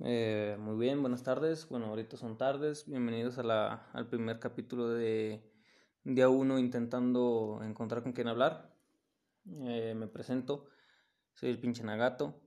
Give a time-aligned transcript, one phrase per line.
[0.00, 1.68] Eh, muy bien, buenas tardes.
[1.70, 2.86] Bueno, ahorita son tardes.
[2.86, 5.42] Bienvenidos a la, al primer capítulo de
[6.04, 8.74] Día 1 intentando encontrar con quién hablar.
[9.46, 10.66] Eh, me presento,
[11.32, 12.38] soy el pinche Nagato.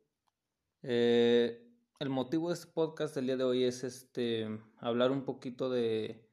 [0.84, 1.68] Eh,
[2.00, 4.48] el motivo de este podcast del día de hoy es este,
[4.78, 6.30] hablar un poquito de,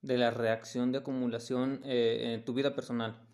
[0.00, 3.28] de la reacción de acumulación en tu vida personal.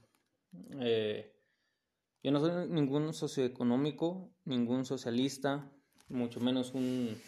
[2.23, 5.73] yo no soy ningún socioeconómico, ningún socialista,
[6.09, 7.21] mucho menos un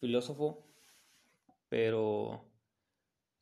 [0.00, 0.66] filósofo,
[1.68, 2.44] pero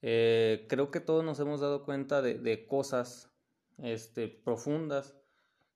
[0.03, 3.31] eh, creo que todos nos hemos dado cuenta de, cosas
[3.79, 5.17] este, profundas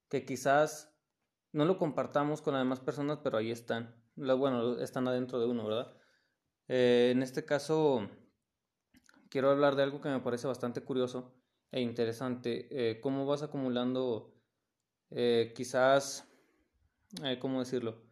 [0.08, 0.94] que quizás
[1.52, 3.94] no lo compartamos con las demás personas, pero ahí están.
[4.16, 5.96] Bueno, están adentro de uno, ¿verdad?
[6.68, 8.08] Eh, en este caso,
[9.28, 11.34] quiero hablar de algo que me parece bastante curioso
[11.72, 12.68] e interesante.
[12.70, 14.30] Eh, cómo vas acumulando
[15.54, 16.26] quizás,
[17.40, 18.03] ¿cómo decirlo?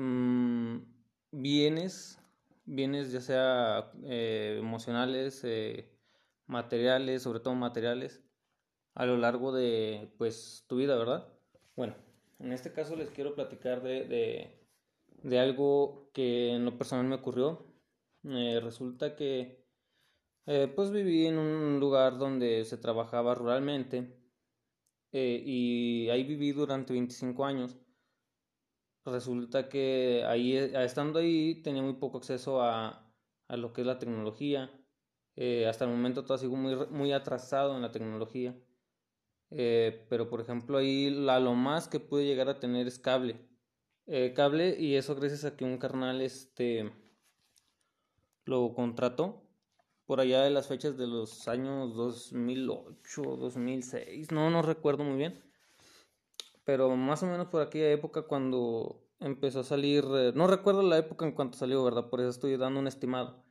[0.00, 0.84] Mm,
[1.32, 2.20] bienes,
[2.64, 5.90] bienes ya sea eh, emocionales, eh,
[6.46, 8.22] materiales, sobre todo materiales,
[8.94, 11.26] a lo largo de pues tu vida, ¿verdad?
[11.74, 11.96] Bueno,
[12.38, 14.60] en este caso les quiero platicar de,
[15.24, 17.66] de, algo que en lo personal me ocurrió.
[18.22, 19.66] Eh, resulta que
[20.76, 24.16] pues viví en un lugar donde se trabajaba ruralmente
[25.12, 27.76] y ahí viví durante 25 años
[29.10, 33.10] resulta que ahí, eh, estando ahí, tenía muy poco acceso a,
[33.48, 34.70] a lo que es la tecnología.
[35.36, 38.56] Eh, hasta el momento todo sigo muy, muy atrasado en la tecnología.
[39.50, 43.36] Eh, pero por ejemplo ahí lo más que pude llegar a tener es cable.
[44.34, 46.92] cable y eso gracias a que un carnal este
[48.44, 49.42] lo contrató
[50.06, 55.47] por allá de las fechas de los años 2008, 2006, no, no recuerdo muy bien
[56.68, 60.98] pero más o menos por aquella época cuando empezó a salir, eh, no recuerdo la
[60.98, 62.10] época en cuanto salió, ¿verdad?
[62.10, 63.42] Por eso estoy dando un estimado.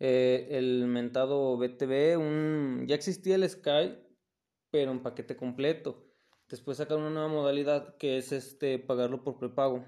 [0.00, 3.96] Eh, el mentado BTV, un, ya existía el Sky,
[4.72, 6.08] pero en paquete completo.
[6.48, 9.84] Después sacaron una nueva modalidad que es este pagarlo por prepago.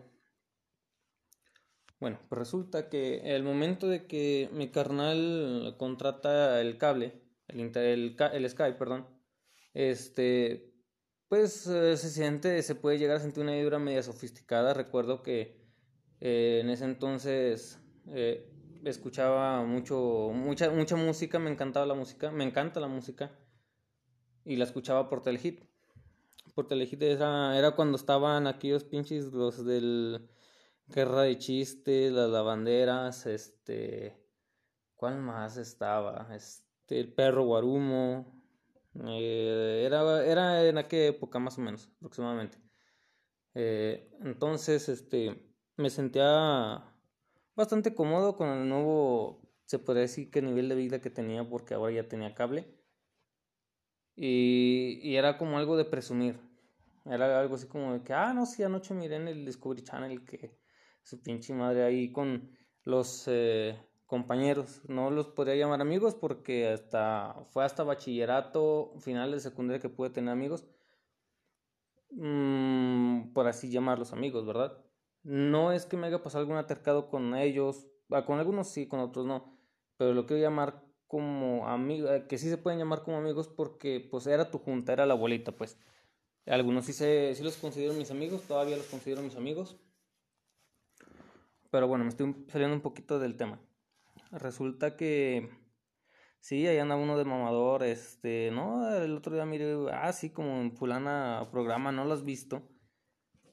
[1.98, 8.16] Bueno, pues resulta que el momento de que mi carnal contrata el cable, el, el,
[8.34, 9.08] el Sky, perdón,
[9.74, 10.67] este,
[11.28, 14.74] pues eh, se siente, se puede llegar a sentir una vibra media sofisticada.
[14.74, 15.60] Recuerdo que
[16.20, 18.50] eh, en ese entonces eh,
[18.84, 23.30] escuchaba mucho, mucha, mucha música, me encantaba la música, me encanta la música
[24.44, 25.64] y la escuchaba por Telehit.
[26.54, 30.28] Por Telehit era, era cuando estaban aquellos pinches los del
[30.88, 34.16] Guerra de Chistes, las lavanderas, este,
[34.96, 36.34] ¿cuál más estaba?
[36.34, 38.42] Este, el perro Guarumo,
[40.70, 42.58] en aquella época más o menos, aproximadamente.
[43.54, 46.84] Eh, entonces, este, me sentía
[47.56, 51.74] bastante cómodo con el nuevo, se podría decir que nivel de vida que tenía porque
[51.74, 52.78] ahora ya tenía cable.
[54.16, 56.40] Y, era como algo de presumir.
[57.04, 60.24] Era algo así como de que, ah, no, sí, anoche miré en el Discovery Channel
[60.24, 60.58] que
[61.02, 62.50] su pinche madre ahí con
[62.84, 63.24] los...
[63.28, 64.82] Eh, compañeros.
[64.88, 70.10] No los podría llamar amigos porque hasta fue hasta bachillerato, final de secundaria que pude
[70.10, 70.66] tener amigos.
[72.10, 74.78] Mm, por así llamarlos amigos, ¿verdad?
[75.22, 79.00] No es que me haya pasado algún atercado con ellos, ah, con algunos sí, con
[79.00, 79.58] otros no,
[79.98, 84.06] pero lo quiero llamar como amigos, eh, que sí se pueden llamar como amigos porque
[84.10, 85.78] pues era tu junta, era la abuelita, pues.
[86.46, 89.76] Algunos sí, se, sí los considero mis amigos, todavía los considero mis amigos.
[91.70, 93.60] Pero bueno, me estoy saliendo un poquito del tema.
[94.30, 95.48] Resulta que
[96.38, 100.60] sí, ahí anda uno de mamador, este, no, el otro día mire, ah, sí, como
[100.60, 102.68] en fulana programa, no lo has visto.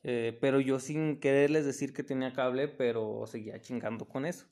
[0.04, 4.46] Eh, pero yo sin quererles decir que tenía cable, pero seguía chingando con eso.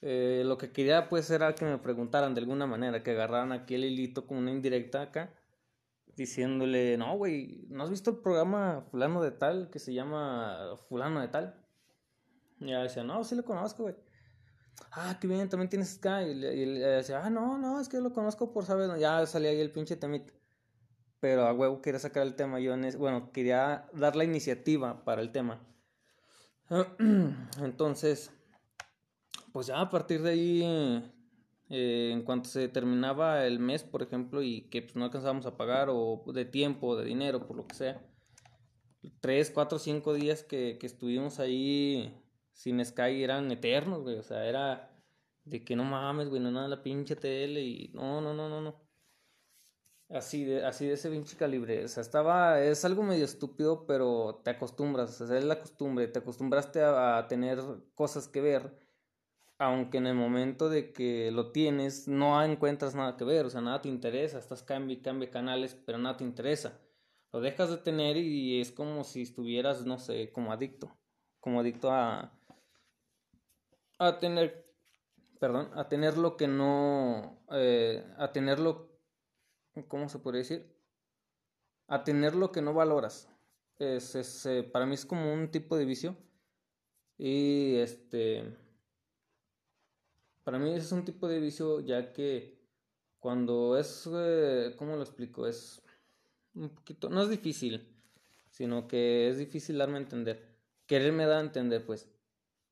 [0.00, 3.74] Eh, lo que quería pues era que me preguntaran de alguna manera, que agarraran aquí
[3.74, 5.34] el hilito con una indirecta acá,
[6.16, 11.20] diciéndole, no, güey, ¿no has visto el programa fulano de tal que se llama fulano
[11.20, 11.66] de tal?
[12.60, 13.96] Y ella decía, no, sí lo conozco, güey
[14.92, 16.30] ah, qué bien, también tienes Sky.
[16.30, 18.98] Y le, decía, ah, no, no, es que lo conozco por saber.
[18.98, 20.32] Ya salía ahí el pinche temita.
[21.20, 22.60] Pero a huevo quería sacar el tema.
[22.60, 25.60] Yo, bueno, quería dar la iniciativa para el tema.
[27.62, 28.30] Entonces,
[29.52, 31.12] pues ya a partir de ahí,
[31.68, 35.56] eh, en cuanto se terminaba el mes, por ejemplo, y que pues, no alcanzábamos a
[35.56, 38.02] pagar, o de tiempo, de dinero, por lo que sea,
[39.20, 42.21] tres, cuatro, cinco días que, que estuvimos ahí
[42.62, 44.16] sin Sky eran eternos, güey.
[44.18, 44.88] O sea, era
[45.44, 48.60] de que no mames, güey, no nada la pinche tele y no, no, no, no,
[48.60, 48.80] no.
[50.08, 51.84] Así de, así de ese pinche calibre.
[51.84, 56.06] O sea, estaba, es algo medio estúpido, pero te acostumbras, o sea, es la costumbre,
[56.06, 57.58] te acostumbraste a, tener
[57.94, 58.78] cosas que ver,
[59.58, 63.60] aunque en el momento de que lo tienes no encuentras nada que ver, o sea,
[63.60, 66.78] nada te interesa, estás cambia y canales, pero nada te interesa.
[67.32, 70.96] Lo dejas de tener y es como si estuvieras, no sé, como adicto,
[71.40, 72.38] como adicto a,
[74.06, 74.66] a tener,
[75.38, 78.92] perdón, a tener lo que no, eh, a tener lo
[79.88, 80.70] ¿cómo se podría decir?
[81.88, 83.28] A tener lo que no valoras.
[83.78, 86.16] Es, eh, para mí es como un tipo de vicio.
[87.18, 88.56] Y este,
[90.44, 92.60] para mí es un tipo de vicio ya que
[93.18, 95.46] cuando es, eh, ¿cómo lo explico?
[95.46, 95.82] Es
[96.54, 97.88] un poquito, no es difícil,
[98.50, 100.56] sino que es difícil darme a entender.
[100.86, 102.08] Quererme dar a entender, pues.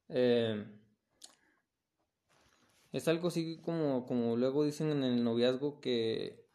[0.08, 0.64] Eh,
[2.92, 6.50] es algo así como, como luego dicen en el noviazgo que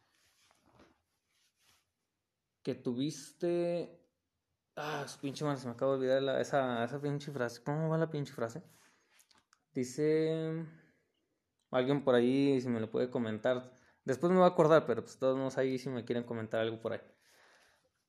[2.66, 3.96] que tuviste.
[4.74, 7.62] Ah, su pinche madre, se me acaba de olvidar esa, esa pinche frase.
[7.62, 8.60] ¿Cómo va la pinche frase?
[9.72, 10.66] Dice.
[11.70, 13.72] Alguien por ahí, si me lo puede comentar.
[14.04, 16.80] Después me voy a acordar, pero pues todos modos ahí si me quieren comentar algo
[16.80, 17.00] por ahí.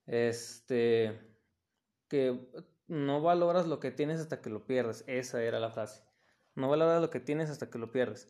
[0.08, 1.20] Este.
[2.08, 2.50] Que
[2.88, 5.04] no valoras lo que tienes hasta que lo pierdes.
[5.06, 6.07] Esa era la frase.
[6.58, 8.30] No valoras lo que tienes hasta que lo pierdes.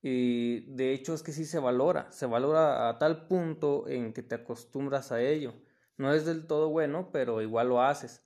[0.00, 4.22] Y de hecho es que sí se valora, se valora a tal punto en que
[4.22, 5.54] te acostumbras a ello.
[5.96, 8.24] No es del todo bueno, pero igual lo haces.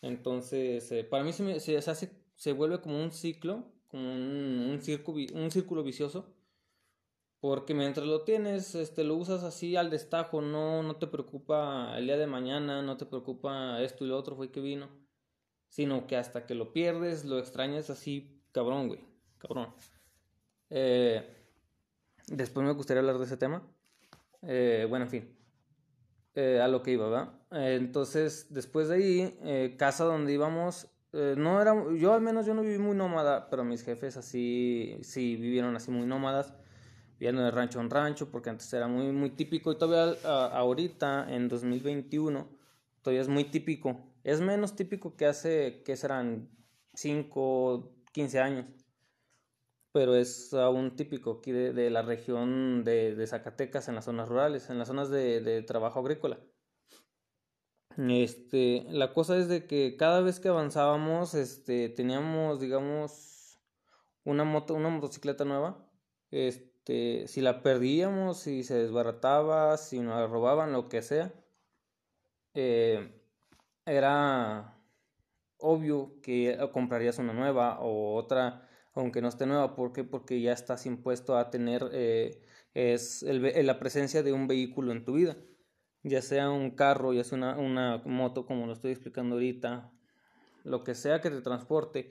[0.00, 4.80] Entonces, eh, para mí se, se, hace, se vuelve como un ciclo, como un, un,
[5.34, 6.34] un círculo vicioso,
[7.40, 12.06] porque mientras lo tienes, este, lo usas así al destajo, no, no te preocupa el
[12.06, 14.88] día de mañana, no te preocupa esto y lo otro fue que vino,
[15.68, 19.00] sino que hasta que lo pierdes, lo extrañas así, cabrón, güey,
[19.38, 19.68] cabrón.
[20.70, 21.22] Eh,
[22.28, 23.62] después me gustaría hablar de ese tema.
[24.42, 25.36] Eh, bueno, en fin.
[26.34, 27.34] Eh, a lo que iba, ¿verdad?
[27.50, 32.78] entonces, después de ahí, casa donde íbamos, no era, yo al menos yo no viví
[32.78, 36.54] muy nómada, pero mis jefes así, sí vivieron así muy nómadas,
[37.18, 41.48] viviendo de rancho en rancho, porque antes era muy, muy típico y todavía ahorita, en
[41.48, 42.48] 2021,
[43.02, 44.00] todavía es muy típico.
[44.24, 46.48] Es menos típico que hace, que serán
[46.94, 48.66] 5, 15 años
[49.92, 54.78] pero es aún típico aquí de, la región de, Zacatecas, en las zonas rurales, en
[54.78, 56.40] las zonas de, trabajo agrícola.
[57.98, 63.60] Este, la cosa es de que cada vez que avanzábamos, este, teníamos, digamos,
[64.24, 65.86] una moto, una motocicleta nueva.
[66.30, 71.34] Este, si la perdíamos, si se desbarataba, si nos robaban, lo que sea,
[72.54, 73.20] eh,
[73.84, 74.81] era
[75.62, 79.74] obvio que comprarías una nueva o otra aunque no esté nueva.
[79.74, 80.04] ¿Por qué?
[80.04, 82.42] Porque ya estás impuesto a tener eh,
[82.74, 85.36] es el, la presencia de un vehículo en tu vida,
[86.02, 89.92] ya sea un carro, ya sea una, una moto, como lo estoy explicando ahorita,
[90.64, 92.10] lo que sea que te transporte,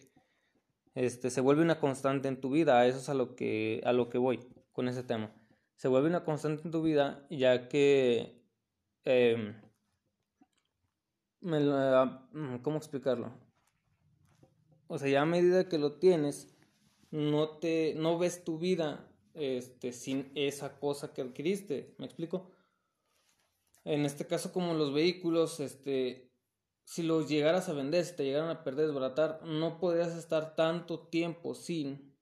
[0.96, 2.86] este, se vuelve una constante en tu vida.
[2.86, 4.40] Eso es a lo que, a lo que voy
[4.72, 5.34] con ese tema.
[5.76, 8.40] Se vuelve una constante en tu vida ya que...
[9.06, 9.56] Eh,
[12.62, 13.32] ¿Cómo explicarlo?
[14.92, 16.54] O sea, ya a medida que lo tienes,
[17.12, 22.52] no te, no ves tu vida este, sin esa cosa que adquiriste, ¿me explico?
[23.86, 26.30] En este caso, como los vehículos, este,
[26.84, 31.08] si los llegaras a vender, si te llegaran a perder, desbaratar, no podrías estar tanto
[31.08, 32.14] tiempo sin,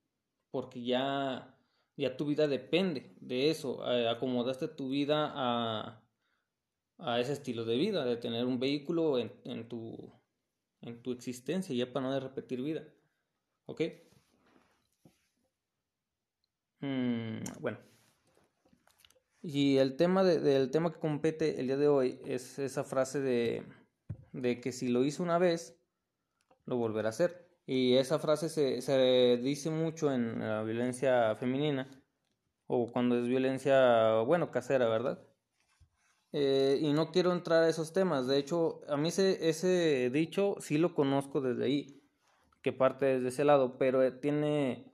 [0.51, 1.57] porque ya,
[1.97, 6.03] ya tu vida depende de eso, acomodaste tu vida a,
[6.99, 10.13] a ese estilo de vida, de tener un vehículo en, tu,
[10.81, 12.83] en tu existencia, ya para no repetir vida,
[13.65, 13.81] ¿ok?
[16.81, 17.77] Mm, bueno.
[19.41, 23.63] Y el tema del tema que compete el día de hoy es esa frase de,
[24.33, 25.79] de que si lo hizo una vez,
[26.65, 27.47] lo volverá a hacer.
[27.65, 31.87] Y esa frase se, se dice mucho en la violencia femenina
[32.67, 35.19] o cuando es violencia, bueno, casera, ¿verdad?
[36.31, 38.27] Eh, y no quiero entrar a esos temas.
[38.27, 42.03] De hecho, a mí ese, ese dicho sí lo conozco desde ahí,
[42.61, 44.93] que parte desde ese lado, pero tiene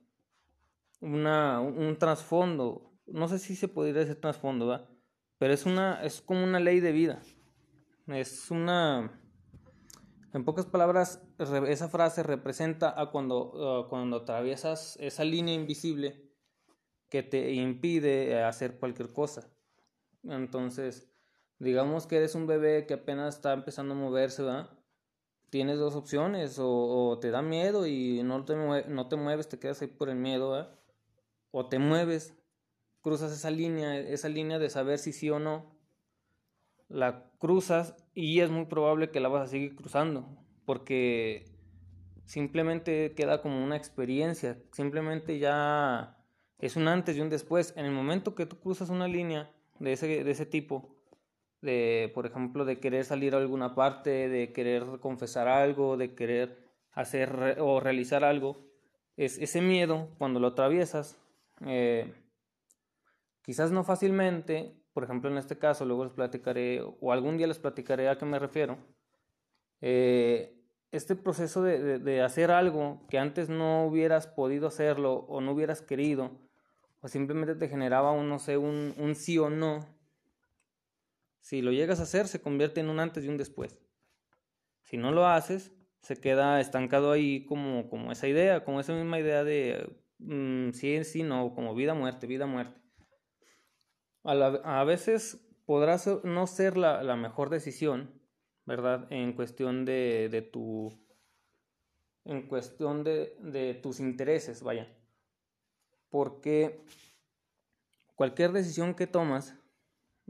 [1.00, 4.88] una, un trasfondo, no sé si se podría decir trasfondo, ¿verdad?
[5.38, 7.22] pero es, una, es como una ley de vida.
[8.06, 9.20] Es una...
[10.32, 16.30] En pocas palabras, esa frase representa a cuando, cuando atraviesas esa línea invisible
[17.08, 19.50] que te impide hacer cualquier cosa.
[20.24, 21.10] Entonces,
[21.58, 24.42] digamos que eres un bebé que apenas está empezando a moverse.
[25.50, 29.80] Tienes dos opciones, o, te da miedo y no te, no te mueves, te quedas
[29.82, 30.76] ahí por el miedo, ¿verdad?
[31.58, 32.36] o te mueves
[33.00, 35.74] cruzas esa línea, esa línea de saber si sí o no,
[36.88, 40.28] la cruzas y es muy probable que la vas a seguir cruzando,
[40.66, 41.46] porque
[42.26, 46.18] simplemente queda como una experiencia, simplemente ya
[46.58, 47.72] es un antes y un después.
[47.76, 50.95] En el momento que tú cruzas una línea de ese, de ese tipo,
[51.62, 56.66] de, por ejemplo, de querer salir a alguna parte, de querer confesar algo, de querer
[56.92, 58.66] hacer o realizar algo,
[59.16, 61.18] es ese miedo, cuando lo atraviesas,
[61.66, 62.12] eh,
[63.42, 67.58] quizás no fácilmente, por ejemplo en este caso, luego les platicaré, o algún día les
[67.58, 68.78] platicaré a qué me refiero,
[69.80, 70.52] eh,
[70.92, 75.82] este proceso de, de, hacer algo que antes no hubieras podido hacerlo o no hubieras
[75.82, 76.30] querido,
[77.00, 79.86] o simplemente te generaba un, no sé, un, un sí o no,
[81.46, 83.80] si lo llegas a hacer, se convierte en un antes y un después.
[84.82, 89.20] Si no lo haces, se queda estancado ahí como, como esa idea, como esa misma
[89.20, 92.80] idea de mm, sí, sí, no, como vida, muerte, vida, muerte.
[94.24, 98.20] A, veces podrá no ser la, la, mejor decisión,
[98.64, 99.06] ¿verdad?
[99.10, 101.00] En cuestión de, de tu.
[102.24, 104.92] En cuestión de, de tus intereses, vaya.
[106.08, 106.84] Porque
[108.16, 109.56] cualquier decisión que tomas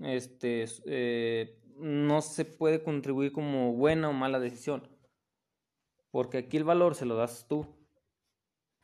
[0.02, 4.88] este, eh, no se puede contribuir como buena o mala decisión.
[6.10, 7.66] Porque aquí el valor se lo das tú.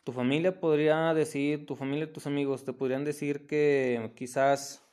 [0.05, 4.85] Tu familia podría decir, tu familia tus amigos te podrían decir que quizás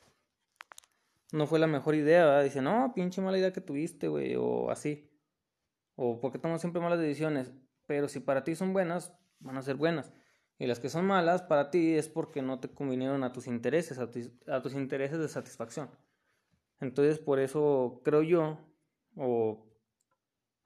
[1.32, 2.62] no fue la mejor idea, ¿verdad?
[2.62, 5.10] No, pinche mala idea que tuviste, güey, o así.
[5.96, 7.52] O porque tomas siempre malas decisiones.
[7.86, 10.12] Pero si para ti son buenas, van a ser buenas.
[10.58, 13.98] Y las que son malas para ti es porque no te convinieron a tus intereses,
[13.98, 15.90] a tus intereses de satisfacción.
[16.80, 18.58] Entonces, por eso creo yo,
[19.16, 19.66] o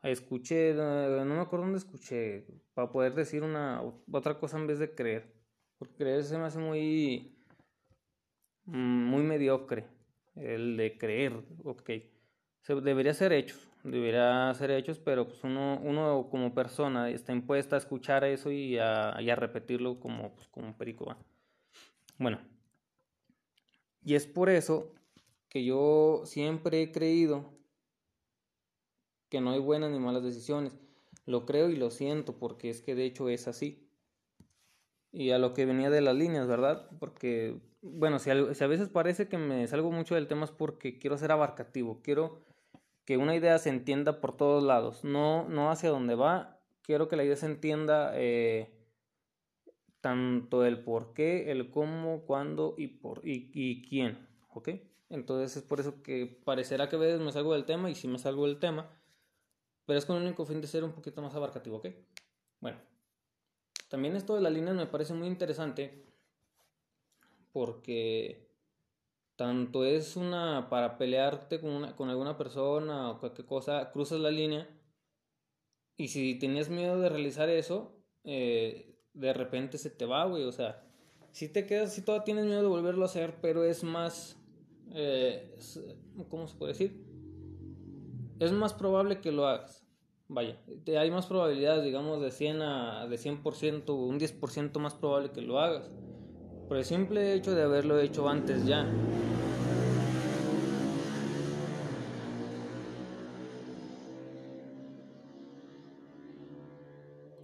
[0.02, 4.94] escuché, no me acuerdo dónde escuché, para poder decir una otra cosa en vez de
[4.94, 5.35] creer.
[5.78, 7.37] Porque creer se me hace muy,
[8.64, 9.87] muy mediocre,
[10.37, 11.90] el de creer, ok.
[12.83, 17.78] Debería ser hechos, debería ser hechos, pero pues uno, uno como persona está impuesta a
[17.78, 21.14] escuchar eso y a, y a repetirlo como, pues, como un perico.
[22.18, 22.38] Bueno,
[24.02, 24.94] y es por eso
[25.54, 27.44] que yo siempre he creído
[29.28, 30.76] que no hay buenas ni malas decisiones.
[31.26, 33.88] Lo creo y lo siento porque es que de hecho es así.
[35.12, 36.90] Y a lo que venía de las líneas, ¿verdad?
[36.99, 41.16] Porque, bueno, si a, veces parece que me salgo mucho del tema es porque quiero
[41.18, 42.42] ser abarcativo, quiero
[43.04, 47.14] que una idea se entienda por todos lados, no, no hacia dónde va, quiero que
[47.14, 48.75] la idea se entienda eh,
[50.00, 54.70] tanto el por qué, el cómo, cuándo y, por, y, y quién, ¿ok?
[55.08, 58.08] Entonces es por eso que parecerá que a veces me salgo del tema y si
[58.08, 58.90] me salgo del tema,
[59.87, 61.88] pero es con el único fin de ser un poquito más abarcativo, ¿ok?
[62.61, 62.78] Bueno,
[63.88, 66.04] también esto de la línea me parece muy interesante
[67.52, 68.49] porque
[69.37, 74.30] tanto es una para pelearte con, una, con alguna persona o cualquier cosa, cruzas la
[74.30, 74.68] línea
[75.96, 80.52] y si tenías miedo de realizar eso, eh, de repente se te va, güey, o
[80.52, 80.82] sea,
[81.30, 84.37] si te quedas, si todavía tienes miedo de volverlo a hacer, pero es más
[84.94, 85.56] eh,
[86.30, 87.04] ¿cómo se puede decir?
[88.38, 89.84] Es más probable que lo hagas.
[90.28, 95.42] Vaya, hay más probabilidades, digamos, de 100 a de 100%, un 10% más probable que
[95.42, 95.90] lo hagas.
[96.68, 98.88] Por el simple hecho de haberlo hecho antes ya.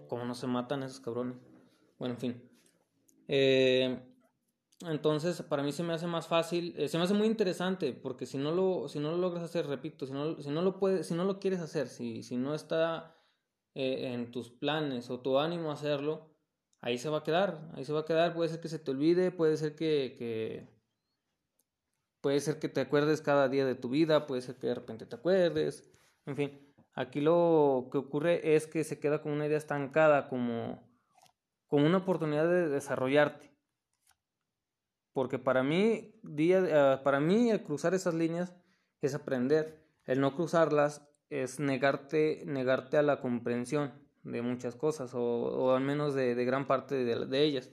[0.08, 1.36] Como no se matan esos cabrones.
[1.98, 2.42] Bueno, en fin.
[3.28, 4.09] Eh,
[4.86, 8.24] entonces, para mí se me hace más fácil, eh, se me hace muy interesante, porque
[8.24, 11.06] si no lo, si no lo logras hacer, repito, si no, si no lo puedes,
[11.06, 13.14] si no lo quieres hacer, si, si no está
[13.74, 16.30] eh, en tus planes o tu ánimo hacerlo,
[16.80, 18.90] ahí se va a quedar, ahí se va a quedar, puede ser que se te
[18.90, 20.66] olvide, puede ser que, que
[22.22, 25.04] puede ser que te acuerdes cada día de tu vida, puede ser que de repente
[25.04, 25.90] te acuerdes,
[26.24, 30.82] en fin, aquí lo que ocurre es que se queda con una idea estancada, como,
[31.66, 33.50] como una oportunidad de desarrollarte
[35.20, 38.54] porque para mí, día, ah, para mí el cruzar esas líneas
[39.02, 39.84] es aprender.
[40.06, 46.14] El no cruzarlas es negarte, negarte a la comprensión de muchas cosas, o, al menos
[46.14, 47.70] de, gran parte de, ellas.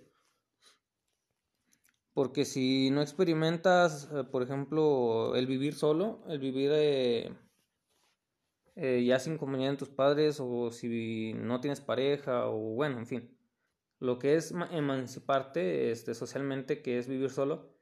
[2.14, 7.34] Porque si no experimentas, eh, por ejemplo, el vivir solo, el vivir eh,
[8.76, 13.08] eh, ya sin compañía de tus padres, o si no tienes pareja, o bueno, en
[13.08, 13.38] fin
[14.00, 17.76] lo que es emanciparte este, socialmente, que es vivir solo.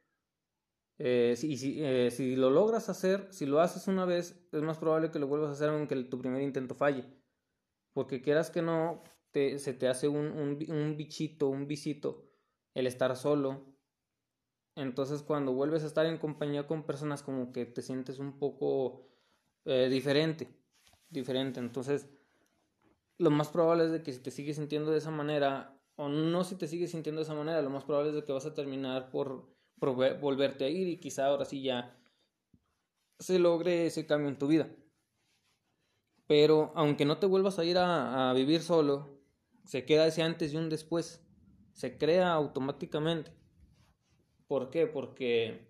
[0.98, 5.10] Eh, si, eh, si, lo logras hacer, si lo haces una vez, es más probable
[5.10, 7.04] que lo vuelvas a hacer aunque tu primer intento falle.
[7.92, 12.30] Porque quieras que no, se te hace un, un, un bichito, un visito,
[12.74, 13.76] el estar solo.
[14.74, 19.06] Entonces cuando vuelves a estar en compañía con personas como que te sientes un poco
[19.64, 20.48] eh, diferente,
[21.08, 21.60] diferente.
[21.60, 22.08] Entonces
[23.18, 26.44] lo más probable es de que si te sigues sintiendo de esa manera, o no
[26.44, 28.54] si te sigues sintiendo de esa manera, lo más probable es de que vas a
[28.54, 31.98] terminar por, volverte a ir y quizá ahora sí ya
[33.18, 34.68] se logre ese cambio en tu vida.
[36.26, 39.20] Pero aunque no te vuelvas a ir a, vivir solo,
[39.64, 41.22] se queda ese antes y un después.
[41.72, 43.32] Se crea automáticamente.
[44.48, 44.86] ¿Por qué?
[44.86, 45.68] Porque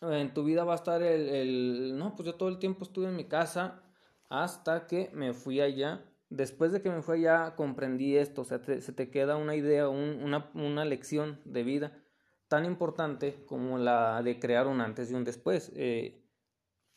[0.00, 3.08] en tu vida va a estar el, el, no, pues yo todo el tiempo estuve
[3.08, 3.82] en mi casa
[4.28, 6.04] hasta que me fui allá.
[6.30, 9.88] Después de que me fui allá comprendí esto, o sea, se te queda una idea,
[9.88, 12.04] una, una, lección de vida
[12.48, 15.72] tan importante como la de crear un antes y un después.
[15.74, 16.22] Eh,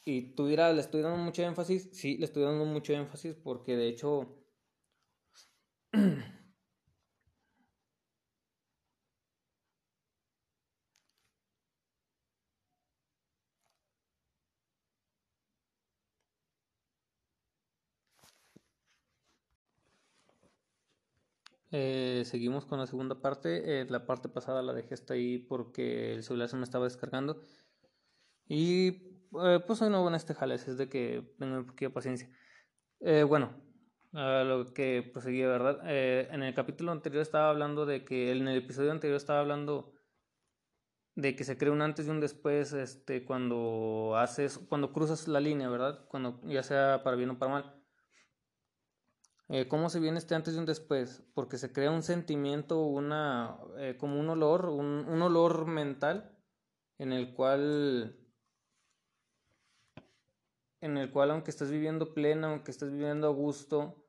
[0.04, 1.90] y tú ¿le estoy dando mucho énfasis?
[1.94, 4.44] Sí, le estoy dando mucho énfasis porque de hecho
[21.72, 23.82] Eh, seguimos con la segunda parte.
[23.82, 27.42] Eh, la parte pasada la dejé hasta ahí porque el celular se me estaba descargando.
[28.48, 28.88] Y
[29.44, 32.30] eh, pues soy nuevo en este jales, es de que tengo un poquito de paciencia.
[33.28, 33.54] bueno,
[34.13, 35.80] a lo que proseguía, ¿verdad?
[35.90, 39.94] en el capítulo anterior estaba hablando de que, en el episodio anterior estaba hablando
[41.16, 45.40] de que se crea un antes y un después este, cuando haces, cuando cruzas la
[45.40, 46.06] línea, ¿verdad?
[46.10, 47.81] Cuando ya sea para bien o para mal.
[49.53, 51.24] Eh, ¿Cómo se viene este antes y un después?
[51.34, 56.39] Porque se crea un sentimiento, una, eh, como un olor, un, olor mental
[56.98, 58.17] en el cual,
[60.79, 64.08] en el cual aunque estés viviendo plena, aunque estés viviendo a gusto,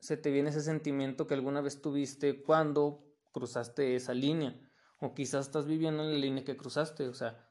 [0.00, 4.54] se te viene ese sentimiento que alguna vez tuviste cuando cruzaste esa línea,
[5.00, 7.48] o quizás estás viviendo en la línea que cruzaste, o sea,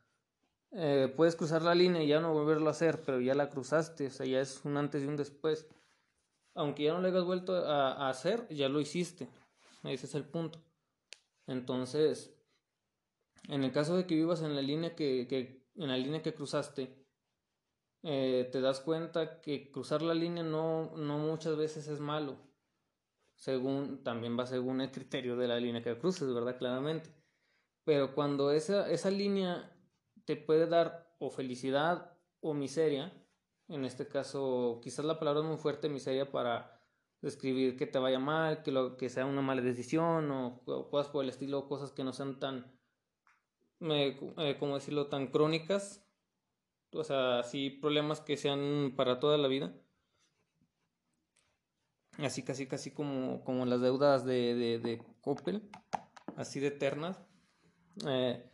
[0.72, 4.06] eh, puedes cruzar la línea y ya no volverlo a hacer, pero ya la cruzaste,
[4.06, 5.68] o sea, ya es un antes y un después
[6.56, 9.30] aunque ya no lo hayas vuelto a, hacer, ya lo hiciste.
[9.84, 10.60] Ese es el punto.
[11.46, 12.34] Entonces,
[13.50, 17.06] en el caso de que vivas en la línea que, en la línea que cruzaste,
[18.04, 22.38] eh, te das cuenta que cruzar la línea no, no muchas veces es malo.
[23.36, 26.58] Según, también va según el criterio de la línea que cruces, ¿verdad?
[26.58, 27.10] Claramente.
[27.84, 29.72] Pero cuando esa, esa línea
[30.24, 33.14] te puede dar o felicidad o miseria,
[33.68, 36.80] en este caso, quizás la palabra es muy fuerte, miseria, para
[37.22, 41.24] describir que te vaya mal, que, lo, que sea una mala decisión o, cosas por
[41.24, 42.80] el estilo, cosas que no sean tan,
[43.82, 46.06] eh, como decirlo, tan crónicas.
[46.94, 49.74] O sea, sí, problemas que sean para toda la vida.
[52.20, 55.70] Así casi casi como, como las deudas de, de, de Coppel,
[56.38, 57.20] así de eternas.
[58.08, 58.50] Eh,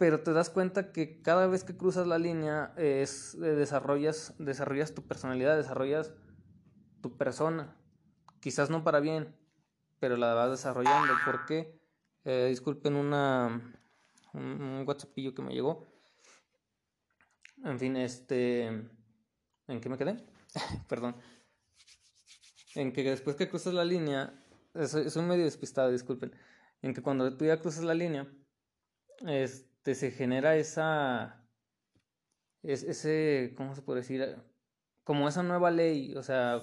[0.00, 4.94] pero te das cuenta que cada vez que cruzas la línea es, eh, desarrollas, desarrollas
[4.94, 6.14] tu personalidad, desarrollas
[7.02, 7.76] tu persona.
[8.40, 9.36] Quizás no para bien,
[9.98, 11.12] pero la vas desarrollando.
[11.26, 11.78] ¿Por qué?
[12.24, 13.78] Eh, disculpen una,
[14.32, 15.92] un, un WhatsAppillo que me llegó.
[17.62, 18.68] En fin, este...
[19.68, 20.16] ¿En qué me quedé?
[20.88, 21.14] Perdón.
[22.74, 24.32] En que después que cruzas la línea,
[24.72, 26.34] es un medio despistado, disculpen.
[26.80, 28.26] En que cuando tú ya cruzas la línea,
[29.26, 31.40] es, se genera esa,
[32.62, 34.36] es, ese, ¿cómo se puede decir?
[35.04, 36.60] Como esa nueva ley, o sea,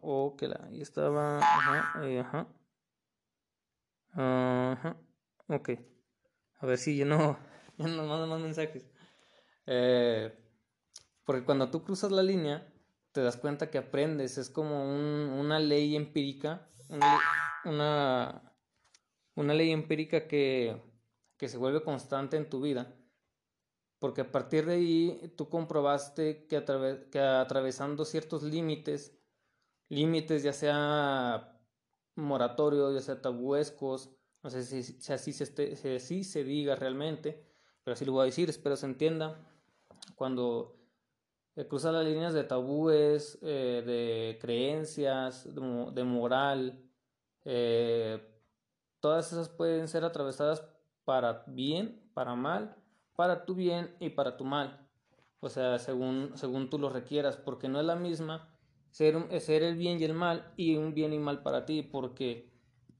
[0.00, 2.48] o que la, ahí estaba, ajá, eh, ajá,
[4.12, 4.96] ajá,
[5.48, 5.70] ok,
[6.58, 7.38] a ver si yo no,
[7.78, 8.86] yo no mando más mensajes.
[9.66, 10.34] Eh,
[11.24, 12.72] porque cuando tú cruzas la línea,
[13.12, 16.68] te das cuenta que aprendes, es como un, una ley empírica,
[17.64, 18.52] una,
[19.34, 20.80] una ley empírica que
[21.36, 22.94] que se vuelve constante en tu vida,
[23.98, 26.64] porque a partir de ahí tú comprobaste que,
[27.10, 29.18] que atravesando ciertos límites,
[29.88, 31.60] límites ya sea
[32.14, 34.10] moratorios, ya sea tabuescos,
[34.42, 37.44] no sé si, si así, se si así se diga realmente,
[37.82, 39.44] pero así lo voy a decir, espero se entienda,
[40.14, 40.76] cuando
[41.56, 46.82] eh, cruza las líneas de tabúes, eh, de creencias, de, moral,
[47.44, 48.20] eh,
[49.00, 50.60] todas esas pueden ser atravesadas
[51.06, 52.76] para bien, para mal,
[53.14, 54.86] para tu bien y para tu mal.
[55.40, 58.52] O sea, según, según tú lo requieras, porque no es la misma
[58.90, 62.50] ser, ser el bien y el mal y un bien y mal para ti, porque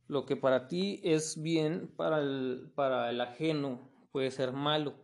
[0.07, 4.95] lo que para ti es bien para el, para el ajeno puede ser malo.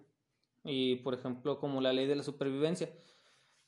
[0.64, 2.88] Y por ejemplo, como la ley de la supervivencia.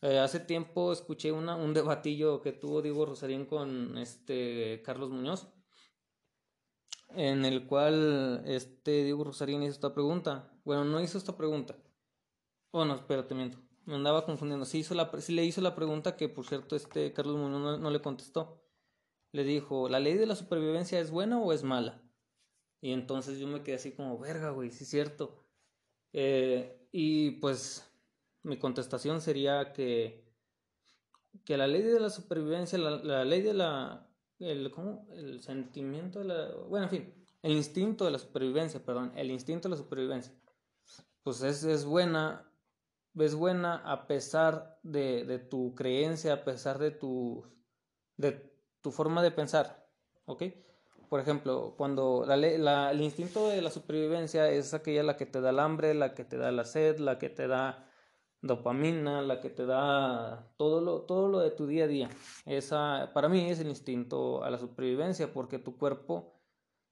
[0.01, 5.49] Eh, hace tiempo escuché una, un debatillo que tuvo Diego Rosarín con este Carlos Muñoz
[7.17, 10.51] en el cual este Diego Rosarín hizo esta pregunta.
[10.65, 11.77] Bueno, no hizo esta pregunta.
[12.73, 13.59] Bueno, espérate, miento.
[13.87, 14.65] Me andaba confundiendo.
[14.65, 17.91] Sí, hizo la, sí le hizo la pregunta que, por cierto, este Carlos Muñoz no,
[17.91, 18.63] le contestó.
[19.33, 22.03] Le dijo, ¿la ley de la supervivencia es buena o es mala?
[22.81, 25.45] Y entonces yo me quedé así como, verga, güey, sí es cierto.
[26.13, 27.91] Eh, y pues
[28.43, 30.25] mi contestación sería que,
[31.45, 35.07] que la ley de la supervivencia, la, la ley de la el, ¿cómo?
[35.13, 39.69] el sentimiento de la, bueno, en fin, el instinto de la supervivencia, perdón, el instinto
[39.69, 40.33] de la supervivencia,
[41.23, 42.51] pues es, es buena,
[43.19, 47.45] es buena a pesar de, de, tu creencia, a pesar de tu,
[48.17, 49.87] de tu forma de pensar,
[50.27, 50.43] ¿ok?
[51.09, 55.41] Por ejemplo, cuando la, la, el instinto de la supervivencia es aquella la que te
[55.41, 57.89] da el hambre, la que te da la sed, la que te da
[58.45, 62.11] dopamina, la que te da todo lo, todo lo de tu día a día.
[62.45, 66.35] Esa, para mí es el instinto a la supervivencia, porque tu cuerpo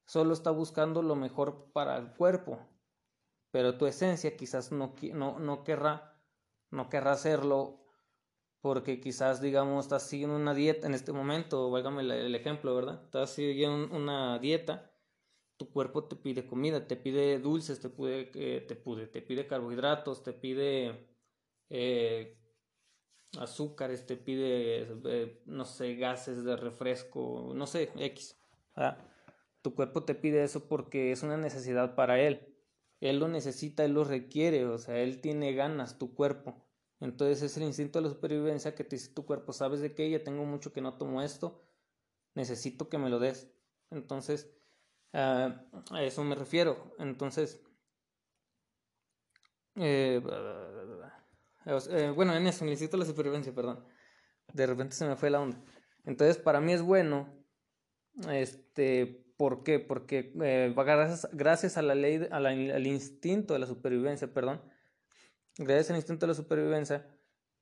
[0.07, 2.59] solo está buscando lo mejor para el cuerpo,
[3.51, 6.19] pero tu esencia quizás no, no, no, querrá,
[6.71, 7.85] no querrá hacerlo
[8.63, 13.03] porque quizás, digamos, estás siguiendo una dieta en este momento, válgame el ejemplo, ¿verdad?
[13.05, 14.91] Estás siguiendo una dieta,
[15.59, 18.25] tu cuerpo te pide comida, te pide dulces, te pide,
[18.61, 21.12] te, pide, te pide carbohidratos, te pide
[21.75, 22.37] eh,
[23.39, 28.37] azúcares, te pide, eh, no sé, gases de refresco, no sé, X.
[29.63, 32.55] Tu cuerpo te pide eso porque es una necesidad para él.
[33.01, 36.63] Él lo necesita, él lo requiere, o sea, él tiene ganas, tu cuerpo.
[37.01, 40.11] Entonces es el instinto de la supervivencia que te dice tu cuerpo, sabes de qué,
[40.11, 41.63] ya tengo mucho que no tomo esto,
[42.35, 43.51] necesito que me lo des.
[43.91, 44.53] Entonces,
[45.15, 46.95] ah, a eso me refiero.
[46.99, 47.63] Entonces,
[49.77, 50.21] eh,
[51.67, 53.85] eh, bueno, en eso, necesito la supervivencia, perdón.
[54.53, 55.63] De repente se me fue la onda.
[56.05, 57.29] Entonces, para mí es bueno.
[58.31, 59.79] Este, ¿por qué?
[59.79, 60.75] Porque eh,
[61.33, 64.61] gracias, a la ley, al instinto de la supervivencia, perdón.
[65.59, 67.07] Gracias al instinto de la supervivencia,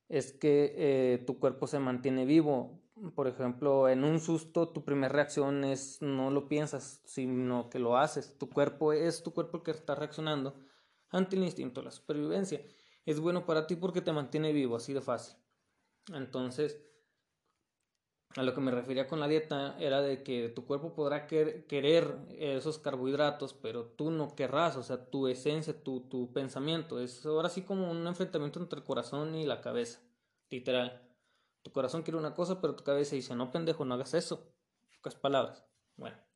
[0.07, 2.81] es que eh, tu cuerpo se mantiene vivo.
[3.15, 7.97] Por ejemplo, en un susto, tu primera reacción es no lo piensas, sino que lo
[7.97, 8.37] haces.
[8.37, 10.55] Tu cuerpo es tu cuerpo el que está reaccionando
[11.09, 12.61] ante el instinto de la supervivencia
[13.05, 15.35] es bueno para ti porque te mantiene vivo, así de fácil.
[16.13, 16.81] Entonces,
[18.35, 22.17] a lo que me refería con la dieta era de que tu cuerpo podrá querer
[22.29, 27.49] esos carbohidratos, pero tú no querrás, o sea, tu esencia, tu, tu pensamiento, es ahora
[27.49, 29.99] sí como un enfrentamiento entre el corazón y la cabeza,
[30.49, 31.01] literal.
[31.61, 34.51] Tu corazón quiere una cosa, pero tu cabeza dice, no pendejo, no hagas eso.
[34.95, 35.63] Pocas palabras.
[35.97, 36.30] Bueno.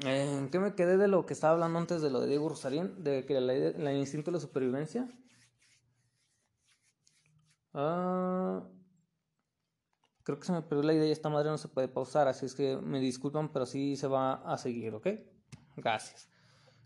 [0.00, 3.02] ¿En qué me quedé de lo que estaba hablando antes de lo de Diego Rosarín?
[3.02, 5.08] De que la, la instinto de la supervivencia.
[7.72, 8.62] Ah,
[10.22, 12.46] creo que se me perdió la idea y esta madre no se puede pausar, así
[12.46, 15.08] es que me disculpan, pero sí se va a seguir, ¿ok?
[15.76, 16.28] Gracias.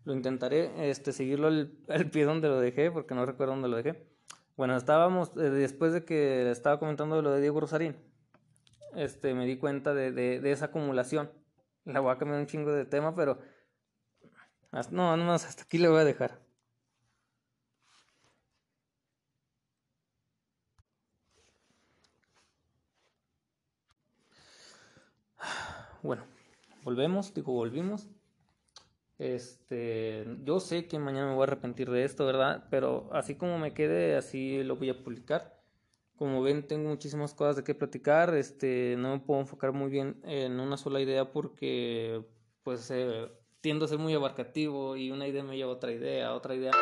[0.04, 4.08] Lo intentaré este, seguirlo al, pie donde lo dejé, porque no recuerdo dónde lo dejé.
[4.56, 7.96] Bueno, estábamos, eh, después de que estaba comentando lo de Diego Rosarín,
[8.94, 11.30] este, me di cuenta de, de, de esa acumulación
[11.84, 13.38] la voy a cambiar un chingo de tema, pero.
[14.90, 16.40] No, no más, hasta aquí le voy a dejar.
[26.02, 26.24] Bueno,
[26.82, 28.08] volvemos, digo, volvimos.
[29.18, 32.66] Este, yo sé que mañana me voy a arrepentir de esto, ¿verdad?
[32.70, 35.59] Pero así como me quede, así lo voy a publicar.
[36.20, 38.34] Como ven, tengo muchísimas cosas de qué platicar.
[38.34, 42.22] Este, no me puedo enfocar muy bien en una sola idea porque,
[42.62, 46.34] pues, eh, tiendo a ser muy abarcativo y una idea me lleva a otra idea,
[46.34, 46.72] otra idea.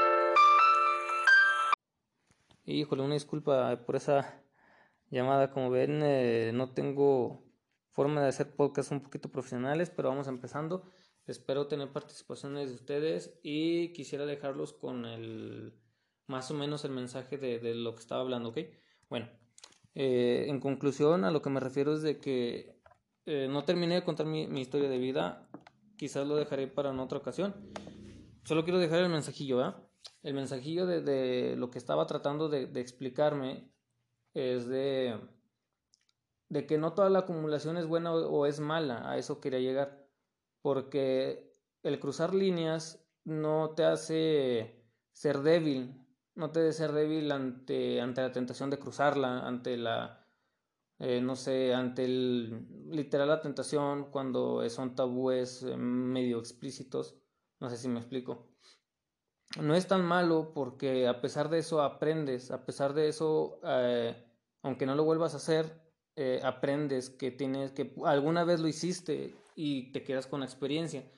[2.65, 4.43] Híjole, una disculpa por esa
[5.09, 5.53] llamada.
[5.53, 7.45] Como ven, eh, no tengo
[7.93, 10.91] forma de hacer podcasts un poquito profesionales, pero vamos empezando.
[11.29, 15.75] Espero tener participaciones de ustedes y quisiera dejarlos con el
[16.27, 18.59] más o menos el mensaje de, de lo que estaba hablando, ¿ok?
[19.09, 19.29] Bueno,
[19.95, 22.79] eh, en conclusión, a lo que me refiero es de que
[23.27, 25.49] eh, no terminé de contar mi, historia de vida,
[25.97, 27.55] quizás lo dejaré para en otra ocasión.
[28.45, 29.83] Solo quiero dejar el mensajillo, ¿verdad?
[30.23, 33.71] El mensajillo de, lo que estaba tratando de, explicarme
[34.35, 35.19] es de,
[36.49, 40.07] de que no toda la acumulación es buena o es mala, a eso quería llegar,
[40.61, 41.51] porque
[41.83, 46.08] el cruzar líneas no te hace ser débil,
[46.39, 50.25] no te debe ser débil ante, ante la tentación de cruzarla, ante la,
[51.01, 57.17] eh, no sé, ante el, literal la tentación cuando son tabúes eh, medio explícitos,
[57.59, 58.53] no sé si me explico.
[59.61, 64.15] No es tan malo porque a pesar de eso aprendes, a pesar de eso, eh,
[64.63, 65.87] aunque no lo vuelvas a hacer,
[66.43, 71.09] aprendes que tienes, que alguna vez lo hiciste y te quedas con la experiencia.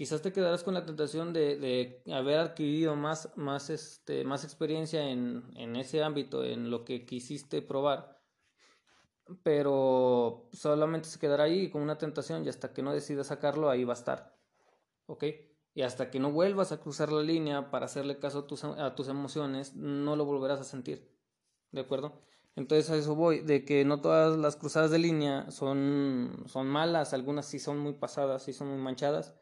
[0.00, 5.10] Quizás te quedarás con la tentación de, de haber adquirido más, más, este, más experiencia
[5.10, 8.18] en, en ese ámbito, en lo que quisiste probar,
[9.42, 13.84] pero solamente se quedará ahí con una tentación y hasta que no decidas sacarlo, ahí
[13.84, 14.38] va a estar.
[15.04, 15.24] ¿Ok?
[15.74, 18.94] Y hasta que no vuelvas a cruzar la línea para hacerle caso a tus, a
[18.94, 21.14] tus emociones, no lo volverás a sentir.
[21.72, 22.22] ¿De acuerdo?
[22.56, 27.12] Entonces a eso voy, de que no todas las cruzadas de línea son, son malas,
[27.12, 29.36] algunas sí son muy pasadas, sí son muy manchadas,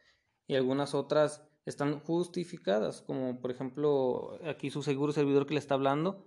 [0.48, 5.74] y algunas otras están justificadas, como por ejemplo aquí su seguro servidor que le está
[5.74, 6.26] hablando,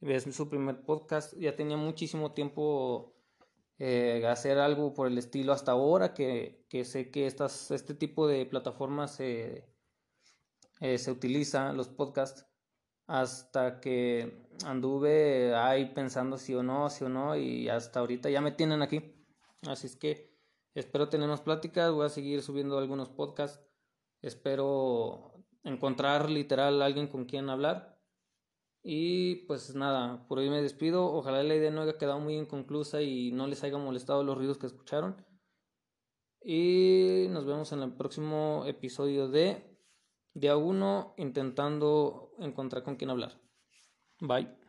[0.00, 3.14] es su primer podcast, ya tenía muchísimo tiempo
[3.78, 8.28] eh, hacer algo por el estilo hasta ahora, que, que sé que estas, este tipo
[8.28, 9.64] de plataformas eh,
[10.80, 12.46] se utiliza, los podcasts,
[13.06, 18.40] hasta que anduve ahí pensando si o no, si o no, y hasta ahorita ya
[18.40, 19.14] me tienen aquí.
[19.62, 20.31] Así es que
[20.74, 23.64] espero tener más pláticas, voy a seguir subiendo algunos podcasts,
[24.20, 25.32] espero
[25.64, 27.92] encontrar literal alguien con quien hablar.
[28.84, 31.12] Y pues nada, por hoy me despido.
[31.12, 34.58] Ojalá la idea no haya quedado muy inconclusa y no les haya molestado los ruidos
[34.58, 35.24] que escucharon.
[36.44, 39.72] Y nos vemos en el próximo episodio de
[40.34, 43.40] Día 1 intentando encontrar con quién hablar.
[44.20, 44.61] Bye.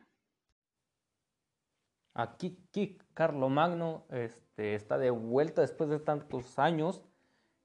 [2.14, 7.04] Aquí Kik Carlo Magno este, está de vuelta después de tantos años.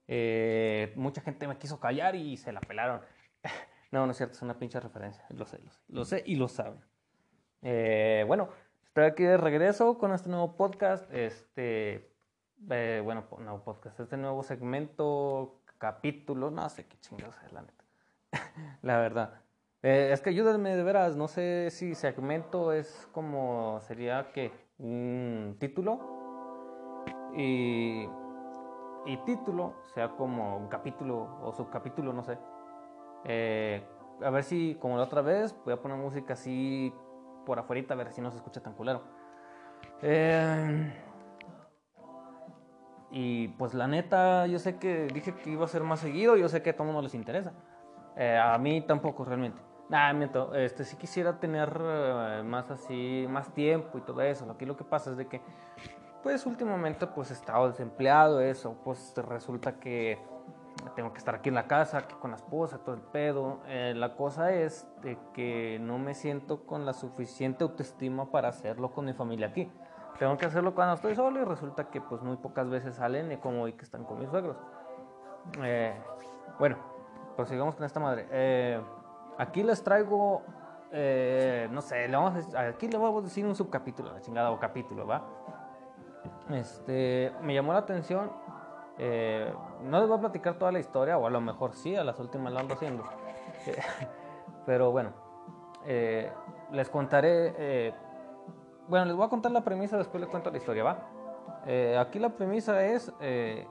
[0.06, 3.02] Eh, mucha gente me quiso callar y se la pelaron.
[3.92, 5.24] no, no es cierto, es una pinche referencia.
[5.30, 6.80] Lo sé, lo sé, y lo saben.
[7.62, 8.48] Eh, bueno,
[8.84, 11.12] estoy aquí de regreso con este nuevo podcast.
[11.12, 12.10] Este,
[12.70, 17.84] eh, bueno, nuevo podcast, este nuevo segmento, capítulo, no sé qué chingados es la neta.
[18.82, 19.47] la verdad.
[19.82, 25.56] Eh, es que ayúdenme de veras, no sé si segmento es como sería que un
[25.60, 26.00] título
[27.36, 28.08] y,
[29.06, 32.38] y título sea como un capítulo o subcapítulo, no sé.
[33.24, 33.84] Eh,
[34.20, 36.92] a ver si, como la otra vez, voy a poner música así
[37.46, 39.02] por afuera a ver si no se escucha tan culero.
[40.02, 40.92] Eh,
[43.12, 46.48] y pues la neta, yo sé que dije que iba a ser más seguido, yo
[46.48, 47.52] sé que a todo mundo les interesa.
[48.16, 49.67] a mí tampoco realmente.
[49.88, 54.50] Nah, miento, este, sí quisiera tener eh, más así, más tiempo y todo eso.
[54.50, 55.40] Aquí lo que pasa es de que,
[56.22, 60.18] pues últimamente pues he estado desempleado, eso, pues resulta que
[60.94, 63.60] tengo que estar aquí en la casa, aquí con la esposa, todo el pedo.
[63.66, 68.92] Eh, la cosa es de que no me siento con la suficiente autoestima para hacerlo
[68.92, 69.70] con mi familia aquí.
[70.18, 73.36] Tengo que hacerlo cuando estoy solo y resulta que pues muy pocas veces salen y
[73.38, 74.56] como hoy que están con mis suegros.
[75.62, 75.94] Eh,
[76.58, 76.76] bueno,
[77.36, 78.26] pues sigamos con esta madre.
[78.30, 78.80] Eh,
[79.38, 80.42] Aquí les traigo,
[80.90, 84.50] eh, no sé, le vamos a, aquí le vamos a decir un subcapítulo, la chingada
[84.50, 85.22] o capítulo, ¿va?
[86.50, 88.32] Este, me llamó la atención,
[88.98, 92.02] eh, no les voy a platicar toda la historia, o a lo mejor sí, a
[92.02, 93.04] las últimas la ando haciendo.
[94.66, 95.12] pero bueno,
[95.86, 96.32] eh,
[96.72, 97.94] les contaré,
[98.88, 102.00] bueno, les voy a contar la premisa, después les cuento la historia, ¿va?
[102.00, 103.66] aquí la premisa es, ¿qué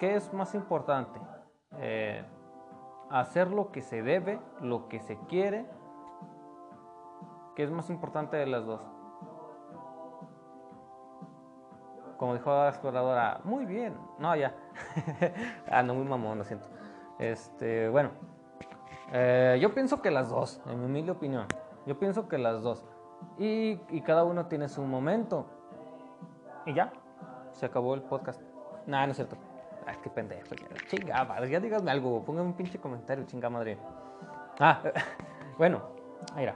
[0.00, 1.20] es más importante?
[3.12, 5.66] Hacer lo que se debe, lo que se quiere,
[7.54, 8.80] ¿qué es más importante de las dos?
[12.16, 14.54] Como dijo la exploradora, muy bien, no, ya.
[15.70, 16.68] ah, no, muy mamón, lo siento.
[17.18, 18.10] Este, bueno,
[19.12, 21.46] eh, yo pienso que las dos, en mi humilde opinión.
[21.84, 22.84] Yo pienso que las dos.
[23.38, 25.46] Y, y cada uno tiene su momento.
[26.64, 26.92] Y ya,
[27.50, 28.40] se acabó el podcast.
[28.86, 29.36] Nada, no es cierto.
[29.86, 30.54] Ay, qué pendejo.
[30.88, 32.24] Chinga, ya díganme algo.
[32.24, 33.78] Pónganme un pinche comentario, chinga madre.
[34.60, 34.80] Ah,
[35.58, 35.82] bueno,
[36.36, 36.54] mira.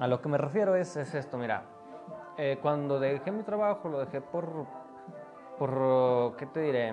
[0.00, 1.62] A lo que me refiero es, es esto, mira.
[2.36, 4.66] Eh, cuando dejé mi trabajo, lo dejé por.
[5.58, 6.36] por.
[6.36, 6.92] ¿qué te diré?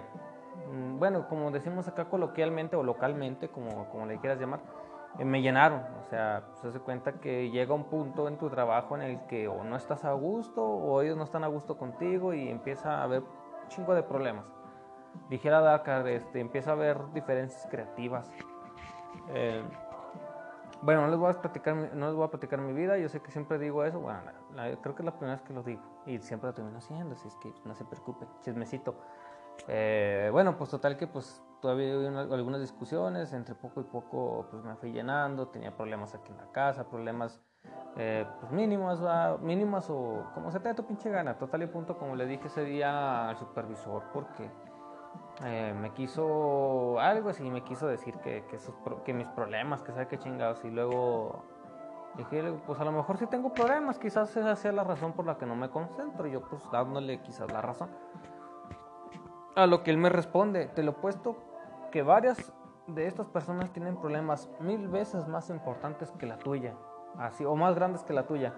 [0.72, 4.62] Mm, bueno, como decimos acá coloquialmente o localmente, como, como le quieras llamar,
[5.20, 5.82] eh, me llenaron.
[6.00, 9.48] O sea, se hace cuenta que llega un punto en tu trabajo en el que
[9.48, 13.04] o no estás a gusto o ellos no están a gusto contigo y empieza a
[13.04, 14.46] haber un chingo de problemas
[15.30, 18.32] dijera Dakar, este, empieza a haber diferencias creativas.
[19.30, 19.64] Eh,
[20.82, 23.22] bueno, no les, voy a platicar, no les voy a platicar mi vida, yo sé
[23.22, 24.22] que siempre digo eso, bueno,
[24.82, 27.28] creo que es la primera vez que lo digo y siempre lo termino haciendo, así
[27.28, 28.96] es que no se preocupe, chismecito.
[29.68, 34.64] Eh, bueno, pues total que pues todavía hubo algunas discusiones, entre poco y poco pues
[34.64, 37.42] me fui llenando, tenía problemas aquí en la casa, problemas
[37.98, 39.00] eh, pues mínimos,
[39.42, 42.48] mínimos o como se te dé tu pinche gana, total y punto como le dije
[42.48, 44.52] ese día al supervisor, porque
[45.44, 48.46] eh, me quiso algo así, me quiso decir que,
[49.04, 50.64] que, mis problemas, que sabe qué chingados.
[50.64, 51.44] Y luego
[52.16, 55.38] dije, pues a lo mejor sí tengo problemas, quizás esa sea la razón por la
[55.38, 56.28] que no me concentro.
[56.28, 57.90] Yo, pues dándole quizás la razón.
[59.56, 61.38] A lo que él me responde, te lo he puesto
[61.92, 62.54] que varias
[62.88, 66.76] de estas personas tienen problemas mil veces más importantes que la tuya,
[67.18, 68.54] así o más grandes que la tuya.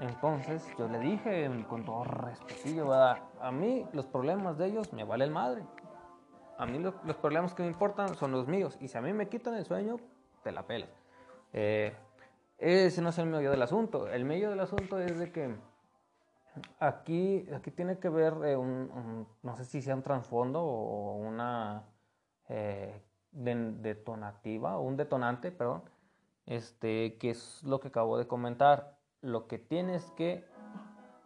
[0.00, 5.32] Entonces yo le dije con todo respeto, a mí los problemas de ellos me valen
[5.32, 5.64] madre.
[6.56, 8.76] A mí los, problemas que me importan son los míos.
[8.80, 9.96] Y si a mí me quitan el sueño,
[10.42, 10.90] te la pelas.
[11.52, 11.94] Eh,
[12.58, 14.08] ese no es el medio del asunto.
[14.08, 15.54] El medio del asunto es de que
[16.78, 21.84] aquí, aquí tiene que ver eh, un, no sé si sea un trasfondo o una
[22.48, 25.82] eh, detonativa, un detonante, perdón,
[26.46, 28.96] este, que es lo que acabo de comentar.
[29.20, 30.44] Lo que tienes que,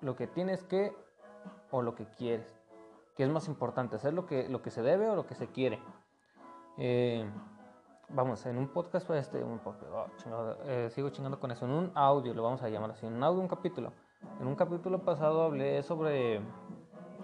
[0.00, 0.94] lo que tienes que
[1.70, 2.57] o lo que quieres.
[3.18, 3.96] ¿Qué es más importante?
[3.96, 5.80] ¿Hacer lo que, lo que se debe o lo que se quiere?
[6.76, 7.28] Eh,
[8.10, 11.90] vamos, en un podcast, pues, este, un oh, eh, sigo chingando con eso, en un
[11.96, 13.92] audio, lo vamos a llamar así, en un audio, un capítulo.
[14.40, 16.40] En un capítulo pasado hablé sobre,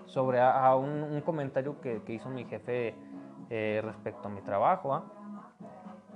[0.07, 2.97] sobre a, un, comentario que, que, hizo mi jefe
[3.49, 5.01] eh, respecto a mi trabajo.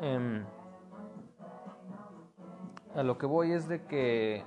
[0.00, 0.44] Em,
[2.96, 4.42] a lo que voy es de que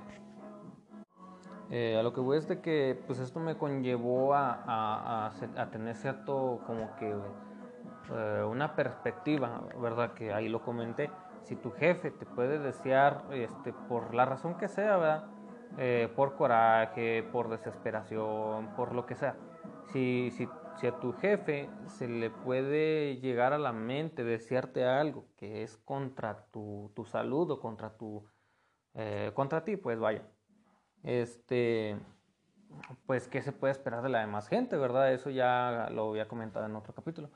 [1.74, 5.96] eh, a lo que voy es de que pues esto me conllevó a, a, tener
[5.96, 7.16] cierto como que
[8.12, 10.12] eh, una perspectiva, ¿verdad?
[10.12, 11.10] Que ahí lo comenté.
[11.44, 15.24] Si tu jefe te puede desear este, por la razón que sea, ¿verdad?
[15.78, 19.36] Eh, por coraje, por desesperación, por lo que sea.
[19.94, 20.46] Si, si,
[20.78, 25.78] si, a tu jefe se le puede llegar a la mente desearte algo que es
[25.78, 28.26] contra tu, tu salud o contra, tu,
[29.34, 30.22] contra ti, pues vaya
[31.02, 31.96] este,
[33.06, 35.12] pues, ¿qué se puede esperar de la demás gente, verdad?
[35.12, 37.30] Eso ya lo había comentado en otro capítulo.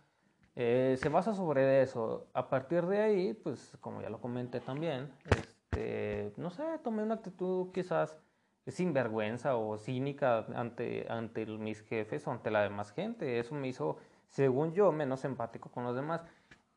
[0.55, 2.26] Eh, se basa sobre eso.
[2.33, 7.14] A partir de ahí, pues, como ya lo comenté también, este, no sé, tomé una
[7.14, 8.18] actitud quizás
[8.66, 13.38] sinvergüenza o cínica ante, ante mis jefes o ante la demás gente.
[13.38, 13.98] Eso me hizo,
[14.29, 16.22] según yo, menos empático con los demás.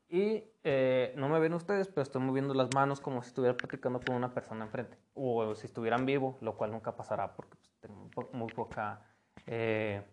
[0.09, 1.08] Y eh,
[1.49, 4.97] ven ustedes, pero estoy moviendo las manos como si estuviera platicando con una persona enfrente.
[5.15, 9.01] O si estuvieran vivo, lo cual nunca pasará porque pues, tengo muy poca
[9.47, 10.03] eh,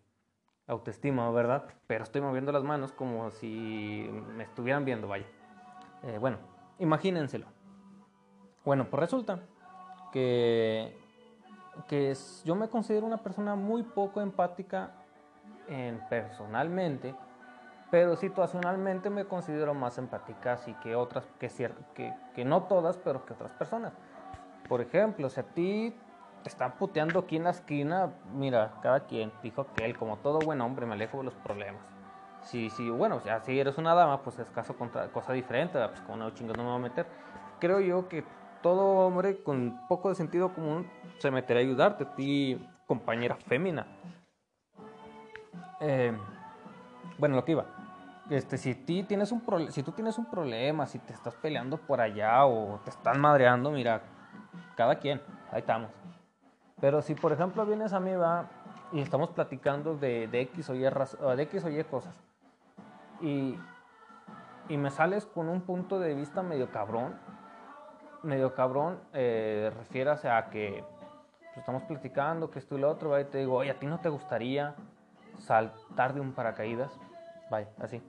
[0.66, 1.66] autoestima, ¿verdad?
[1.86, 5.26] Pero estoy moviendo las manos como si me estuvieran viendo, vaya.
[6.04, 6.38] Eh, bueno,
[6.78, 7.46] imagínenselo.
[8.64, 9.40] Bueno, pues resulta
[10.12, 10.96] que,
[11.86, 14.94] que yo me considero una persona muy poco empática
[15.68, 17.14] en, personalmente
[17.90, 21.48] pero situacionalmente me considero más empática así que otras, que,
[21.94, 23.92] que, que no todas, pero que otras personas.
[24.68, 25.96] Por ejemplo, si a ti
[26.42, 30.40] te están puteando aquí en la esquina, mira, cada quien dijo que él, como todo
[30.40, 31.82] buen hombre, me alejo de los problemas.
[32.42, 36.00] Si, si, bueno, sea, si eres una dama, pues es caso contra cosa diferente, pues
[36.02, 37.06] como no chingo no me voy a meter.
[37.58, 38.24] Creo yo que
[38.62, 43.86] todo hombre con poco de sentido común se meterá a ayudarte, a ti, compañera fémina.
[45.80, 46.16] Eh,
[47.18, 47.66] bueno, lo que iba.
[48.28, 52.00] Este, si, ti tienes un si tú tienes un problema, si te estás peleando por
[52.00, 54.02] allá o te están madreando, mira,
[54.74, 55.20] cada quien,
[55.52, 55.90] ahí estamos.
[56.80, 58.48] Pero si por ejemplo vienes a mí va
[58.92, 62.20] y estamos platicando de, de X, o y, de X o Y cosas
[63.20, 63.58] y,
[64.68, 67.14] y me sales con un punto de vista medio cabrón,
[68.22, 70.84] medio cabrón, eh, refiérase a que
[71.38, 73.20] pues, estamos platicando, que esto y lo otro, ¿va?
[73.20, 74.74] y te digo, oye, ¿a ti no te gustaría
[75.38, 76.98] saltar de un paracaídas?
[77.50, 78.02] Vaya, así.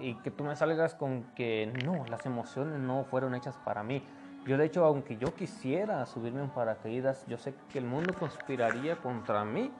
[0.00, 4.02] Y que tú me salgas con que no, las emociones no fueron hechas para mí.
[4.46, 8.96] Yo de hecho, aunque yo quisiera subirme un paracaídas, yo sé que el mundo conspiraría
[8.96, 9.70] contra mí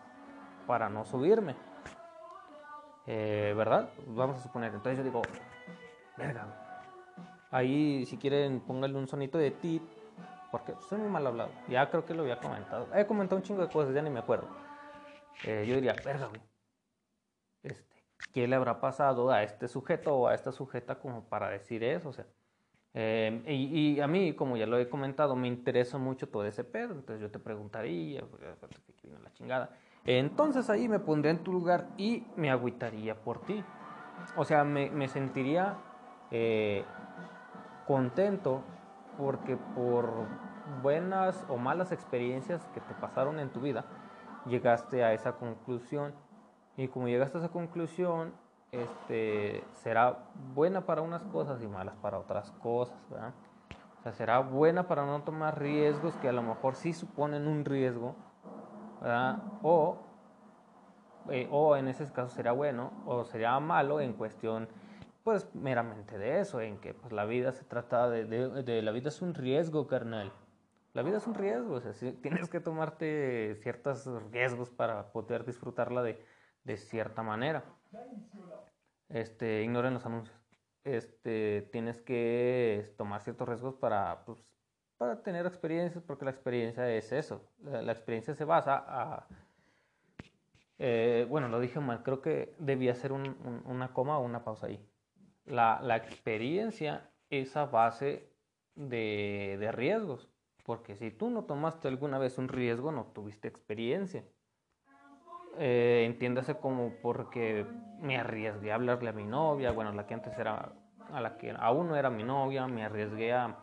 [0.66, 1.56] para no subirme.
[3.06, 3.88] Eh, ¿Verdad?
[4.06, 4.74] Vamos a suponer.
[4.74, 5.22] Entonces yo digo,
[6.16, 6.46] verga.
[7.50, 9.82] Ahí, si quieren, pónganle un sonito de ti,
[10.52, 11.50] porque soy muy mal hablado.
[11.68, 12.86] Ya creo que lo había comentado.
[12.94, 14.46] He comentado un chingo de cosas, ya ni me acuerdo.
[15.44, 16.28] Eh, yo diría, verga.
[17.62, 17.99] Este,
[18.32, 22.10] ¿qué le habrá pasado a este sujeto o a esta sujeta como para decir eso?
[22.10, 22.26] O sea,
[22.94, 26.94] em, y, a mí, como ya lo he comentado, me interesa mucho todo ese pedo,
[26.94, 28.22] entonces yo te preguntaría,
[29.22, 29.70] la chingada.
[30.04, 33.62] Entonces ahí me pondría en tu lugar y me agüitaría por ti.
[34.36, 35.78] O sea, me, me sentiría
[36.30, 36.84] eh,
[37.86, 38.62] contento
[39.18, 40.26] porque por
[40.82, 43.84] buenas o malas experiencias que te pasaron en tu vida,
[44.46, 46.14] llegaste a esa conclusión
[46.80, 48.32] y como llegaste a esa conclusión,
[48.72, 52.96] este, será buena para unas cosas y malas para otras cosas.
[53.98, 57.66] O sea, será buena para no tomar riesgos que a lo mejor sí suponen un
[57.66, 58.16] riesgo.
[59.62, 59.98] O,
[61.28, 64.66] eh, o en ese caso será bueno, o sería malo en cuestión,
[65.22, 69.10] pues meramente de eso, en que pues, la vida se trata de, de, la vida
[69.10, 70.32] es un riesgo, carnal.
[70.94, 76.02] La vida es un riesgo, o sea, tienes que tomarte ciertos riesgos para poder disfrutarla
[76.02, 76.18] de,
[76.64, 77.64] de cierta manera.
[79.08, 80.36] Este, ignoren los anuncios.
[80.84, 84.38] Este, tienes que tomar ciertos riesgos para, pues,
[84.96, 87.44] para tener experiencias, porque la experiencia es eso.
[87.62, 89.26] La, experiencia se basa a...
[90.78, 94.82] Eh, bueno, lo dije mal, creo que debía ser una coma o una pausa ahí.
[95.44, 98.30] La, la experiencia es a base
[98.74, 100.28] de, de riesgos.
[100.64, 104.24] Porque si tú no tomaste alguna vez un riesgo, no tuviste experiencia.
[105.62, 107.66] Eh, entiéndase como porque
[108.00, 110.72] me arriesgué a hablarle a mi novia, bueno, la que antes era,
[111.12, 113.58] a la que aún no era mi novia, me arriesgué a,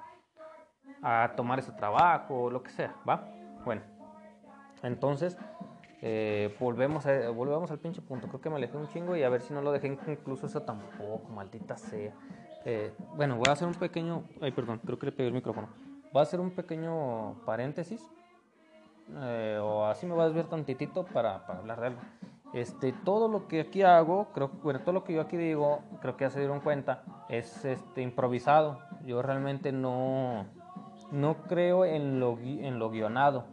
[1.01, 3.27] a tomar ese trabajo, lo que sea, ¿va?
[3.65, 3.81] Bueno,
[4.83, 5.39] entonces,
[6.03, 9.29] eh, volvemos, a, volvemos al pinche punto, creo que me alejé un chingo y a
[9.29, 12.13] ver si no lo dejé incluso eso tampoco, maldita sea.
[12.63, 15.69] Eh, bueno, voy a hacer un pequeño, ay perdón, creo que le pegué el micrófono.
[16.13, 18.07] Voy a hacer un pequeño paréntesis,
[19.15, 22.01] eh, o así me voy a desviar tantitito para, para, hablar de algo.
[22.53, 26.15] Este, todo lo que aquí hago, creo, bueno, todo lo que yo aquí digo, creo
[26.15, 28.79] que ya se dieron cuenta, es este, improvisado.
[29.05, 30.45] Yo realmente no,
[31.11, 33.45] no creo en lo, en lo guionado.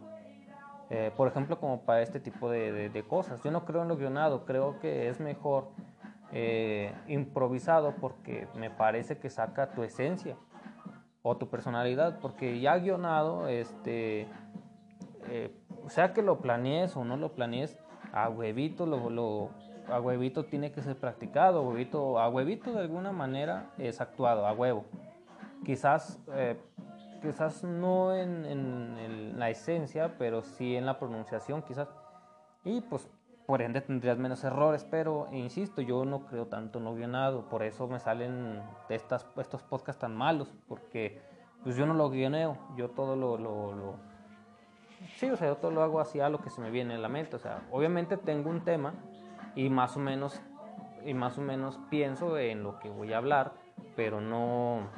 [0.89, 3.41] Eh, por ejemplo, como para este tipo de, de, cosas.
[3.43, 5.69] Yo no creo en lo guionado, creo que es mejor
[6.31, 10.35] eh, improvisado porque me parece que saca tu esencia
[11.23, 14.27] o tu personalidad, porque ya guionado, este,
[15.29, 15.51] eh,
[15.87, 17.77] sea que lo planees o no lo planees,
[18.11, 19.49] a huevito lo, lo,
[19.89, 24.45] a huevito tiene que ser practicado, a huevito, a huevito de alguna manera es actuado,
[24.47, 24.85] a huevo.
[25.63, 26.57] Quizás, eh,
[27.21, 31.89] quizás no en, en, la esencia, pero sí en la pronunciación, quizás.
[32.63, 33.09] Y pues
[33.45, 37.87] por ende tendrías menos errores, pero insisto, yo no creo tanto no guionado, por eso
[37.87, 41.21] me salen estas, estos podcasts tan malos, porque
[41.63, 43.95] pues yo no lo guioneo, yo todo lo, lo, lo,
[45.17, 47.01] sí, o sea, yo todo lo hago así a lo que se me viene en
[47.01, 48.93] la mente, o sea, obviamente tengo un tema
[49.55, 50.41] y más o menos,
[51.05, 53.53] y más o menos pienso en lo que voy a hablar,
[53.95, 54.89] pero no,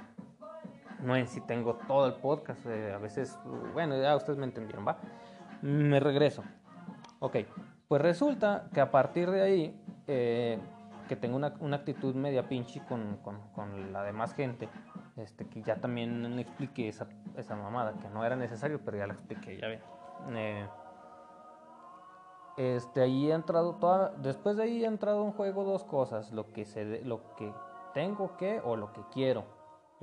[1.04, 3.38] no en si tengo todo el podcast, eh, a veces,
[3.74, 4.98] bueno, ya ustedes me entendieron, ¿va?
[5.62, 6.44] Me regreso.
[7.20, 7.38] Ok,
[7.88, 10.60] pues resulta que a partir de ahí, eh,
[11.08, 14.70] que tengo una, una, actitud media pinche con, con, con, la demás gente,
[15.18, 19.14] este, que ya también expliqué esa, esa mamada, que no era necesario, pero ya la
[19.14, 19.82] expliqué, ya ven.
[20.36, 20.68] Eh,
[22.58, 26.52] este, ahí ha entrado toda, después de ahí ha entrado en juego dos cosas, lo
[26.54, 27.52] que, se, lo que
[27.94, 29.46] tengo que o lo que quiero,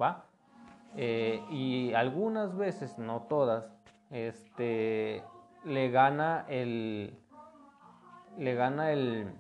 [0.01, 0.27] ¿va?
[0.97, 3.73] Eh, y algunas veces, no todas,
[4.11, 5.25] este,
[5.65, 7.19] le gana el,
[8.37, 9.33] le gana el,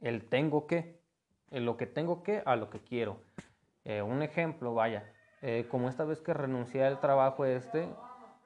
[0.00, 1.00] el tengo que,
[1.50, 3.18] lo que tengo que a lo que quiero.
[3.90, 5.02] Eh, un ejemplo, vaya,
[5.42, 7.88] eh, como esta vez que renuncié al trabajo este,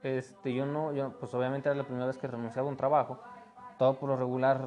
[0.03, 3.18] este, yo no, yo, pues obviamente era la primera vez que renunciaba a un trabajo,
[3.76, 4.59] todo por lo regular,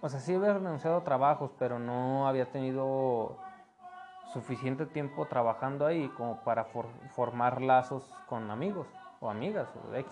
[0.00, 3.36] o sea, sí había renunciado a trabajos, pero no había tenido
[4.32, 6.64] suficiente tiempo trabajando ahí como para
[7.14, 8.88] formar lazos con amigos
[9.20, 10.10] o amigas o ex.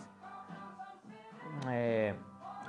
[1.68, 2.14] Eh,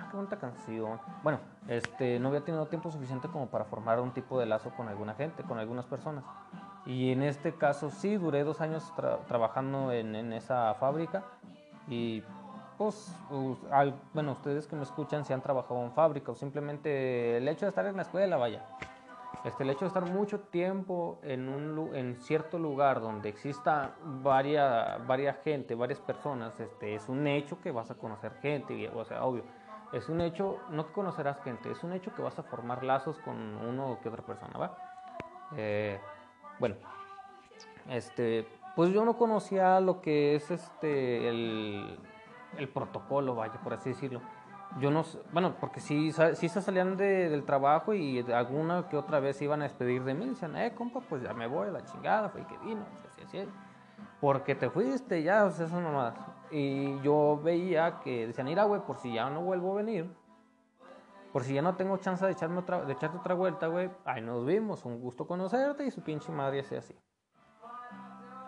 [0.09, 0.99] qué bonita canción.
[1.21, 4.87] Bueno, este, no había tenido tiempo suficiente como para formar un tipo de lazo con
[4.87, 6.23] alguna gente, con algunas personas.
[6.87, 8.93] Y en este caso sí, duré dos años
[9.27, 11.23] trabajando en, en, esa fábrica
[11.87, 12.23] y
[12.77, 13.13] pues,
[14.13, 17.69] bueno, ustedes que me escuchan si han trabajado en fábrica o simplemente el hecho de
[17.69, 18.65] estar en la escuela, vaya.
[19.43, 25.05] Este, el hecho de estar mucho tiempo en, un, en cierto lugar donde exista varias,
[25.05, 29.25] varias gente, varias personas, este, es un hecho que vas a conocer gente, o sea,
[29.25, 29.43] obvio
[29.93, 33.17] es un hecho, no que conocerás gente, es un hecho que vas a formar lazos
[33.19, 34.77] con uno o que otra persona, ¿va?
[35.55, 35.99] Eh,
[36.59, 36.75] bueno,
[37.89, 41.99] este, pues yo no conocía lo que es este, el,
[42.57, 44.21] el protocolo, vaya, por así decirlo.
[44.79, 49.19] Yo no bueno, porque sí, sí se salían de, del trabajo y alguna que otra
[49.19, 50.27] vez iban a despedir de mí.
[50.27, 53.49] Decían, eh, compa, pues ya me voy la chingada, fue que vino, así, así.
[54.19, 56.15] Porque te fuiste, ya, o sea, esas mamadas.
[56.51, 60.13] Y yo veía que decían, mira, güey, por si ya no vuelvo a venir,
[61.37, 64.23] por si ya no tengo chance de, echarme otra, de echarte otra vuelta, güey, ahí
[64.23, 66.95] nos vimos, un gusto conocerte y su pinche madre así así.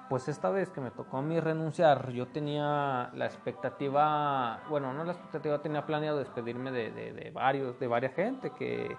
[0.09, 5.03] Pues esta vez que me tocó a mí renunciar, yo tenía la expectativa, bueno, no
[5.03, 8.97] la expectativa, tenía planeado despedirme de, de, de varios, de varias gente que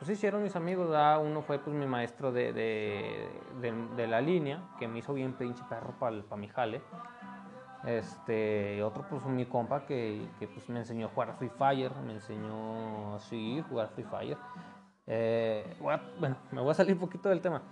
[0.00, 0.88] pues hicieron mis amigos,
[1.22, 5.62] uno fue pues mi maestro de, de, de, la línea, que me hizo bien pinche
[5.68, 6.82] perro para pa mi jale.
[7.84, 12.14] Este, otro pues mi compa que, que, pues me enseñó a jugar Free Fire, me
[12.14, 14.38] enseñó así jugar Free Fire.
[15.06, 17.62] Eh, bueno, me voy a salir un poquito del tema.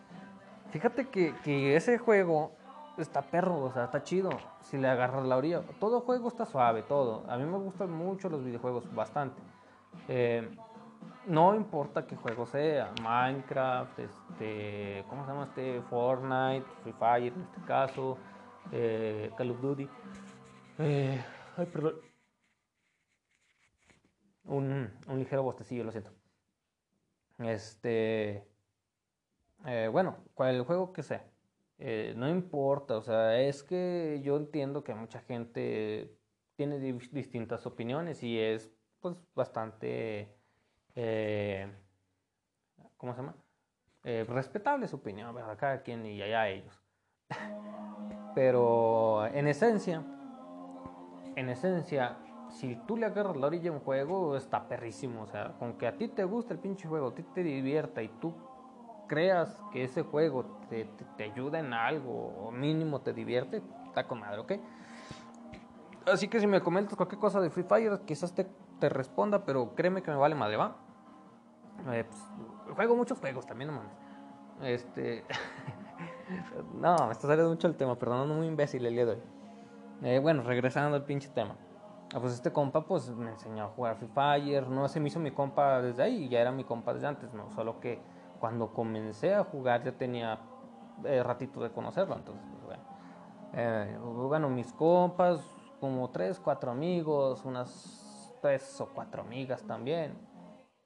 [0.70, 2.52] Fíjate que, que, ese juego
[2.98, 4.30] está perro, o sea, está chido
[4.62, 5.62] si le agarras la orilla.
[5.78, 7.24] Todo juego está suave, todo.
[7.28, 9.40] A mí me gustan mucho los videojuegos, bastante.
[10.08, 10.48] Eh,
[11.26, 15.82] no importa qué juego sea, Minecraft, este, ¿cómo se llama este?
[15.82, 18.16] Fortnite, Free Fire en este caso,
[18.72, 19.88] eh, Call of Duty.
[20.78, 21.24] Eh,
[21.56, 21.96] ay, perdón.
[24.44, 26.12] Un, un ligero bostecillo, lo siento.
[27.38, 28.46] Este,
[29.66, 31.24] eh, bueno, cual el juego que sea,
[31.78, 36.16] eh, no importa, o sea, es que yo entiendo que mucha gente
[36.56, 40.34] tiene distintas opiniones y es pues bastante,
[40.94, 41.72] eh,
[42.96, 43.36] ¿cómo se llama?
[44.02, 45.58] respetable su opinión, ¿verdad?
[45.58, 46.82] Cada y allá ellos.
[48.34, 50.02] Pero en esencia,
[51.36, 52.16] en esencia,
[52.48, 55.22] si tú le agarras la orilla a un juego, está perrísimo.
[55.22, 58.02] O sea, con que a ti te gusta el pinche juego, a ti te divierta
[58.02, 58.34] y tú
[59.08, 64.20] creas que ese juego te, te, ayuda en algo o mínimo te divierte, está con
[64.20, 64.52] madre, ¿ok?
[66.06, 68.46] Así que si me comentas cualquier cosa de Free Fire, quizás te,
[68.78, 70.76] te responda, pero créeme que me vale madre, ¿va?
[71.92, 73.92] Eh, pues, juego muchos juegos también, no mames.
[74.62, 75.24] Este.
[76.74, 79.22] no, me está saliendo mucho el tema, perdón, muy imbécil el día de hoy.
[80.02, 81.56] Eh, bueno, regresando al pinche tema.
[82.12, 85.20] Ah, pues este compa pues me enseñó a jugar Free Fire, no se me hizo
[85.20, 88.00] mi compa desde ahí, ya era mi compa desde antes, no, solo que
[88.40, 90.40] cuando comencé a jugar ya tenía
[91.04, 92.82] eh, ratito de conocerlo, entonces pues, bueno.
[93.52, 95.40] Eh, bueno, mis compas,
[95.78, 100.18] como tres, cuatro amigos, unas tres o cuatro amigas también,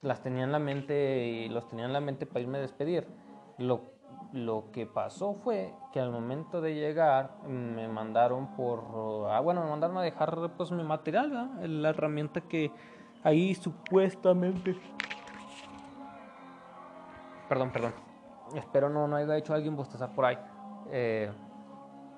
[0.01, 3.07] las tenía en la mente y los tenía en la mente para irme a despedir.
[3.57, 3.94] Lo
[4.35, 9.69] lo que pasó fue que al momento de llegar me mandaron por ah bueno me
[9.69, 12.69] mandaron a dejar pues mi material la herramienta que
[13.23, 14.77] ahí supuestamente
[17.47, 17.93] perdón perdón.
[18.55, 20.37] Espero no no haya hecho alguien bostezar por ahí.
[20.91, 21.31] Eh...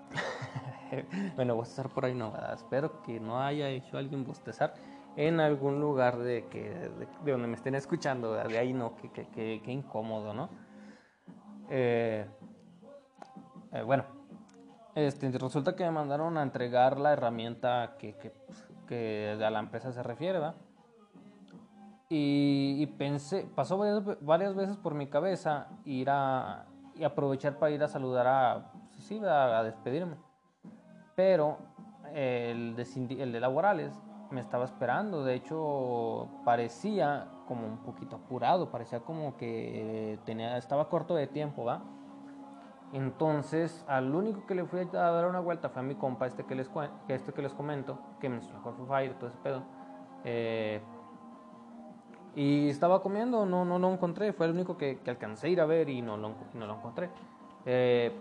[1.36, 2.54] bueno bostezar por ahí no ¿verdad?
[2.56, 4.74] espero que no haya hecho alguien bostezar
[5.16, 9.28] en algún lugar de que de, donde me estén escuchando de ahí no que, que,
[9.28, 10.50] que, que incómodo no
[11.70, 12.26] eh,
[13.72, 14.06] eh, bueno,
[14.96, 18.16] este, resulta que me mandaron a entregar la herramienta que,
[18.88, 20.56] que, a la empresa se refiere, ¿va?
[22.10, 23.78] Y, pensé, pasó
[24.22, 26.66] varias, veces por mi cabeza ir a
[27.04, 30.16] aprovechar para ir a saludar a, pues, sí, a, despedirme.
[31.16, 31.58] Pero
[32.14, 33.94] el de laborales
[34.32, 40.90] me estaba esperando, de hecho parecía como un poquito apurado, parecía como que tenía, estaba
[40.90, 41.82] corto de tiempo, ¿va?
[42.94, 46.46] Entonces, al único que le fui a dar una vuelta fue a mi compa, este
[46.46, 46.70] que les,
[47.08, 49.64] este que les comento, que me enseñó Fire, todo ese pedo.
[50.24, 50.82] Eh,
[52.36, 55.60] y estaba comiendo, no, no lo encontré, fue el único que, que alcancé a ir
[55.60, 57.10] a ver y no lo, no lo encontré.
[57.66, 58.16] Eh,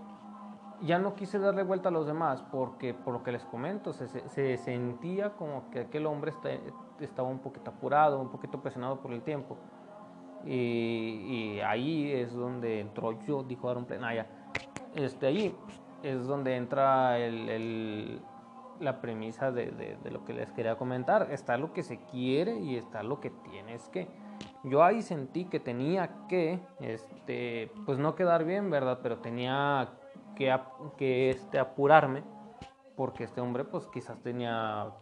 [0.82, 4.08] ya no quise darle vuelta a los demás porque, por lo que les comento, se,
[4.08, 6.32] se, sentía como que aquel hombre
[7.00, 9.56] estaba un poquito apurado, un poquito presionado por el tiempo.
[10.44, 14.26] Y, ahí es donde entró yo, dijo Aaron Plenaya.
[14.94, 15.56] Este, ahí
[16.02, 18.20] es donde entra el,
[18.78, 21.28] la premisa de, de, de, lo que les quería comentar.
[21.32, 24.08] Está lo que se quiere y está lo que tienes que.
[24.62, 29.00] Yo ahí sentí que tenía que, este, pues no quedar bien, ¿verdad?
[29.02, 29.88] Pero tenía
[30.36, 32.22] que, este, apurarme,
[32.94, 34.92] porque este hombre pues quizás tenía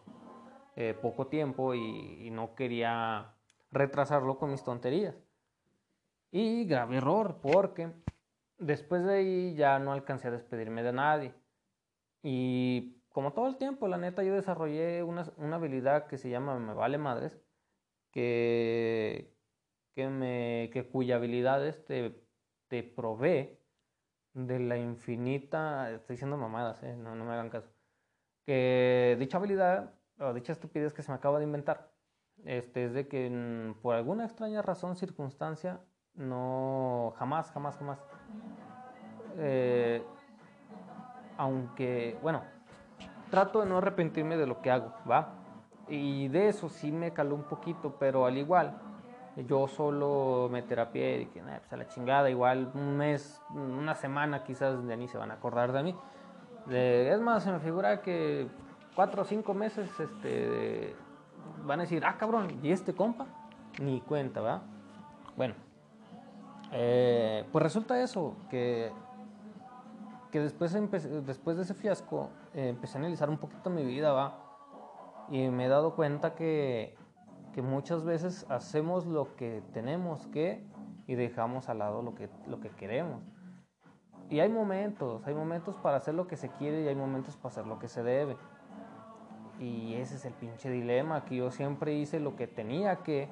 [0.76, 3.34] eh, poco tiempo y, no quería
[3.70, 5.16] retrasarlo con mis tonterías.
[6.30, 7.92] Y grave error, porque
[8.58, 11.34] después de ahí ya no alcancé a despedirme de nadie.
[12.22, 16.58] Y como todo el tiempo, la neta, yo desarrollé una, una habilidad que se llama
[16.58, 17.38] Me Vale Madres,
[18.10, 19.32] que,
[19.94, 22.20] que, me, que cuya habilidad este,
[22.68, 23.58] te provee
[24.34, 27.70] de la infinita, estoy diciendo mamadas, eh, no, no me hagan caso,
[28.44, 31.90] que dicha habilidad o dicha estupidez que se me acaba de inventar,
[32.44, 35.80] este, es de que por alguna extraña razón, circunstancia,
[36.14, 37.98] no, jamás, jamás, jamás,
[39.38, 40.02] eh,
[41.36, 42.42] aunque, bueno,
[43.30, 45.34] trato de no arrepentirme de lo que hago, ¿va?
[45.88, 48.78] Y de eso sí me caló un poquito, pero al igual,
[49.36, 54.44] yo solo me terapié y dije, pues a la chingada, igual un mes, una semana
[54.44, 55.96] quizás de ni se van a acordar de mí.
[56.70, 58.46] es más, se me figura que
[58.94, 60.94] cuatro o cinco meses este,
[61.64, 63.26] van a decir, ah, cabrón, ¿y este compa?
[63.80, 64.62] Ni cuenta, ¿va?
[65.36, 65.54] Bueno,
[66.70, 68.92] eh, pues resulta eso, que,
[70.30, 70.72] que después,
[71.26, 74.38] después de ese fiasco eh, empecé a analizar un poquito mi vida, ¿va?
[75.28, 76.94] Y me he dado cuenta que
[77.54, 80.66] que muchas veces hacemos lo que tenemos que
[81.06, 83.22] y dejamos al lado lo que, lo que queremos.
[84.28, 87.52] Y hay momentos, hay momentos para hacer lo que se quiere y hay momentos para
[87.52, 88.36] hacer lo que se debe.
[89.60, 93.28] Y ese es el pinche dilema, que yo siempre hice lo que tenía que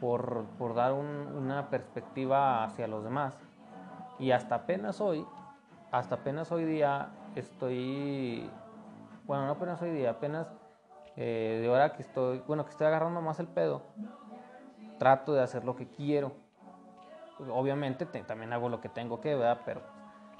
[0.00, 3.38] por, por dar una perspectiva hacia los demás.
[4.18, 5.24] Y hasta apenas hoy,
[5.90, 8.50] hasta apenas hoy día estoy,
[9.26, 10.59] bueno, no apenas hoy día, apenas
[11.16, 13.82] eh, de hora que estoy, bueno, que estoy agarrando más el pedo,
[14.98, 16.32] trato de hacer lo que quiero.
[17.50, 19.62] Obviamente también hago lo que tengo que, ¿verdad?
[19.64, 19.80] Pero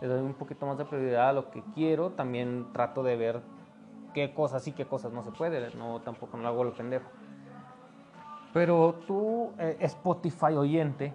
[0.00, 3.40] le doy un poquito más de prioridad a lo que quiero, también trato de ver
[4.12, 7.08] qué cosas sí, qué cosas no se puede, no, tampoco no hago lo pendejo.
[8.52, 11.14] Pero tú, eh, Spotify oyente,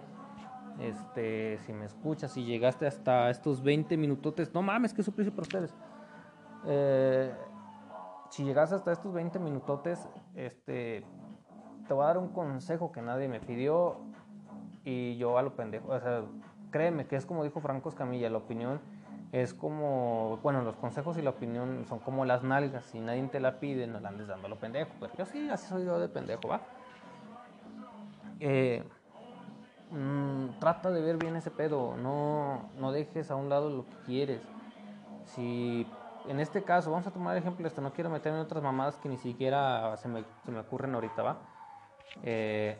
[0.80, 5.42] este, si me escuchas, si llegaste hasta estos 20 minutotes, no mames, qué suplicio para
[5.42, 5.74] ustedes.
[6.66, 7.34] Eh,
[8.30, 11.04] si llegaste hasta estos 20 minutotes, este,
[11.86, 13.96] te voy a dar un consejo que nadie me pidió
[14.84, 16.24] y yo a lo pendejo, o sea,
[16.70, 18.80] créeme que es como dijo Franco Escamilla, la opinión
[19.32, 23.40] es como, bueno, los consejos y la opinión son como las nalgas, si nadie te
[23.40, 25.98] la pide, no la andes dando a lo pendejo, pero yo sí, así soy yo
[25.98, 26.60] de pendejo, ¿va?
[28.40, 28.84] Eh,
[29.90, 33.96] mm, trata de ver bien ese pedo, no, no dejes a un lado lo que
[34.06, 34.42] quieres.
[35.24, 35.86] Si
[36.28, 39.08] en este caso, vamos a tomar ejemplo esto, no quiero meterme en otras mamadas que
[39.08, 41.38] ni siquiera se me, se me ocurren ahorita, ¿va?
[42.22, 42.78] Eh,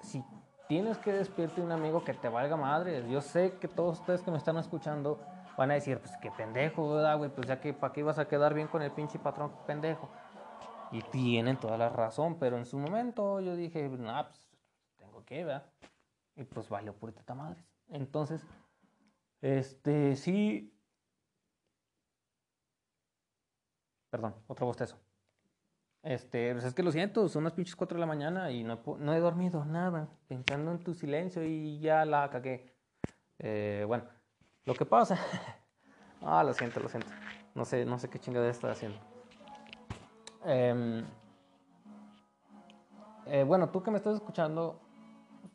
[0.00, 0.24] si
[0.68, 4.22] tienes que despedirte de un amigo que te valga madre, yo sé que todos ustedes
[4.22, 5.20] que me están escuchando
[5.56, 7.30] van a decir, pues qué pendejo, ¿verdad, güey?
[7.30, 10.08] Pues ya que para qué ibas a quedar bien con el pinche patrón, pendejo.
[10.90, 14.48] Y tienen toda la razón, pero en su momento yo dije, nah, pues
[14.96, 15.66] tengo que, ¿verdad?
[16.36, 17.64] Y pues valió puritita madres.
[17.88, 18.46] Entonces,
[19.40, 20.68] este, sí.
[24.12, 24.98] Perdón, otro bostezo.
[26.02, 28.78] Este, pues es que lo siento, son las pinches 4 de la mañana y no,
[28.98, 32.74] no he dormido nada, pensando en tu silencio y ya la cagué.
[33.38, 34.04] Eh, bueno,
[34.66, 35.16] lo que pasa.
[36.20, 37.08] ah, lo siento, lo siento.
[37.54, 38.98] No sé, no sé qué chingada estoy haciendo.
[40.44, 41.06] Em,
[43.24, 44.78] eh, bueno, tú que me estás escuchando,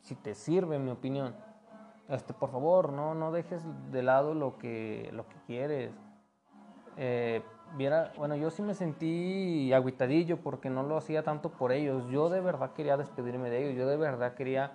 [0.02, 1.36] si te sirve mi opinión,
[2.08, 5.92] este, por favor, no, no dejes de lado lo que, lo que quieres.
[6.96, 7.40] Eh,
[8.16, 12.04] bueno, yo sí me sentí aguitadillo porque no lo hacía tanto por ellos.
[12.10, 13.78] Yo de verdad quería despedirme de ellos.
[13.78, 14.72] Yo de verdad quería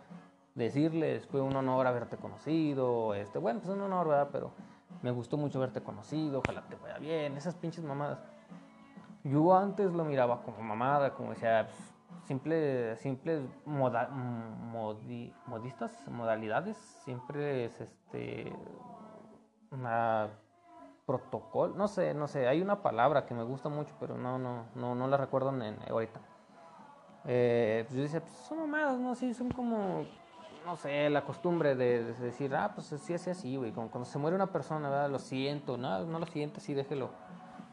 [0.56, 3.14] decirles, fue un honor haberte conocido.
[3.14, 4.30] Este, bueno, pues un honor, ¿verdad?
[4.32, 4.52] Pero
[5.02, 6.40] me gustó mucho haberte conocido.
[6.40, 7.36] Ojalá te vaya bien.
[7.38, 8.20] Esas pinches mamadas.
[9.24, 11.94] Yo antes lo miraba como mamada, como decía, pues,
[12.26, 18.54] simple, simples moda, modistas, modalidades, siempre es este,
[19.72, 20.30] una
[21.06, 24.66] protocolo, no sé, no sé, hay una palabra que me gusta mucho, pero no, no,
[24.76, 26.20] no, no la recuerdo en, ahorita.
[27.26, 29.16] Eh, pues yo decía, pues son mamadas, ¿no?
[29.16, 30.06] Sí, son como,
[30.66, 33.72] no sé, la costumbre de, decir, ah, pues sí, es así, güey.
[33.72, 35.10] Como cuando se muere una persona, ¿verdad?
[35.10, 37.10] Lo siento, no, no lo siento, sí, déjelo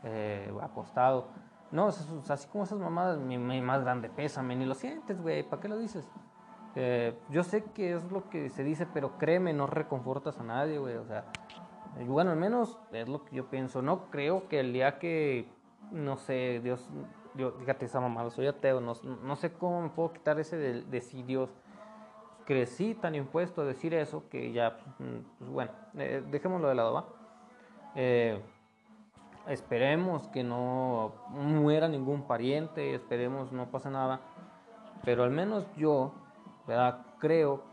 [0.04, 1.28] eh, apostado.
[1.72, 5.68] No, así como esas mamadas, mi, más grande pésame, ni lo sientes, güey, ¿para qué
[5.68, 6.08] lo dices?
[6.74, 10.78] Eh, yo sé que es lo que se dice, pero créeme, no reconfortas a nadie,
[10.78, 11.26] güey, o sea,
[12.07, 13.82] bueno, al menos es lo que yo pienso.
[13.82, 15.49] No creo que el día que,
[15.91, 16.88] no sé, Dios,
[17.34, 21.24] yo, fíjate esa mamada, soy ateo, no, sé cómo me puedo quitar ese de, decir
[21.26, 21.51] Dios.
[22.47, 26.95] Crecí tan impuesto a decir eso que ya, mm, pues bueno, eh, dejémoslo de lado,
[26.95, 27.05] ¿va?
[27.95, 28.41] Eh,
[29.47, 34.20] esperemos que no muera ningún pariente, esperemos no pase nada,
[35.05, 36.12] pero al menos yo,
[36.66, 37.07] ¿verdad?
[37.18, 37.69] Creo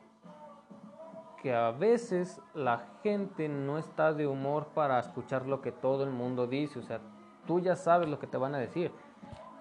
[1.48, 6.10] que a veces la gente no está de humor para escuchar lo que todo el
[6.10, 6.78] mundo dice.
[6.78, 7.00] O sea,
[7.46, 8.92] tú ya sabes lo que te van a decir.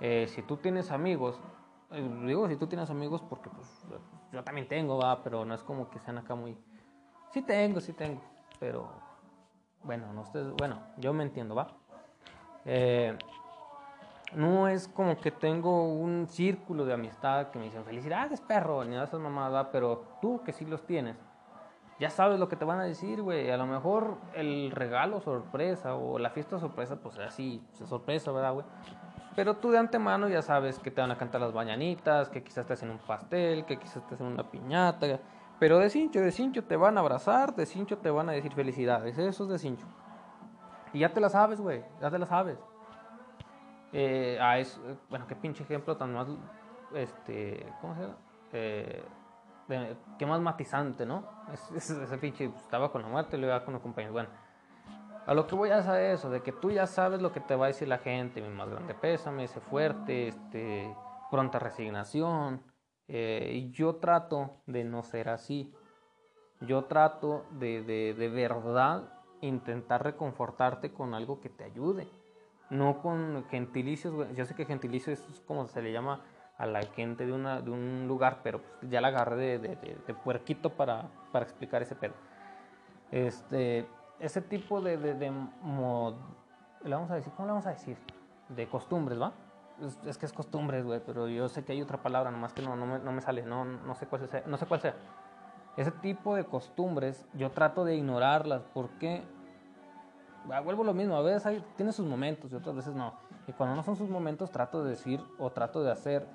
[0.00, 1.38] Eh, si tú tienes amigos,
[1.92, 3.86] eh, digo si tú tienes amigos porque pues
[4.32, 6.58] yo también tengo, va, pero no es como que sean acá muy...
[7.30, 8.20] Sí tengo, sí tengo,
[8.58, 8.90] pero
[9.84, 11.68] bueno, no ustedes, bueno, yo me entiendo, va.
[12.64, 13.16] Eh,
[14.34, 18.96] no es como que tengo un círculo de amistad que me dicen felicidades perro, ni
[18.96, 21.16] esas mamadas, pero tú que sí los tienes,
[21.98, 23.50] ya sabes lo que te van a decir, güey.
[23.50, 28.66] A lo mejor el regalo sorpresa o la fiesta sorpresa, pues así, sorpresa, ¿verdad, güey?
[29.34, 32.66] Pero tú de antemano ya sabes que te van a cantar las bañanitas, que quizás
[32.66, 35.20] te hacen un pastel, que quizás te hacen una piñata.
[35.58, 38.52] Pero de cincho, de cincho te van a abrazar, de cincho te van a decir
[38.52, 39.16] felicidades.
[39.18, 39.86] Eso es de cincho.
[40.92, 41.82] Y ya te la sabes, güey.
[42.00, 42.58] Ya te la sabes.
[43.92, 46.28] Eh, ah, es, bueno, qué pinche ejemplo tan más,
[46.94, 48.16] este, ¿cómo se llama?
[48.52, 49.04] Eh,
[50.18, 51.24] qué más matizante, ¿no?
[51.74, 54.12] Ese, pinche pues, estaba con la muerte y iba con los compañeros.
[54.12, 54.28] Bueno,
[55.26, 57.56] a lo que voy a hacer eso, de que tú ya sabes lo que te
[57.56, 60.94] va a decir la gente, mi más grande pésame, ese fuerte, este,
[61.30, 62.62] pronta resignación.
[63.08, 65.72] Eh, y yo trato de no ser así.
[66.60, 72.08] Yo trato de, de, de verdad intentar reconfortarte con algo que te ayude.
[72.70, 76.24] No con gentilicios, yo sé que gentilicios es como se le llama
[76.58, 79.98] a la gente de, una, de un lugar, pero pues, ya la agarré de, de,
[80.06, 82.14] de, puerquito para, para, explicar ese pedo.
[83.10, 83.86] Este,
[84.20, 86.14] ese tipo de, de, mod,
[86.82, 87.98] le vamos a decir, ¿cómo le vamos a decir?
[88.48, 89.32] De costumbres, ¿va?
[90.06, 92.74] Es, que es costumbres, güey, pero yo sé que hay otra palabra, nomás que no,
[92.76, 94.94] no, me, no me sale, no, no, sé cuál sea, no sé cuál sea.
[95.76, 99.22] Ese tipo de costumbres yo trato de ignorarlas porque
[100.50, 103.12] ah, vuelvo lo mismo, a veces hay, tiene sus momentos y otras veces no.
[103.46, 106.26] Y cuando no son sus momentos trato de decir o trato de hacer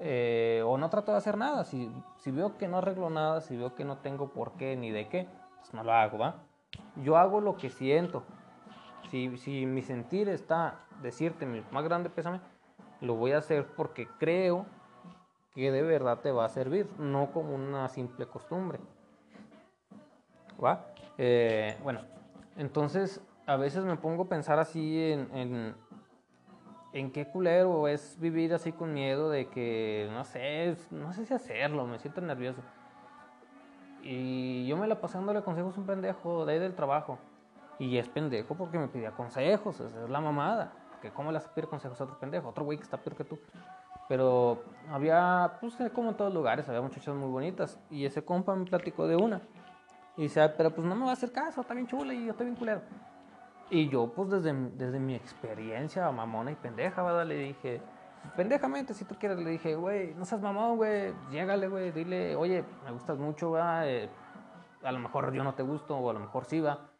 [0.00, 1.64] eh, o no trato de hacer nada.
[1.64, 4.90] Si, si veo que no arreglo nada, si veo que no tengo por qué ni
[4.90, 5.28] de qué,
[5.60, 6.36] pues no lo hago, ¿va?
[7.02, 8.24] Yo hago lo que siento.
[9.10, 12.40] Si, si mi sentir está decirte mi más grande pésame,
[13.00, 14.66] lo voy a hacer porque creo
[15.54, 18.80] que de verdad te va a servir, no como una simple costumbre.
[20.62, 20.86] ¿Va?
[21.16, 22.00] Eh, bueno,
[22.56, 25.74] entonces a veces me pongo a pensar así en,
[27.10, 31.86] qué culero es vivir así con miedo de que, no sé, no sé si hacerlo,
[31.86, 32.62] me siento nervioso.
[34.04, 37.18] Y yo me la pasé dándole consejos a un pendejo de ahí del trabajo.
[37.80, 40.72] Y es pendejo porque me pedía consejos, es la mamada.
[41.02, 43.16] Que cómo le vas a pedir consejos a otro pendejo, otro güey que está peor
[43.16, 43.40] que tú.
[44.08, 47.76] Pero había, pues como en todos lugares, había muchachas muy bonitas.
[47.90, 49.40] Y ese compa me platicó de una.
[50.16, 52.30] Y dice, pero pues no me va a hacer caso, está bien chula y yo
[52.30, 52.82] estoy bien culero.
[53.70, 57.26] Y yo, pues desde, desde mi experiencia mamona y pendeja, ¿verdad?
[57.26, 57.80] Le dije,
[58.36, 62.64] pendejamente, si tú quieres, le dije, güey, no seas mamón, güey, llégale, güey, dile, oye,
[62.84, 63.88] me gustas mucho, ¿verdad?
[63.88, 64.08] Eh,
[64.82, 66.90] a lo mejor yo no te gusto, o a lo mejor sí, va.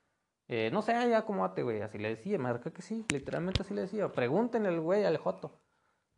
[0.49, 3.75] Eh, no sé, ya acomódate, güey, así le decía, me marca que sí, literalmente así
[3.75, 5.61] le decía, pregúntenle al güey, al Joto.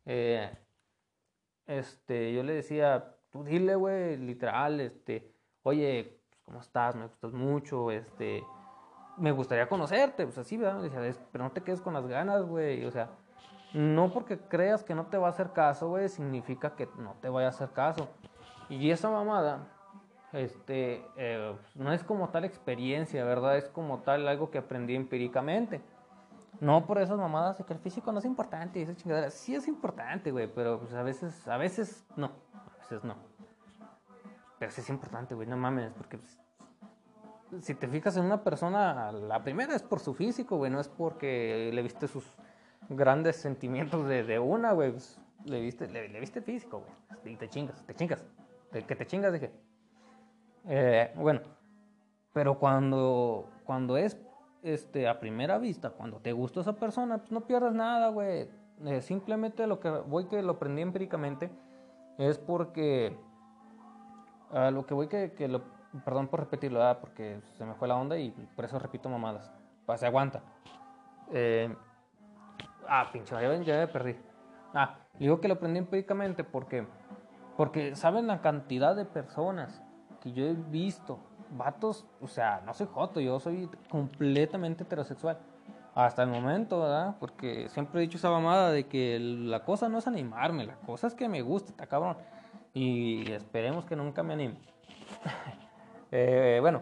[0.05, 0.49] Eh,
[1.65, 5.33] este, yo le decía, tú dile, güey, literal, este,
[5.63, 6.95] oye, pues, ¿cómo estás?
[6.95, 8.43] Me gustas mucho, este
[9.17, 10.89] me gustaría conocerte, pues así, ¿verdad?
[11.31, 13.09] Pero no te quedes con las ganas, güey, o sea,
[13.73, 17.29] no porque creas que no te va a hacer caso, güey, significa que no te
[17.29, 18.07] vaya a hacer caso.
[18.69, 19.67] Y esa mamada,
[20.33, 23.57] este, eh, no es como tal experiencia, ¿verdad?
[23.57, 25.81] Es como tal algo que aprendí empíricamente.
[26.59, 29.29] No por esas mamadas de que el físico no es importante esa chingadera.
[29.29, 33.15] Sí es importante, güey, pero pues a veces, a veces no, a veces no.
[34.57, 36.39] Pero sí es importante, güey, no mames, porque pues,
[37.61, 40.87] si te fijas en una persona, la primera es por su físico, güey, no es
[40.87, 42.25] porque le viste sus
[42.89, 44.91] grandes sentimientos de, de una, güey.
[44.91, 47.33] Pues, le, viste, le, viste físico, güey.
[47.33, 48.25] Y te chingas, te chingas.
[48.71, 49.51] que te chingas, dije.
[50.65, 51.41] Eh, bueno,
[52.33, 54.17] pero cuando, cuando es
[54.61, 58.49] este, a primera vista, cuando te gusta esa persona, pues no pierdas nada, güey.
[58.85, 61.49] Eh, simplemente lo que voy que lo aprendí empíricamente
[62.17, 63.17] es porque
[64.51, 65.63] a lo que voy que, que lo
[66.03, 69.51] perdón por repetirlo, porque se me fue la onda y por eso repito mamadas.
[69.85, 70.41] Pues se aguanta.
[71.31, 71.75] Eh,
[72.87, 74.15] ah, pinche, ya, ya me perdí.
[74.73, 76.85] Ah, digo que lo aprendí empíricamente porque,
[77.55, 79.81] porque saben la cantidad de personas
[80.21, 81.19] que yo he visto,
[81.51, 85.37] vatos, o sea, no soy joto, yo soy completamente heterosexual.
[85.95, 87.15] Hasta el momento, ¿verdad?
[87.19, 91.07] Porque siempre he dicho esa mamada de que la cosa no es animarme, la cosa
[91.07, 92.17] es que me gusta, está cabrón.
[92.73, 94.59] Y esperemos que nunca me anime.
[96.11, 96.81] Eh, bueno,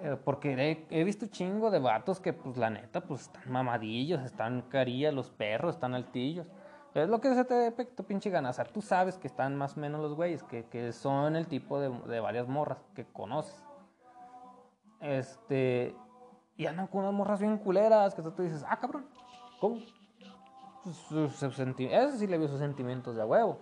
[0.00, 4.62] eh, porque he, visto chingo de vatos que, pues, la neta, pues, están mamadillos, están
[4.62, 6.50] carillas los perros, están altillos.
[6.94, 8.50] Es lo que se te tu pinche gana.
[8.50, 11.46] O sea, tú sabes que están más o menos los güeyes, que, que son el
[11.48, 13.64] tipo de, de, varias morras que conoces.
[15.00, 15.96] Este.
[16.56, 19.06] Y andan con unas morras bien culeras que tú dices, ah, cabrón,
[19.60, 19.80] ¿cómo?
[20.84, 23.58] Pues, ese sí le vio sus sentimientos de huevo.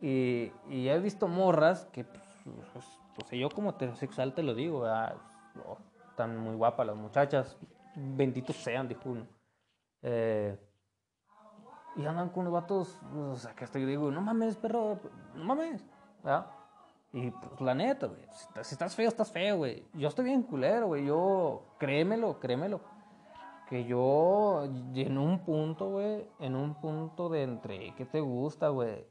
[0.00, 2.84] Y, y he visto morras que, pues,
[3.16, 4.84] pues pues yo como heterosexual te lo digo,
[6.10, 7.56] están muy guapas las muchachas,
[7.94, 9.26] benditos sean, dijo uno.
[10.02, 10.58] Eh,
[11.96, 15.00] y andan con los vatos, o sea, que estoy digo, no mames, perro,
[15.34, 15.82] no mames,
[16.22, 16.46] ¿verdad?
[17.12, 18.20] Y pues la neta, güey,
[18.62, 19.88] si, estás feo, estás feo, güey.
[19.94, 22.82] Yo estoy bien culero, güey, yo, créemelo, créemelo.
[23.70, 24.64] Que yo,
[24.94, 29.06] en un punto, güey, en un punto de entre, ¿qué te gusta, güey?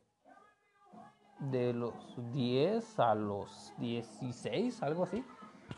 [1.40, 1.94] De los
[2.32, 5.24] 10 a los 16, algo así,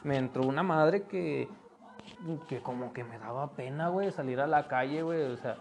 [0.04, 1.50] me entró una madre que,
[2.48, 5.58] que como que me daba pena, güey, salir a la calle, güey, o sea,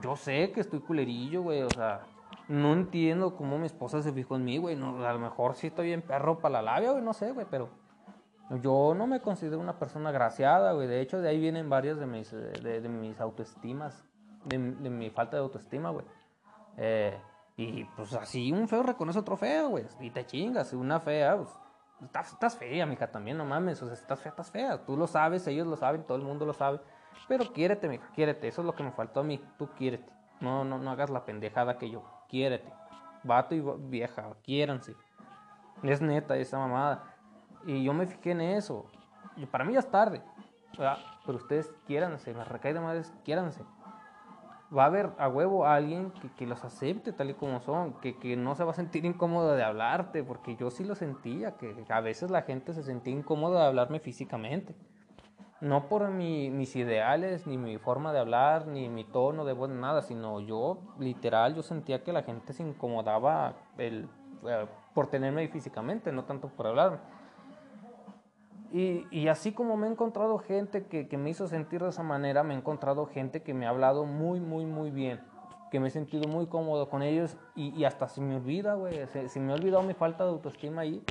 [0.00, 2.00] yo sé que estoy culerillo, güey, o sea,
[2.48, 5.68] no entiendo cómo mi esposa se fijó en mí, güey, no, a lo mejor sí
[5.68, 7.68] estoy en perro para la labia, güey, no sé, güey, pero
[8.62, 12.06] yo no me considero una persona graciada, güey, de hecho de ahí vienen varias de
[12.06, 14.04] mis, de, mis autoestimas,
[14.44, 16.04] de, de mi falta de autoestima, güey.
[16.76, 17.18] Eh,
[17.56, 19.86] y pues así un feo reconoce otro feo, güey.
[20.00, 20.72] Y te chingas.
[20.72, 21.48] Una fea, pues.
[22.02, 23.80] Estás, estás fea, mija, también, no mames.
[23.82, 24.84] O sea, estás fea, estás fea.
[24.84, 26.80] Tú lo sabes, ellos lo saben, todo el mundo lo sabe.
[27.28, 28.48] Pero quiérete, mija, quiérete.
[28.48, 29.42] Eso es lo que me faltó a mí.
[29.58, 30.12] Tú quiérete.
[30.40, 32.04] No, no, no hagas la pendejada que yo.
[32.28, 32.70] Quiérete.
[33.22, 34.94] vato y vieja, quiéranse.
[35.82, 37.14] Es neta esa mamada.
[37.64, 38.86] Y yo me fijé en eso.
[39.36, 40.22] Y para mí ya es tarde.
[41.24, 43.62] Pero ustedes quiéranse, me recae de madres, quiéranse.
[44.76, 47.94] Va a haber a huevo a alguien que, que, los acepte tal y como son,
[48.00, 51.56] que, que, no se va a sentir incómodo de hablarte, porque yo sí lo sentía,
[51.56, 54.74] que a veces la gente se sentía incómoda de hablarme físicamente.
[55.60, 59.70] No por mi, mis ideales, ni mi forma de hablar, ni mi tono de voz,
[59.70, 64.06] nada, sino yo, literal, yo sentía que la gente se incomodaba el,
[64.46, 66.98] eh, por tenerme físicamente, no tanto por hablarme.
[68.72, 72.02] Y, y, así como me he encontrado gente que, que, me hizo sentir de esa
[72.02, 75.20] manera, me he encontrado gente que me ha hablado muy, muy, muy bien.
[75.70, 79.06] Que me he sentido muy cómodo con ellos y, y hasta se me olvida, güey.
[79.08, 81.02] Se, se, me ha olvidado mi falta de autoestima ahí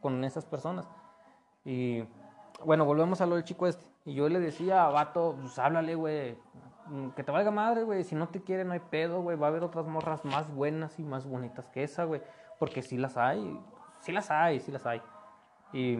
[0.00, 0.88] con esas personas.
[1.64, 2.04] Y
[2.64, 3.84] bueno, volvemos a lo del chico este.
[4.04, 6.36] Y yo le decía, vato, pues háblale, güey.
[6.86, 8.04] Mm, que te valga madre, güey.
[8.04, 9.36] Si no te quiere, no hay pedo, güey.
[9.36, 12.22] Va a haber otras morras más buenas y más bonitas que esa, güey.
[12.58, 13.60] Porque sí las hay.
[14.00, 15.00] Sí las hay, sí las hay.
[15.72, 15.98] Y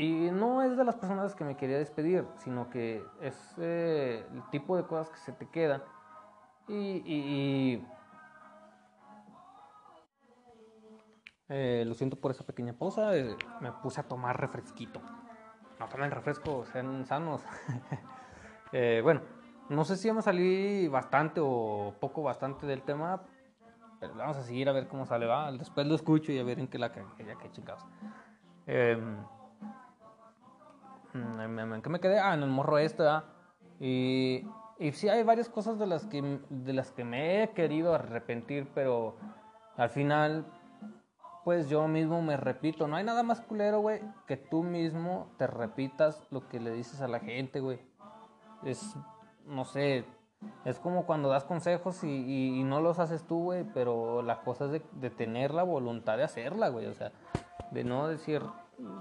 [0.00, 4.42] y no es de las personas que me quería despedir, sino que es eh, el
[4.48, 5.82] tipo de cosas que se te quedan.
[6.68, 7.82] Y,
[11.50, 15.02] eh, lo siento por esa pequeña pausa, eh, me puse a tomar refresquito.
[15.78, 17.42] No tomen refresco, sean sanos.
[19.02, 19.20] bueno,
[19.68, 23.20] no sé si a salir bastante o poco bastante del tema,
[23.98, 25.52] pero vamos a seguir a ver cómo sale, va.
[25.52, 27.84] Después lo escucho y a ver en qué la ya que chingados.
[31.12, 32.20] Mm, ¿En qué me quedé?
[32.20, 33.04] Ah, en el morro este,
[33.80, 34.46] Y,
[34.78, 38.68] y sí hay varias cosas de las, que, de las que me he querido arrepentir,
[38.74, 39.16] pero
[39.76, 40.46] al final,
[41.44, 42.86] pues yo mismo me repito.
[42.86, 47.00] No hay nada más culero, güey, que tú mismo te repitas lo que le dices
[47.00, 47.80] a la gente, güey.
[48.62, 48.96] Es,
[49.46, 50.04] no sé,
[50.64, 54.66] es como cuando das consejos y, y, no los haces tú, güey, pero la cosa
[54.66, 56.86] es de, de tener la voluntad de hacerla, güey.
[56.86, 57.10] O sea,
[57.70, 58.42] de no decir,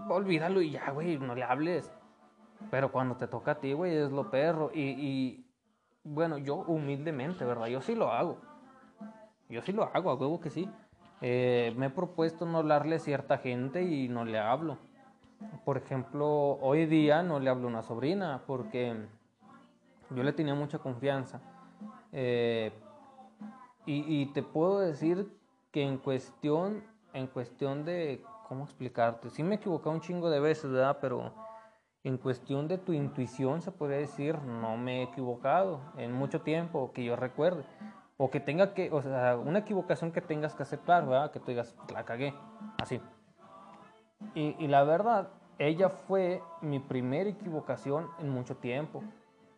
[0.10, 1.92] olvídalo y ya, güey, no le hables.
[2.72, 4.72] Pero cuando te toca a ti, güey, es lo perro.
[4.74, 5.46] Y,
[6.04, 7.68] bueno, yo humildemente, ¿verdad?
[7.68, 8.38] Yo sí lo hago.
[9.50, 10.70] Yo sí lo hago, a huevo que sí.
[11.22, 14.78] Eh, me he propuesto no hablarle a cierta gente y no le hablo.
[15.66, 18.96] Por ejemplo, hoy día no le hablo a una sobrina porque
[20.12, 21.42] yo le tenía mucha confianza.
[22.12, 22.72] Eh,
[23.86, 25.32] y, y, te puedo decir
[25.72, 26.84] que en cuestión,
[27.14, 29.30] en cuestión de, ¿cómo explicarte?
[29.30, 30.98] Sí me he equivocado un chingo de veces, ¿verdad?
[31.02, 31.32] Pero
[32.04, 36.92] en cuestión de tu intuición, se puede decir, no me he equivocado en mucho tiempo,
[36.94, 37.64] que yo recuerde.
[38.18, 41.32] O que tenga que, o sea, una equivocación que tengas que aceptar, ¿verdad?
[41.32, 42.34] Que tú digas, la cagué,
[42.78, 43.02] así.
[44.36, 49.04] Y, y la verdad, ella fue mi primera equivocación en mucho tiempo.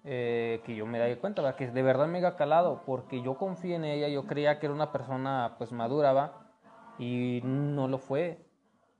[0.03, 1.55] Eh, que yo me di cuenta, ¿verdad?
[1.57, 4.73] que de verdad me ha calado, porque yo confié en ella, yo creía que era
[4.73, 6.49] una persona pues madura, ¿va?
[6.97, 8.43] Y no lo fue.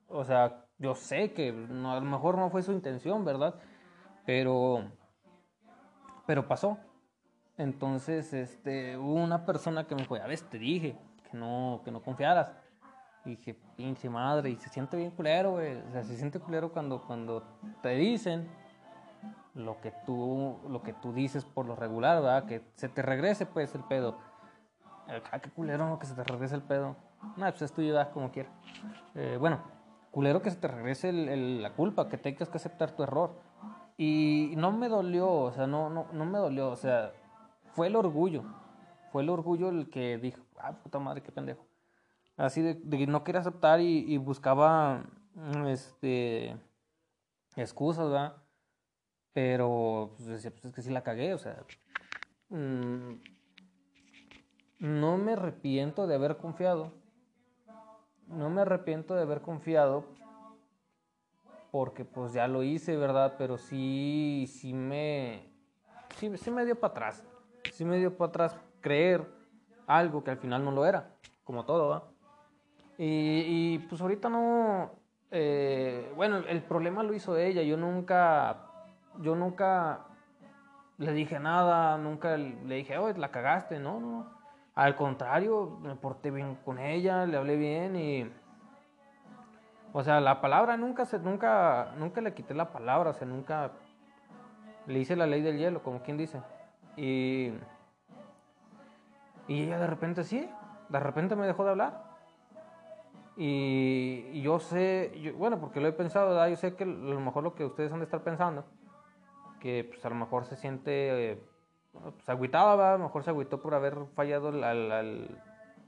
[0.08, 3.56] O sea, yo sé que a lo mejor no fue su intención, ¿verdad?
[4.26, 4.84] Pero,
[6.26, 6.78] pero pasó.
[7.56, 10.98] Entonces, este, hubo una persona que me dijo, a ver, te dije
[11.30, 12.52] que no, que no confiaras.
[13.24, 15.78] Y dije, pinche madre, y se siente bien culero, güey.
[15.78, 17.44] O sea, se siente culero cuando, cuando
[17.84, 18.50] te dicen
[19.54, 22.46] lo que tú, lo que tú dices por lo regular, ¿verdad?
[22.46, 24.18] Que se te regrese, pues, el pedo.
[25.32, 26.00] Ah, qué culero, ¿no?
[26.00, 26.96] Que se te regrese el pedo.
[27.38, 28.50] No, pues es tuyo, como quiera.
[29.14, 29.60] Eh, bueno,
[30.12, 33.40] culero que se te regrese la culpa, que tengas que aceptar tu error.
[33.98, 37.14] Y no me dolió, o sea, no, no, no me dolió, o sea,
[37.74, 38.44] fue el orgullo.
[39.12, 41.66] Fue el orgullo el que dijo, ah, puta madre, qué pendejo.
[42.38, 45.04] Así de, de no quería aceptar y, buscaba,
[45.68, 46.58] este,
[47.56, 48.36] excusas, ¿verdad?
[49.34, 51.64] Pero, pues decía, pues es que sí la cagué, o sea.
[52.50, 53.22] Mm,
[54.80, 57.01] no me arrepiento de haber confiado
[58.32, 60.06] no me arrepiento de haber confiado
[61.72, 63.36] porque pues ya lo hice, ¿verdad?
[63.38, 65.50] Pero sí, sí me,
[66.18, 67.24] sí, me dio para atrás.
[67.72, 69.26] Sí me dio para atrás creer
[69.88, 72.04] algo que al final no lo era, como todo, ¿va?
[72.98, 74.92] Y, pues ahorita no,
[75.32, 78.68] eh, bueno, el problema lo hizo ella, yo nunca,
[79.22, 80.06] yo nunca
[81.00, 84.41] le dije nada, nunca le dije, oye, la cagaste, no, no,
[84.82, 88.32] al contrario, me porté bien con ella, le hablé bien y...
[89.94, 93.74] O sea, la palabra nunca se, nunca, nunca le quité la palabra, o sea, nunca
[94.88, 96.42] le hice la ley del hielo, como quien dice.
[96.98, 97.52] Y,
[99.48, 100.50] y ella de repente sí,
[100.90, 102.04] de repente me dejó de hablar.
[103.38, 107.54] Y, yo sé, bueno, porque lo he pensado, yo sé que a lo mejor lo
[107.54, 108.66] que ustedes han de estar pensando,
[109.60, 111.51] que pues a lo mejor se siente eh,
[112.24, 115.40] se agüitaba, a lo mejor se agüitó por haber fallado al,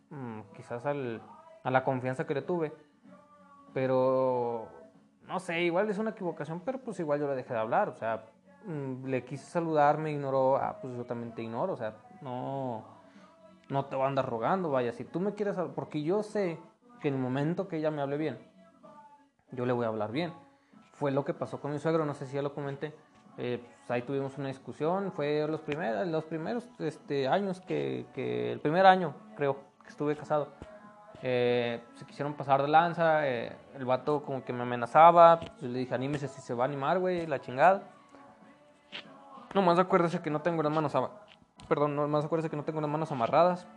[0.10, 1.22] mm, quizás al,
[1.64, 2.74] a la confianza que le tuve.
[3.74, 4.68] Pero,
[5.28, 7.90] no sé, igual es una equivocación, pero pues igual yo le dejé de hablar.
[7.90, 8.26] O sea,
[8.66, 11.74] mm, le quise saludar, me ignoró, ah, pues yo también te ignoro.
[11.74, 12.84] O sea, no,
[13.70, 14.92] no te voy a andar rogando, vaya.
[14.92, 16.60] Si tú me quieres, porque yo sé
[17.02, 18.38] que en el momento que ella me hable bien,
[19.52, 20.34] yo le voy a hablar bien.
[20.94, 22.94] Fue lo que pasó con mi suegro, no sé si ya lo comenté.
[23.38, 28.52] Eh, pues ahí tuvimos una discusión, fue los primeros, los primeros este, años que, que,
[28.52, 30.50] el primer año creo que estuve casado.
[31.22, 35.80] Eh, se quisieron pasar de lanza, eh, el vato como que me amenazaba, pues le
[35.80, 37.84] dije anímese si se va a animar, güey, la chingada.
[39.54, 40.94] Nomás acuérdese que no tengo las manos,
[41.68, 43.68] perdón, nomás acuérdese que no tengo las manos amarradas.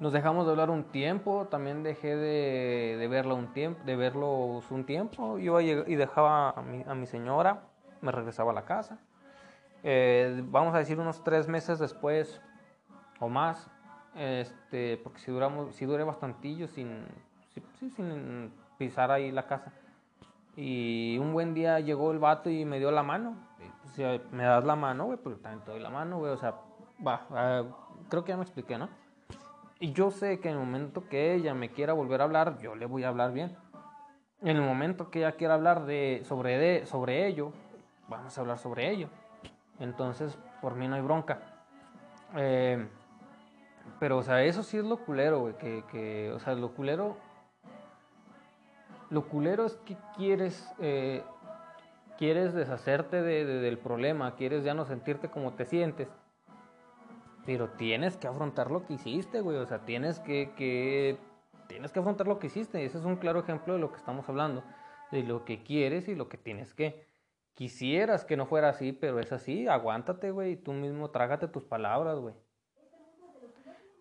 [0.00, 4.84] Nos dejamos de hablar un tiempo, también dejé de, de un tiempo, de verlo un
[4.86, 5.38] tiempo.
[5.38, 7.64] Yo y dejaba a mi, a mi señora,
[8.00, 8.98] me regresaba a la casa.
[9.82, 12.40] Eh, vamos a decir unos tres meses después
[13.18, 13.70] o más,
[14.14, 17.04] este, porque si duramos, si duré bastantillo sin,
[18.78, 19.70] pisar ahí la casa.
[20.56, 23.36] Y un buen día llegó el vato y me dio la mano.
[23.82, 26.32] Pues, me das la mano, güey, porque también te doy la mano, güey.
[26.32, 26.54] O sea,
[27.06, 27.64] va, ah,
[28.08, 28.88] creo que ya me expliqué, ¿no?
[29.82, 32.74] Y yo sé que en el momento que ella me quiera volver a hablar, yo
[32.74, 33.56] le voy a hablar bien.
[34.42, 37.52] En el momento que ella quiera hablar de, sobre, de, sobre ello,
[38.06, 39.08] vamos a hablar sobre ello.
[39.78, 41.40] Entonces, por mí no hay bronca.
[42.36, 42.86] Eh,
[43.98, 45.54] pero, o sea, eso sí es lo culero, güey.
[45.54, 47.16] Que, que, o sea, lo culero.
[49.08, 50.70] Lo culero es que quieres.
[50.78, 51.24] Eh,
[52.18, 56.06] quieres deshacerte de, del problema, quieres ya no sentirte como te sientes
[57.50, 59.56] pero tienes que afrontar lo que hiciste, güey.
[59.56, 61.18] O sea, tienes que, que,
[61.66, 62.84] tienes que afrontar lo que hiciste.
[62.84, 64.62] Ese es un claro ejemplo de lo que estamos hablando.
[65.10, 67.08] De lo que quieres y lo que tienes que.
[67.54, 69.66] Quisieras que no fuera así, pero es así.
[69.66, 70.58] Aguántate, güey.
[70.58, 72.36] Tú mismo trágate tus palabras, güey.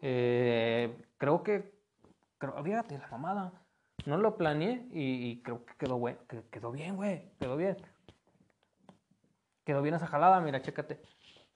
[0.03, 1.73] Eh, creo que.
[2.37, 3.51] Creo, la mamada.
[4.05, 6.17] No lo planeé y, creo que quedó, güey.
[6.51, 7.31] Quedó bien, güey.
[7.39, 7.77] Quedó bien.
[9.65, 11.01] Quedó bien esa jalada, mira, chécate.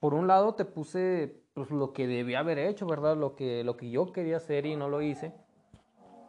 [0.04, 3.16] Por un lado te puse pues lo que debía haber hecho, ¿verdad?
[3.16, 5.32] Lo que, lo que yo quería hacer y no lo hice,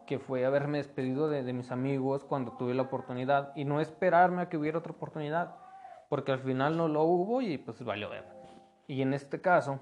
[0.08, 4.48] que fue haberme despedido de, mis amigos cuando tuve la oportunidad y no esperarme a
[4.48, 5.58] que hubiera otra oportunidad,
[6.08, 8.24] porque al final no lo hubo y pues valió ver.
[8.88, 9.82] Y en este caso,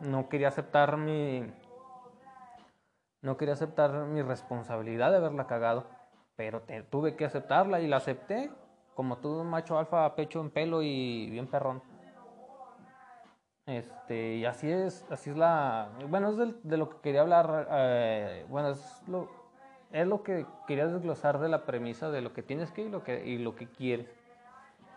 [0.00, 1.46] no quería aceptar mi,
[3.22, 5.86] no quería aceptar mi responsabilidad de haberla cagado,
[6.34, 8.50] pero tuve que aceptarla y la acepté,
[8.96, 11.89] como todo un macho alfa, pecho en pelo y bien perrón.
[13.70, 18.44] Este, y así es, así es la, bueno, es de, lo que quería hablar, eh,
[18.48, 19.28] bueno, es lo,
[19.92, 23.04] es lo que quería desglosar de la premisa de lo que tienes que y lo
[23.04, 24.08] que, y lo que quieres.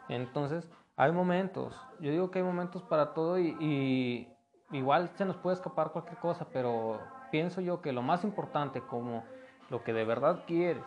[0.10, 4.28] Entonces, hay momentos, yo digo que hay momentos para todo y, y
[4.76, 7.00] igual se nos puede escapar cualquier cosa, pero
[7.30, 9.24] pienso yo que lo más importante como
[9.70, 10.84] lo que de verdad quieres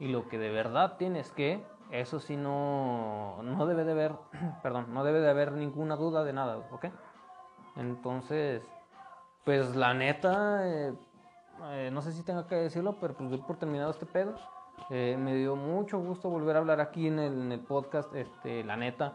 [0.00, 4.16] y lo que de verdad tienes que, eso sí no, no debe de haber,
[4.64, 6.86] perdón, no debe de haber ninguna duda de nada, ¿ok?
[7.78, 8.62] Entonces,
[9.44, 10.92] pues la neta, eh,
[11.70, 14.34] eh, no sé si tenga que decirlo, pero pues doy por terminado este pedo.
[14.90, 19.12] Eh, me dio mucho gusto volver a hablar aquí en el, podcast, este, la neta.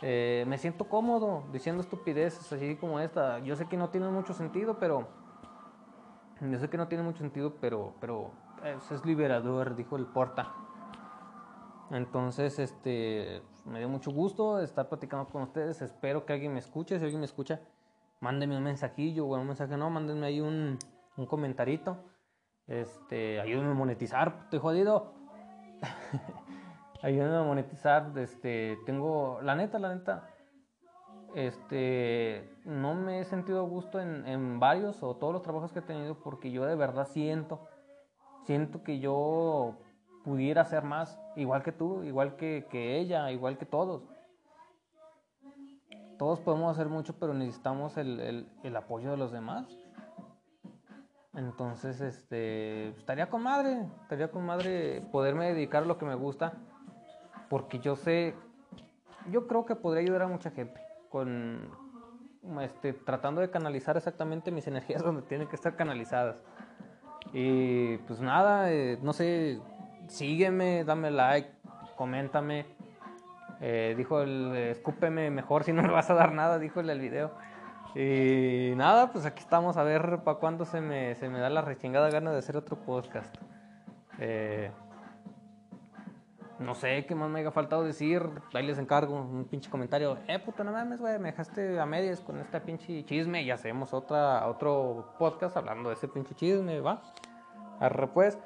[0.00, 3.40] me siento cómodo diciendo estupideces así como esta.
[3.40, 5.08] Yo sé que no tiene mucho sentido, pero...
[6.40, 8.32] Yo sé que no tiene mucho sentido, pero, pero
[8.64, 10.52] es liberador, dijo el Porta.
[11.90, 15.80] Entonces, este, me dio mucho gusto estar platicando con ustedes.
[15.80, 16.98] Espero que alguien me escuche.
[16.98, 17.60] Si alguien me escucha,
[18.24, 20.78] mándenme un mensajillo, o un mensaje no, mándenme ahí un,
[21.16, 21.98] un comentarito.
[22.66, 25.12] Este, ayúdenme a monetizar, estoy jodido.
[27.02, 30.30] ayúdenme a monetizar, este, tengo, la neta, la neta,
[31.34, 35.82] este, no me he sentido gusto en, en varios o todos los trabajos que he
[35.82, 37.68] tenido porque yo de verdad siento,
[38.44, 39.76] siento que yo
[40.24, 44.13] pudiera hacer más, igual que tú, igual que, que ella, igual que todos
[46.18, 48.46] todos podemos hacer mucho, pero necesitamos el,
[48.76, 49.66] apoyo de los demás.
[51.34, 56.54] Entonces, este, estaría con madre, estaría con madre poderme dedicar a lo que me gusta,
[57.48, 58.34] porque yo sé,
[59.30, 61.70] yo creo que podría ayudar a mucha gente con,
[62.60, 66.42] este, tratando de canalizar exactamente mis energías donde tienen que estar canalizadas.
[67.32, 69.60] Y pues nada, eh, no sé,
[70.06, 71.50] sígueme, dame like,
[71.96, 72.66] coméntame,
[73.66, 77.32] eh, dijo el, escúpeme mejor si no me vas a dar nada, dijo el video.
[77.94, 81.62] Y nada, pues aquí estamos a ver para cuándo se me, se me da la
[81.62, 83.34] rechingada gana de hacer otro podcast.
[84.18, 84.70] Eh,
[86.58, 88.28] no sé qué más me haya faltado decir.
[88.52, 90.18] Ahí les encargo un pinche comentario.
[90.28, 93.94] Eh, puta, no mames, güey, me dejaste a medias con este pinche chisme y hacemos
[93.94, 97.00] otra, otro podcast hablando de ese pinche chisme, ¿va?
[97.80, 98.38] Arre, pues.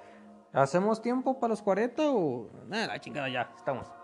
[0.53, 2.51] ¿Hacemos tiempo para los 40 o.?
[2.69, 3.98] Nada, la chingada ya, estamos.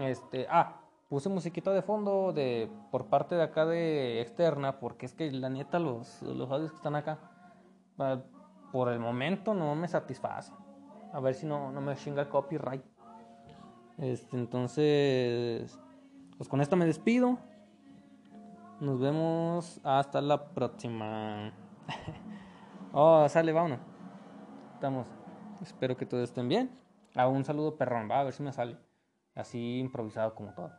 [0.00, 0.46] Este.
[0.50, 5.30] Ah, puse musiquita de fondo de por parte de acá de externa, porque es que
[5.30, 7.18] la neta los, los audios que están acá,
[8.72, 10.54] por el momento no me satisfacen.
[11.12, 12.84] A ver si no, no me chinga el copyright.
[13.98, 15.78] Este, entonces,
[16.36, 17.38] pues con esto me despido.
[18.80, 21.52] Nos vemos hasta la próxima.
[22.92, 23.78] oh, sale, vámonos.
[24.74, 25.06] Estamos.
[25.62, 26.76] Espero que todos estén bien.
[27.14, 28.76] Ah, un saludo perrón, va a ver si me sale.
[29.34, 30.72] Así improvisado como todo.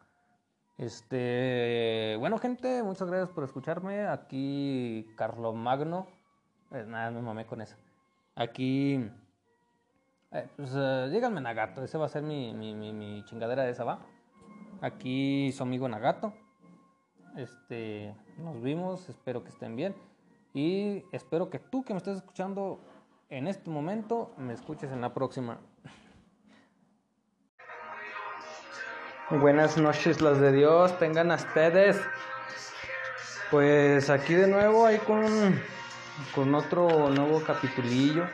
[0.78, 4.08] Este, bueno gente, muchas gracias por escucharme.
[4.08, 6.08] Aquí Carlos Magno.
[6.70, 7.76] Pues nada, me mamé con eso.
[8.36, 9.10] Aquí
[10.36, 13.86] eh, pues eh, díganme Nagato, ese va a ser mi, mi, mi, chingadera de esa,
[13.86, 14.00] ¿va?
[14.82, 16.34] Aquí su amigo Nagato.
[17.38, 19.96] Este, nos vimos, espero que estén bien.
[20.54, 22.82] Y espero que tú que me estés escuchando
[23.30, 25.60] en este momento, me escuches en la próxima.
[29.32, 32.00] Buenas noches, las de Dios, tengan a ustedes.
[33.50, 35.60] Pues aquí de nuevo, ahí con,
[36.36, 38.28] con otro nuevo capitulillo.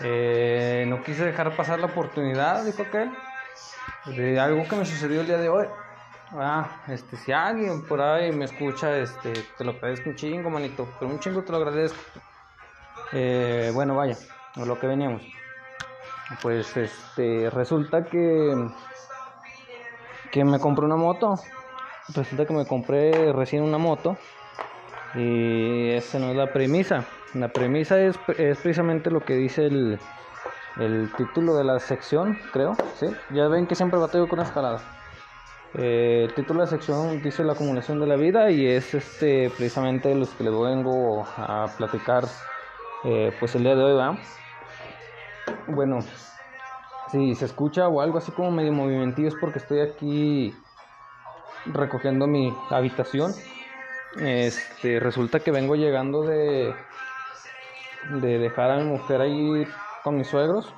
[0.00, 3.12] Eh, no quise dejar pasar la oportunidad, dijo aquel,
[4.06, 5.68] de algo que me sucedió el día de hoy.
[6.32, 10.88] Ah, este, si alguien por ahí me escucha, este, te lo agradezco un chingo, manito,
[10.98, 12.00] pero un chingo te lo agradezco.
[13.12, 14.16] Eh, bueno, vaya,
[14.56, 15.22] a lo que veníamos.
[16.42, 18.52] Pues, este, resulta que,
[20.34, 21.36] que me compré una moto.
[22.12, 24.16] Resulta que me compré recién una moto
[25.14, 27.04] y esa no es la premisa.
[27.34, 30.00] La premisa es, es precisamente lo que dice el,
[30.78, 32.74] el, título de la sección, creo.
[32.98, 33.06] ¿sí?
[33.30, 34.82] Ya ven que siempre batallo con las palabras.
[35.74, 39.50] Eh, el título de la sección dice la acumulación de la vida y es este
[39.50, 42.24] precisamente los que les vengo a platicar
[43.04, 44.18] eh, pues el día de hoy, ¿va?
[45.68, 46.00] Bueno,
[47.10, 50.54] si se escucha o algo así como medio movimentillo es porque estoy aquí
[51.66, 53.32] recogiendo mi habitación.
[54.20, 56.74] Este, resulta que vengo llegando de
[58.10, 59.66] de dejar a mi mujer ahí
[60.02, 60.72] con mis suegros.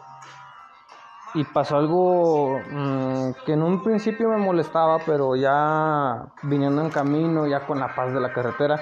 [1.35, 7.47] Y pasó algo mm, que en un principio me molestaba, pero ya viniendo en camino,
[7.47, 8.81] ya con la paz de la carretera,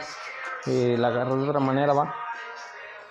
[0.66, 2.14] eh, la agarré de otra manera, va.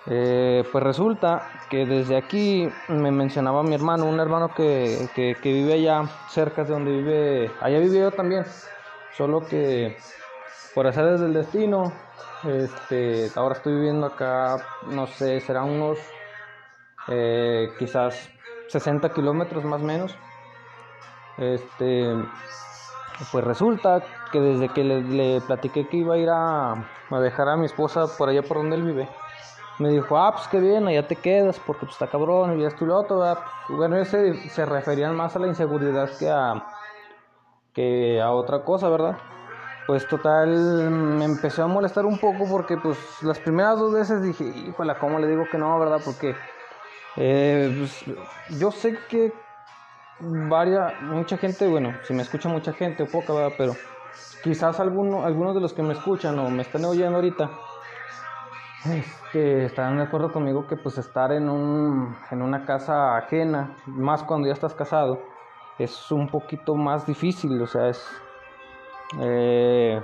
[0.06, 5.74] Eh, pues resulta que desde aquí me mencionaba mi hermano, un hermano que, que, vive
[5.74, 8.44] allá cerca de donde vive, allá vive yo también,
[9.16, 9.96] solo que
[10.74, 11.92] por hacer desde el destino,
[12.44, 14.56] este, ahora estoy viviendo acá,
[14.88, 15.98] no sé, será unos
[17.08, 18.30] eh, quizás
[18.68, 20.14] 60 kilómetros más o menos.
[21.38, 22.14] Este,
[23.32, 27.56] pues resulta que desde que le, platiqué que iba a ir a, a, dejar a
[27.56, 29.08] mi esposa por allá por donde él vive,
[29.78, 32.84] me dijo, ah, pues qué bien, allá te quedas porque pues está cabrón y esto
[32.84, 33.22] y lo otro.
[33.68, 36.64] Bueno, ese se referían más a la inseguridad que a,
[37.72, 39.16] que a otra cosa, ¿verdad?
[39.86, 40.48] pues total
[40.90, 45.18] me empezó a molestar un poco porque pues las primeras dos veces dije, híjole, ¿cómo
[45.18, 46.00] le digo que no, verdad?
[46.04, 46.34] Porque
[47.16, 48.04] eh, pues,
[48.58, 49.32] yo sé que
[50.20, 53.54] varia, mucha gente, bueno, si me escucha mucha gente, poca, ¿verdad?
[53.58, 53.76] Pero
[54.42, 57.50] quizás alguno, algunos de los que me escuchan o me están oyendo ahorita,
[59.32, 64.22] que estarán de acuerdo conmigo que pues estar en, un, en una casa ajena, más
[64.22, 65.20] cuando ya estás casado,
[65.78, 68.06] es un poquito más difícil, o sea, es
[69.20, 70.00] eh,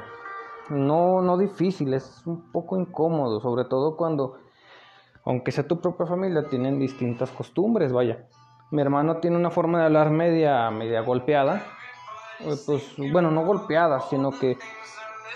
[0.69, 4.39] no, no difícil, es un poco incómodo, sobre todo cuando,
[5.25, 8.27] aunque sea tu propia familia, tienen distintas costumbres, vaya.
[8.71, 11.67] Mi hermano tiene una forma de hablar media, media golpeada,
[12.41, 14.57] eh, pues bueno, no golpeada, sino que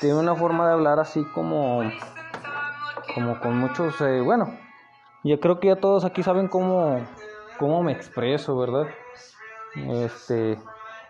[0.00, 1.82] tiene una forma de hablar así como,
[3.14, 4.58] como con muchos, eh, bueno,
[5.22, 7.00] yo creo que ya todos aquí saben cómo,
[7.58, 8.88] cómo me expreso, ¿verdad?
[9.74, 10.58] Este,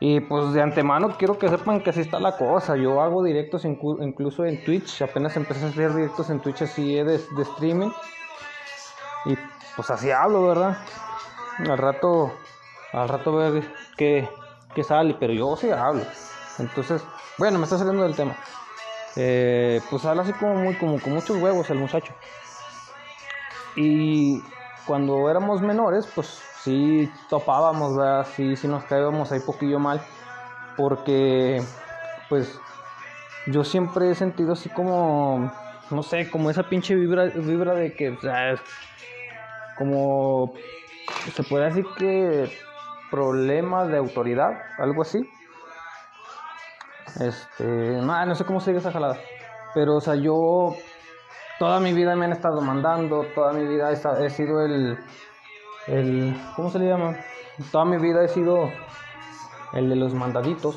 [0.00, 2.76] y pues de antemano quiero que sepan que así está la cosa.
[2.76, 5.02] Yo hago directos incluso en Twitch.
[5.02, 7.90] Apenas empecé a hacer directos en Twitch así de, de streaming.
[9.24, 9.36] Y
[9.76, 10.76] pues así hablo, ¿verdad?
[11.58, 12.32] Al rato,
[12.92, 13.64] al rato ver
[13.96, 14.28] qué,
[14.74, 16.02] qué sale, pero yo sí hablo.
[16.58, 17.02] Entonces,
[17.38, 18.36] bueno, me está saliendo del tema.
[19.16, 22.12] Eh, pues habla así como muy, como con muchos huevos el muchacho.
[23.76, 24.42] Y
[24.86, 26.26] cuando éramos menores, pues
[26.58, 28.26] sí topábamos, ¿verdad?
[28.36, 30.04] Sí, sí nos caíamos ahí poquillo mal,
[30.76, 31.62] porque
[32.28, 32.60] pues
[33.46, 35.52] yo siempre he sentido así como,
[35.90, 38.20] no sé, como esa pinche vibra, vibra de que, o
[39.76, 40.54] como
[41.34, 42.48] se puede decir que
[43.10, 45.24] problema de autoridad, algo así.
[47.20, 47.64] Este,
[48.02, 49.16] no, no sé cómo sigue esa jalada.
[49.74, 50.74] Pero, o sea, yo
[51.58, 54.98] toda mi vida me han estado mandando, toda mi vida he, sido el,
[55.86, 57.16] el, ¿cómo se le llama?
[57.70, 58.68] Toda mi vida he sido
[59.72, 60.76] el de los mandaditos.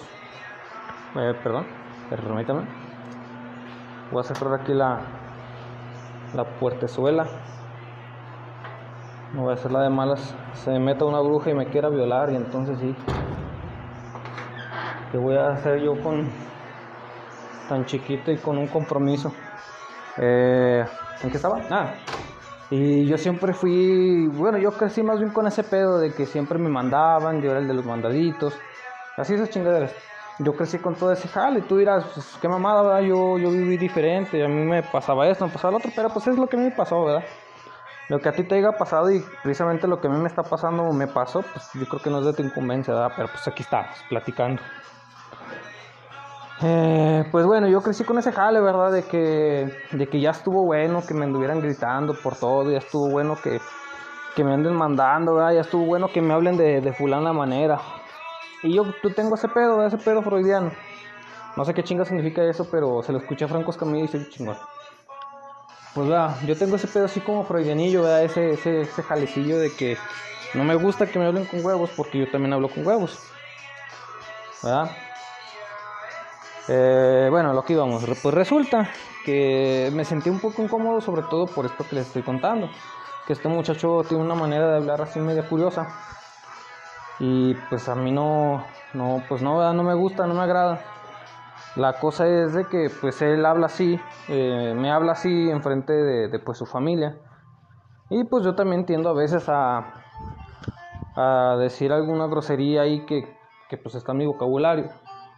[1.15, 1.65] Eh, perdón,
[2.09, 2.67] permítame.
[4.11, 5.01] Voy a cerrar aquí la,
[6.33, 7.25] la puertezuela.
[9.33, 10.35] No voy a hacer la de malas.
[10.53, 12.95] Se me meta una bruja y me quiera violar y entonces sí.
[15.11, 16.29] ¿Qué voy a hacer yo con
[17.69, 19.31] tan chiquito y con un compromiso?
[20.17, 20.85] Eh,
[21.23, 21.61] ¿En qué estaba?
[21.69, 21.93] Ah,
[22.69, 26.59] y yo siempre fui, bueno, yo crecí más bien con ese pedo de que siempre
[26.59, 28.59] me mandaban, yo era el de los mandaditos,
[29.15, 29.95] así esas chingaderas.
[30.39, 33.01] Yo crecí con todo ese jale, tú dirás, pues, qué mamada, ¿verdad?
[33.01, 36.27] Yo, yo viví diferente, a mí me pasaba esto, me pasaba lo otro, pero pues
[36.27, 37.23] es lo que a mí me pasó, ¿verdad?
[38.09, 40.43] Lo que a ti te haya pasado y precisamente lo que a mí me está
[40.43, 43.11] pasando me pasó, pues yo creo que no es de tu incumbencia, ¿verdad?
[43.15, 44.61] Pero pues aquí estamos, platicando.
[46.61, 48.91] Eh, pues bueno, yo crecí con ese jale, ¿verdad?
[48.91, 53.09] De que, de que ya estuvo bueno que me anduvieran gritando por todo, ya estuvo
[53.09, 53.59] bueno que,
[54.35, 55.53] que me anden mandando, ¿verdad?
[55.53, 57.79] Ya estuvo bueno que me hablen de, de fulana manera.
[58.63, 60.71] Y yo, tú tengo ese pedo, ese pedo freudiano.
[61.57, 64.29] No sé qué chinga significa eso, pero se lo escuché a Franco Escamilla y soy
[64.29, 64.57] chingón.
[65.93, 68.23] Pues va, yo tengo ese pedo así como freudianillo, ¿verdad?
[68.23, 69.97] Ese, ese, ese jalecillo de que
[70.53, 73.19] no me gusta que me hablen con huevos porque yo también hablo con huevos.
[74.61, 74.91] ¿Verdad?
[76.69, 78.89] Eh, bueno, lo que íbamos, pues resulta
[79.25, 82.69] que me sentí un poco incómodo, sobre todo por esto que les estoy contando.
[83.25, 85.87] Que este muchacho tiene una manera de hablar así media curiosa.
[87.19, 90.96] Y pues a mí no, no, pues no, no me gusta, no me agrada.
[91.77, 93.99] La cosa es de que pues él habla así,
[94.29, 97.19] eh, me habla así enfrente de, de pues su familia.
[98.09, 99.93] Y pues yo también tiendo a veces a,
[101.15, 103.31] a decir alguna grosería ahí que,
[103.69, 104.87] que pues está en mi vocabulario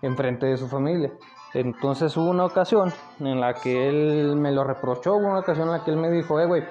[0.01, 1.11] enfrente de su familia.
[1.53, 5.73] Entonces hubo una ocasión en la que él me lo reprochó, hubo una ocasión en
[5.73, 6.63] la que él me dijo, eh, güey,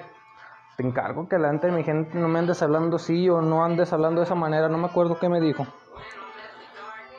[0.77, 3.93] te encargo que delante de mi gente no me andes hablando así o no andes
[3.93, 5.67] hablando de esa manera, no me acuerdo qué me dijo.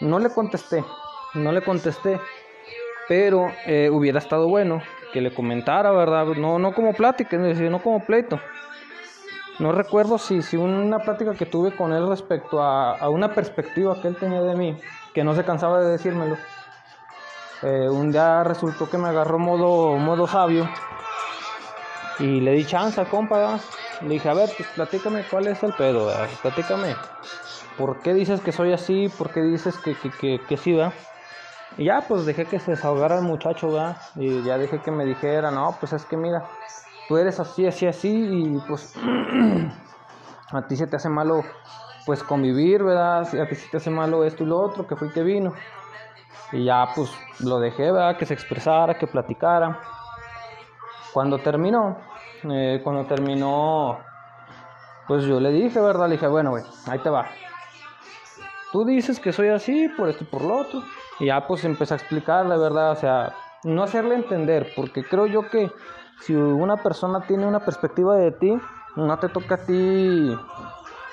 [0.00, 0.82] No le contesté,
[1.34, 2.20] no le contesté,
[3.08, 4.82] pero eh, hubiera estado bueno
[5.12, 6.26] que le comentara, ¿verdad?
[6.36, 8.40] No, no como plática, no como pleito.
[9.58, 14.00] No recuerdo si, si una plática que tuve con él respecto a, a una perspectiva
[14.00, 14.76] que él tenía de mí
[15.12, 16.36] que no se cansaba de decírmelo.
[17.62, 20.68] Eh, un día resultó que me agarró modo, modo sabio
[22.18, 23.60] y le di chance, compa.
[24.02, 26.10] Le dije, a ver, pues platícame cuál es el pedo,
[26.42, 26.96] platícame.
[27.76, 29.08] ¿Por qué dices que soy así?
[29.08, 30.92] ¿Por qué dices que, que, que, que sí, va?
[31.76, 33.96] Y ya, pues dejé que se desahogara el muchacho, ¿verdad?
[34.16, 36.48] Y ya dejé que me dijera, no, pues es que mira,
[37.08, 38.94] tú eres así, así, así, y pues
[40.52, 41.42] a ti se te hace malo
[42.04, 43.20] pues convivir, ¿verdad?
[43.20, 45.52] A ti te hace malo esto y lo otro, que fue que vino.
[46.52, 47.10] Y ya pues
[47.40, 48.16] lo dejé, ¿verdad?
[48.16, 49.78] Que se expresara, que platicara.
[51.12, 51.98] Cuando terminó,
[52.50, 54.00] eh, cuando terminó,
[55.06, 56.08] pues yo le dije, ¿verdad?
[56.08, 57.26] Le dije, bueno, güey, ahí te va.
[58.72, 60.82] Tú dices que soy así, por esto y por lo otro.
[61.20, 62.92] Y ya pues empecé a explicarle, ¿verdad?
[62.92, 65.70] O sea, no hacerle entender, porque creo yo que
[66.20, 68.58] si una persona tiene una perspectiva de ti,
[68.96, 70.36] no te toca a ti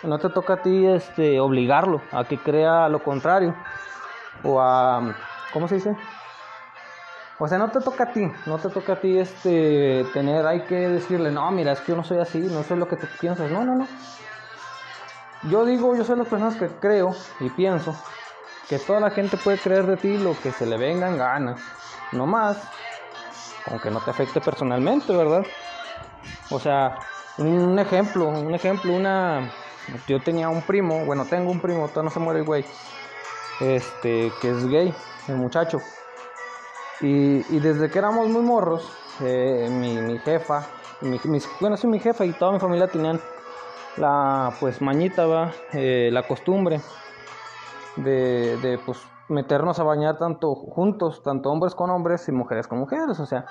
[0.04, 3.56] no te toca a ti este, obligarlo a que crea lo contrario.
[4.44, 5.16] O a,
[5.52, 5.96] ¿cómo se dice?
[7.40, 10.62] O sea, no te toca a ti, no te toca a ti este, tener, hay
[10.62, 13.08] que decirle, no, mira, es que yo no soy así, no sé lo que tú
[13.20, 13.52] piensas.
[13.52, 13.88] No, no, no.
[15.44, 17.96] Yo digo, yo soy las personas que creo y pienso
[18.69, 21.56] que toda la gente puede creer de ti lo que se le venga en gana.
[22.11, 22.57] No más,
[23.65, 25.45] aunque no te afecte personalmente, ¿verdad?
[26.49, 26.98] O sea,
[27.38, 29.52] un ejemplo, un ejemplo, una,
[30.07, 32.65] yo tenía un primo, bueno, tengo un primo, todavía no se muere el güey,
[33.60, 34.94] este, que es gay,
[35.27, 35.80] el muchacho.
[37.02, 38.89] Y, y desde que éramos muy morros,
[39.22, 40.68] eh, mi, mi, jefa,
[41.02, 41.19] mi,
[41.60, 43.19] bueno, sí, mi jefa y toda mi familia tenían
[43.98, 45.53] la, pues, mañita.
[45.73, 46.81] Eh, la costumbre
[47.98, 48.99] de, de, pues,
[49.30, 53.45] meternos a bañar tanto juntos, tanto hombres con hombres y mujeres con mujeres, o sea,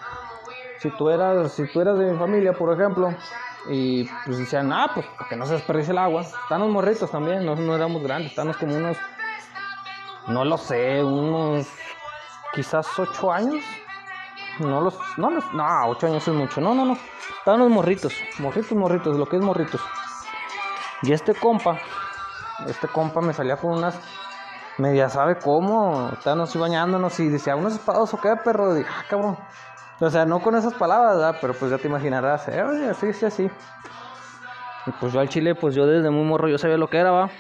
[0.81, 3.15] si tú eras, si tú eras de mi familia, por ejemplo,
[3.69, 6.23] y pues decían, ah, pues porque no se desperdice el agua.
[6.23, 8.97] Están los morritos también, no, no éramos grandes, estamos como unos,
[10.29, 11.67] no lo sé, unos
[12.53, 13.63] quizás ocho años.
[14.59, 16.97] No los, no los, no, ocho años es mucho, no, no, no.
[17.39, 19.81] Estaban los morritos, morritos, morritos, lo que es morritos.
[21.03, 21.79] Y este compa,
[22.67, 24.01] este compa me salía con unas
[24.79, 29.05] media sabe cómo, estábamos así bañándonos y decía, unos espados o qué perro, dije, ah,
[29.09, 29.39] cabrón.
[29.99, 31.39] O sea, no con esas palabras, ¿verdad?
[31.41, 33.51] Pero pues ya te imaginarás, eh, oye, así, sí, así.
[34.87, 37.11] Y pues yo al chile, pues yo desde muy morro yo sabía lo que era,
[37.11, 37.31] va.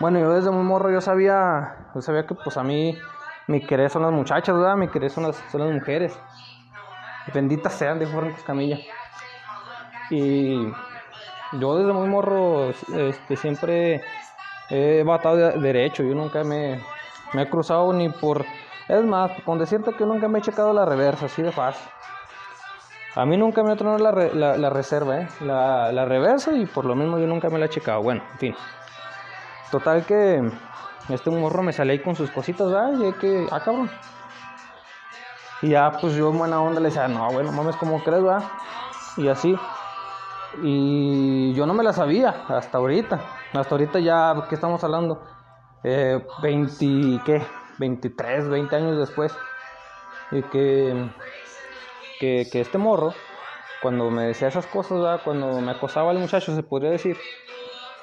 [0.00, 2.98] Bueno, yo desde muy morro yo sabía, yo sabía que pues a mí
[3.46, 4.76] mi querer son las muchachas, ¿verdad?
[4.76, 6.18] Mi querer son las, son las mujeres.
[7.34, 8.78] Benditas sean, dijo Franco Camilla.
[10.10, 10.72] Y
[11.52, 14.02] yo desde muy morro este, siempre
[14.72, 16.80] he batado de derecho, yo nunca me,
[17.34, 18.44] he cruzado ni por...
[18.88, 21.86] Es más, con decirte que nunca me he checado la reversa, así de fácil.
[23.14, 25.28] A mí nunca me ha tronado la, la, reserva, ¿eh?
[25.40, 28.02] La, reversa y por lo mismo yo nunca me la he checado.
[28.02, 28.56] Bueno, en fin.
[29.70, 30.50] Total que
[31.10, 32.92] este morro me sale ahí con sus cositas, ¿verdad?
[32.98, 33.90] Y que, ah, cabrón.
[35.60, 38.42] Y ya, pues yo en buena onda le decía, no, bueno, mames, ¿cómo crees, va?
[39.18, 39.54] Y así.
[40.62, 43.20] Y yo no me la sabía hasta ahorita.
[43.52, 45.22] Hasta ahorita ya, ¿qué estamos hablando?
[45.84, 47.42] Eh, 20, ¿qué?
[47.78, 49.36] 23, 20 años después.
[50.30, 51.10] Y que,
[52.18, 53.12] que, que este morro,
[53.82, 55.20] cuando me decía esas cosas, ¿verdad?
[55.22, 57.18] cuando me acosaba el muchacho, se podría decir,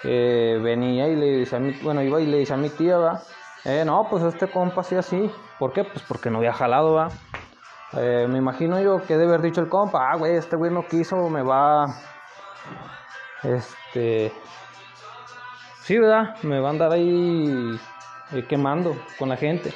[0.04, 2.98] eh, venía y le decía a mi, bueno, iba y le decía a mi tía,
[2.98, 3.24] ¿verdad?
[3.66, 5.32] Eh, no, pues este compa así así.
[5.58, 5.84] ¿Por qué?
[5.84, 7.10] Pues porque no había jalado, ¿va?
[7.94, 10.88] Eh, me imagino yo que debe haber dicho el compa, ah, güey, este güey no
[10.88, 11.88] quiso, me va.
[13.42, 14.32] Este.
[15.90, 16.36] Sí, ¿verdad?
[16.44, 17.80] Me va a andar ahí
[18.34, 19.74] eh, quemando con la gente.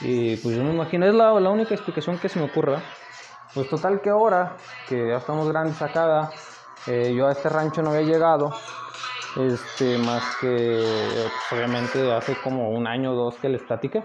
[0.00, 2.78] Y pues yo me imagino, es la, única explicación que se me ocurre,
[3.52, 4.56] Pues total que ahora,
[4.88, 6.30] que ya estamos grandes acá,
[6.86, 8.54] eh, yo a este rancho no había llegado,
[9.36, 14.02] este, más que pues, obviamente hace como un año o dos que les platiqué.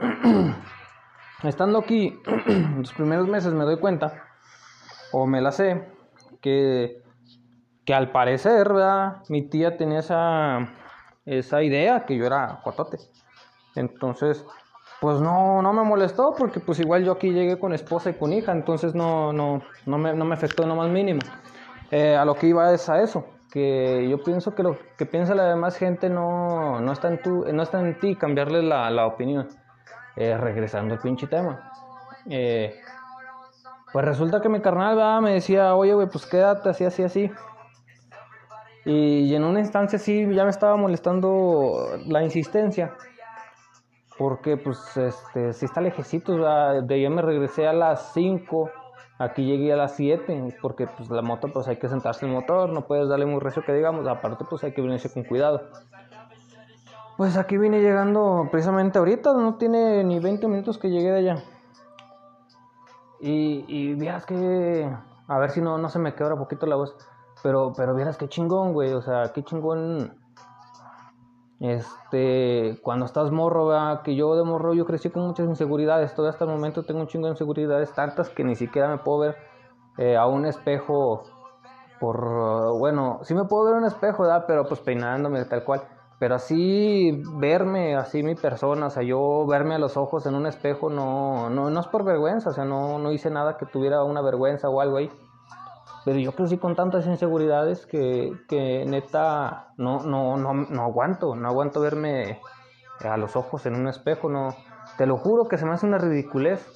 [1.42, 2.18] Estando aquí,
[2.78, 4.24] los primeros meses me doy cuenta,
[5.12, 5.86] o me la sé,
[6.40, 7.03] que,
[7.84, 9.22] que al parecer, ¿verdad?
[9.28, 10.68] Mi tía tenía esa,
[11.26, 12.98] esa idea que yo era cotote.
[13.74, 14.44] Entonces,
[15.00, 18.32] pues no, no me molestó porque pues igual yo aquí llegué con esposa y con
[18.32, 21.20] hija, entonces no, no, no, me, no me afectó en lo más mínimo.
[21.90, 25.34] Eh, a lo que iba es a eso, que yo pienso que lo que piensa
[25.34, 29.06] la demás gente no, no, está, en tu, no está en ti cambiarle la, la
[29.06, 29.48] opinión.
[30.16, 31.72] Eh, regresando al pinche tema.
[32.30, 32.80] Eh,
[33.92, 37.32] pues resulta que mi carnal me decía, oye, güey, pues quédate así, así, así.
[38.84, 42.94] Y, en una instancia sí ya me estaba molestando la insistencia.
[44.16, 48.70] Porque pues este, si está lejecito, de allá me regresé a las 5,
[49.18, 52.38] aquí llegué a las 7, porque pues la moto pues hay que sentarse en el
[52.38, 55.62] motor, no puedes darle muy recio que digamos, aparte pues hay que venirse con cuidado.
[57.16, 61.44] Pues aquí vine llegando precisamente ahorita, no tiene ni 20 minutos que llegué de allá.
[63.20, 64.90] Y, y vieras que.
[65.26, 66.94] A ver si no, no se me quebra poquito la voz.
[67.44, 68.94] Pero, pero vieras qué chingón, güey.
[68.94, 70.16] O sea, qué chingón.
[71.60, 72.80] Este.
[72.82, 74.00] Cuando estás morro, ¿verdad?
[74.00, 76.14] Que yo de morro yo crecí con muchas inseguridades.
[76.14, 77.92] Todavía hasta el momento tengo un chingo de inseguridades.
[77.92, 79.36] Tantas que ni siquiera me puedo ver
[79.98, 81.24] eh, a un espejo.
[82.00, 82.78] Por.
[82.78, 84.46] Bueno, sí me puedo ver a un espejo, ¿verdad?
[84.46, 85.82] Pero pues peinándome tal cual.
[86.18, 90.46] Pero así verme, así mi persona, o sea, yo verme a los ojos en un
[90.46, 94.02] espejo no, no, no es por vergüenza, o sea, no, no hice nada que tuviera
[94.04, 95.10] una vergüenza o algo ahí.
[96.04, 101.48] Pero yo crecí con tantas inseguridades que, que neta no, no, no, no aguanto, no
[101.48, 102.40] aguanto verme
[103.00, 104.54] a los ojos en un espejo, no.
[104.98, 106.66] Te lo juro que se me hace una ridiculez,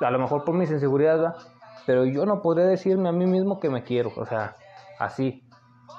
[0.00, 1.32] a lo mejor por mis inseguridades,
[1.86, 4.56] pero yo no podría decirme a mí mismo que me quiero, o sea,
[4.98, 5.48] así.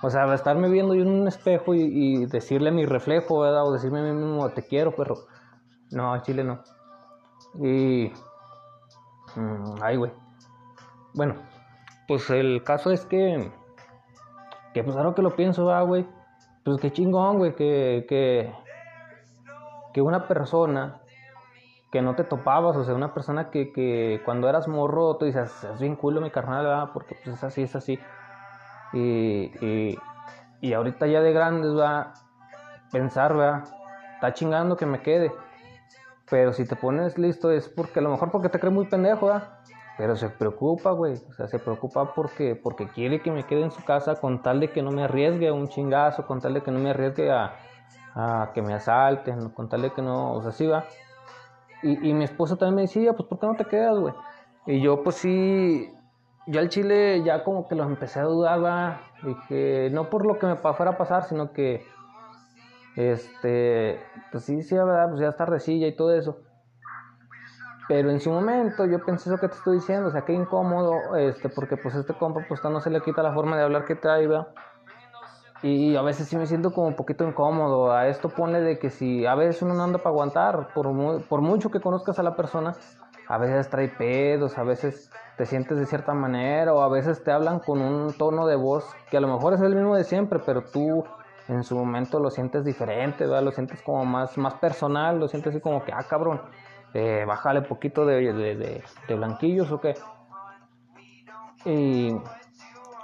[0.02, 3.66] O sea, estarme viendo yo en un espejo y, decirle mi reflejo, ¿verdad?
[3.66, 5.16] O decirme a mí mismo, te quiero, perro.
[5.92, 6.62] No, a Chile no.
[7.56, 8.12] Y...
[9.36, 10.12] Mm, ay, güey.
[11.14, 11.36] Bueno,
[12.08, 13.52] pues el caso es que...
[14.74, 16.06] Que pues ahora que lo pienso, ¿verdad, güey?
[16.64, 18.54] Pues qué chingón, güey, que, que...
[19.94, 21.02] Que una persona
[21.92, 25.64] que no te topabas, o sea, una persona que, que cuando eras morro, tú dices,
[25.64, 26.90] es bien culo mi carnal, ¿verdad?
[26.94, 27.98] Porque pues es así, es así
[28.96, 29.98] y,
[30.62, 32.14] y, ahorita ya de grandes va
[32.92, 33.64] pensar, va,
[34.16, 35.32] está chingando que me quede.
[36.30, 39.28] Pero si te pones listo es porque a lo mejor porque te crees muy pendejo,
[39.28, 39.60] ¿va?
[39.98, 41.14] Pero se preocupa, güey.
[41.30, 44.60] O sea, se preocupa porque, porque quiere que me quede en su casa con tal
[44.60, 47.32] de que no me arriesgue a un chingazo, con tal de que no me arriesgue
[47.32, 47.56] a,
[48.14, 50.86] a que me asalten, con tal de que no, o sea, sí va.
[51.82, 54.14] Y, y mi esposa también me decía, pues ¿por qué no te quedas, güey?
[54.66, 55.94] Y yo pues sí,
[56.48, 60.38] yo al Chile ya como que lo empecé a dudar, y que no por lo
[60.38, 61.86] que me fuera a pasar, sino que,
[62.96, 64.00] este,
[64.32, 66.38] pues sí, sí, verdad, pues ya está resilla y todo eso.
[67.88, 71.16] Pero en su momento yo pensé eso que te estoy diciendo, o sea, qué incómodo,
[71.16, 73.96] este, porque pues este compa pues no se le quita la forma de hablar que
[73.96, 74.48] trae, ¿verdad?
[75.62, 77.92] Y a veces sí me siento como un poquito incómodo.
[77.92, 80.88] A esto pone de que si a veces uno no anda para aguantar, por,
[81.28, 82.76] por mucho que conozcas a la persona,
[83.28, 87.32] a veces trae pedos, a veces te sientes de cierta manera o a veces te
[87.32, 90.40] hablan con un tono de voz que a lo mejor es el mismo de siempre,
[90.40, 91.04] pero tú
[91.48, 93.44] en su momento lo sientes diferente, ¿verdad?
[93.44, 96.42] Lo sientes como más, más personal, lo sientes así como que, ah, cabrón,
[96.96, 99.96] eh, bájale poquito de, de, de, blanquillos o qué.
[101.66, 102.16] Y,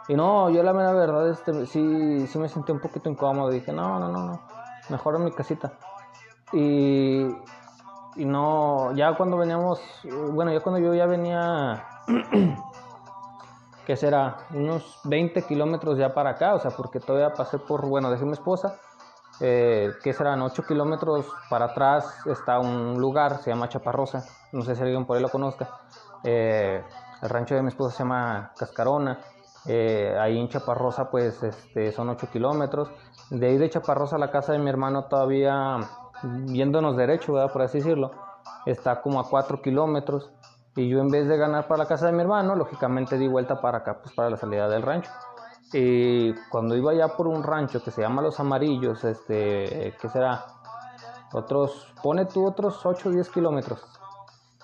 [0.08, 3.50] y no, yo la mera verdad, este, sí, sí me sentí un poquito incómodo.
[3.50, 4.42] Dije, no, no, no, no,
[4.90, 5.74] mejor en mi casita.
[6.54, 7.24] Y,
[8.16, 9.82] y no, ya cuando veníamos,
[10.32, 11.86] bueno, ya cuando yo ya venía,
[13.86, 14.38] ¿qué será?
[14.52, 18.34] Unos 20 kilómetros ya para acá, o sea, porque todavía pasé por, bueno, dejé mi
[18.34, 18.80] esposa,
[19.40, 20.42] eh, ¿qué serán?
[20.42, 25.18] 8 kilómetros para atrás está un lugar, se llama Chaparrosa, no sé si alguien por
[25.18, 25.70] ahí lo conozca.
[26.24, 26.84] Eh,
[27.22, 29.20] el rancho de mi esposa se llama Cascarona.
[29.66, 32.90] Eh, ahí en Chaparrosa pues este, son 8 kilómetros.
[33.30, 35.78] De ahí de Chaparrosa a la casa de mi hermano todavía
[36.24, 37.52] viéndonos derecho, ¿verdad?
[37.52, 38.12] por así decirlo,
[38.66, 40.32] está como a 4 kilómetros.
[40.76, 43.60] Y yo en vez de ganar para la casa de mi hermano, lógicamente di vuelta
[43.60, 45.12] para acá, pues para la salida del rancho.
[45.74, 50.46] Y cuando iba ya por un rancho que se llama Los Amarillos, este, ¿qué será?
[51.34, 53.86] Otros, pone tú otros 8 o 10 kilómetros.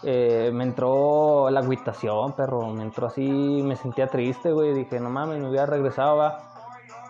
[0.03, 5.09] Eh, me entró la agüitación, perro, me entró así, me sentía triste, güey, dije, no
[5.09, 6.35] mames, me hubiera regresado,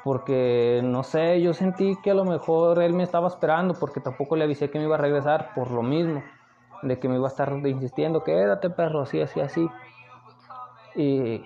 [0.04, 4.38] porque no sé, yo sentí que a lo mejor él me estaba esperando, porque tampoco
[4.38, 6.24] le avisé que me iba a regresar por lo mismo,
[6.82, 9.68] de que me iba a estar insistiendo, quédate perro, así, así, así.
[10.96, 11.44] Y,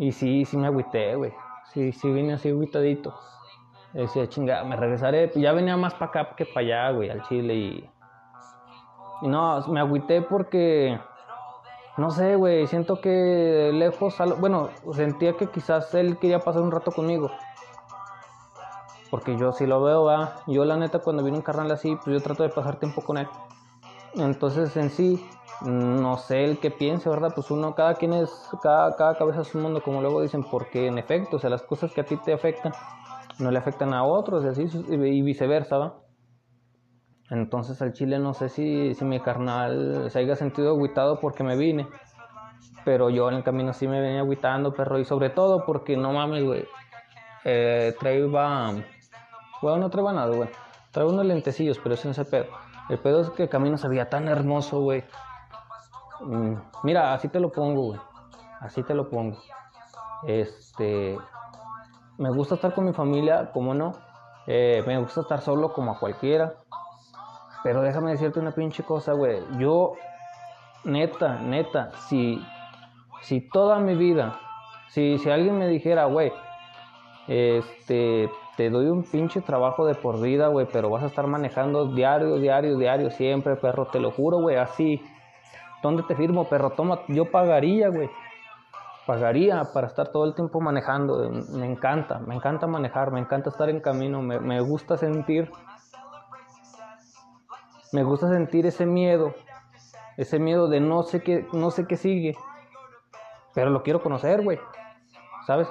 [0.00, 1.30] y sí, sí me agüité, güey,
[1.74, 3.14] sí, sí vine así agüitadito.
[3.92, 7.54] Decía, chinga, me regresaré, ya venía más para acá que para allá, güey, al Chile
[7.54, 7.90] y...
[9.20, 10.98] Y no, me agüité porque
[11.98, 16.92] no sé, güey, siento que lejos, bueno, sentía que quizás él quería pasar un rato
[16.92, 17.30] conmigo.
[19.10, 22.16] Porque yo si lo veo, va, yo la neta cuando viene un carnal así, pues
[22.16, 23.28] yo trato de pasar tiempo con él.
[24.14, 25.24] Entonces en sí,
[25.64, 27.32] no sé el que piense, ¿verdad?
[27.34, 28.30] Pues uno, cada quien es,
[28.62, 31.62] cada, cada cabeza es un mundo, como luego dicen, porque en efecto, o sea, las
[31.62, 32.72] cosas que a ti te afectan,
[33.38, 35.94] no le afectan a otros, y así, y viceversa, ¿va?
[37.30, 41.56] Entonces al chile no sé si, si mi carnal se haya sentido agüitado porque me
[41.56, 41.86] vine.
[42.84, 44.98] Pero yo en el camino sí me venía agüitando, perro.
[44.98, 46.64] Y sobre todo porque no mames, güey.
[47.44, 48.26] Eh, traía.
[49.62, 50.48] Bueno, no traía nada, güey.
[50.90, 52.46] Traía unos lentecillos, pero eso no es pedo.
[52.90, 55.04] El pedo es que el camino se veía tan hermoso, güey.
[56.20, 58.00] Mm, mira, así te lo pongo, güey.
[58.58, 59.38] Así te lo pongo.
[60.26, 61.16] Este.
[62.18, 63.92] Me gusta estar con mi familia, como no.
[64.48, 66.54] Eh, me gusta estar solo como a cualquiera.
[67.62, 69.40] Pero déjame decirte una pinche cosa, güey.
[69.58, 69.92] Yo,
[70.82, 72.44] neta, neta, si,
[73.22, 74.40] si toda mi vida,
[74.88, 76.32] si, si alguien me dijera, güey,
[77.28, 78.28] este,
[78.60, 82.36] te doy un pinche trabajo de por vida, güey, pero vas a estar manejando diario,
[82.36, 85.02] diario, diario, siempre, perro, te lo juro, güey, así.
[85.82, 86.68] ¿Dónde te firmo, perro?
[86.68, 88.10] Toma, yo pagaría, güey.
[89.06, 91.30] Pagaría para estar todo el tiempo manejando.
[91.54, 95.50] Me encanta, me encanta manejar, me encanta estar en camino, me, me gusta sentir
[97.94, 99.34] me gusta sentir ese miedo,
[100.18, 102.36] ese miedo de no sé qué, no sé qué sigue,
[103.54, 104.60] pero lo quiero conocer, güey,
[105.46, 105.66] ¿sabes?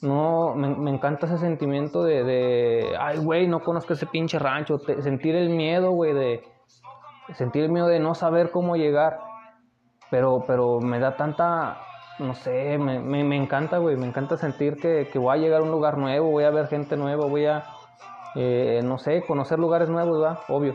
[0.00, 5.34] No, me, encanta ese sentimiento de, de ay, güey, no conozco ese pinche rancho, sentir
[5.34, 6.44] el miedo, güey, de
[7.34, 9.18] sentir el miedo de no saber cómo llegar,
[10.08, 11.78] pero, pero me da tanta,
[12.20, 15.64] no sé, me, me, encanta, güey, me encanta sentir que, que, voy a llegar a
[15.64, 17.64] un lugar nuevo, voy a ver gente nueva, voy a,
[18.36, 20.38] eh, no sé, conocer lugares nuevos.
[20.48, 20.74] Obvio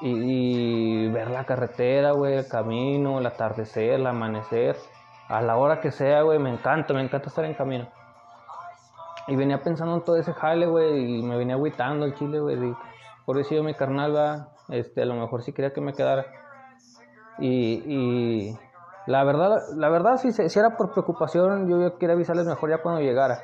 [0.00, 4.76] y, ver la carretera, güey, el camino, el atardecer, el amanecer,
[5.28, 7.88] a la hora que sea, güey, me encanta, me encanta estar en camino.
[9.26, 12.74] Y venía pensando en todo ese jale, güey, y me venía agüitando el chile, güey,
[13.24, 16.26] por eso mi carnal, va, este, a lo mejor sí quería que me quedara.
[17.38, 18.58] Y, y
[19.06, 23.00] la verdad, la verdad, si, si era por preocupación, yo quería avisarles mejor ya cuando
[23.00, 23.38] llegara.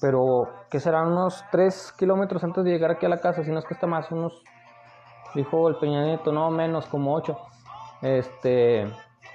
[0.00, 1.08] Pero, ¿qué serán?
[1.08, 3.86] Unos 3 kilómetros antes de llegar aquí a la casa, si no es que está
[3.86, 4.42] más, unos
[5.34, 7.38] dijo el Peña Nieto, no, menos como 8.
[8.02, 8.86] Este,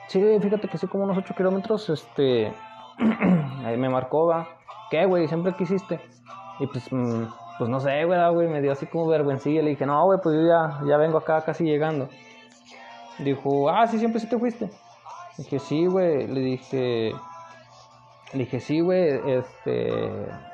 [0.08, 2.54] sí, fíjate que sí, como unos 8 kilómetros, este,
[3.78, 4.48] me marcó, va,
[4.90, 5.28] ¿qué, güey?
[5.28, 6.00] Siempre quisiste.
[6.60, 7.26] Y pues, mm,
[7.58, 9.62] pues no sé, güey, me dio así como vergüencilla.
[9.62, 12.10] Le dije, no, güey, pues yo ya, ya vengo acá casi llegando.
[13.20, 14.70] Dijo, ah, sí, siempre sí te fuiste.
[15.38, 17.14] dije, sí, güey, le dije,
[18.34, 19.92] le dije, sí, güey, este,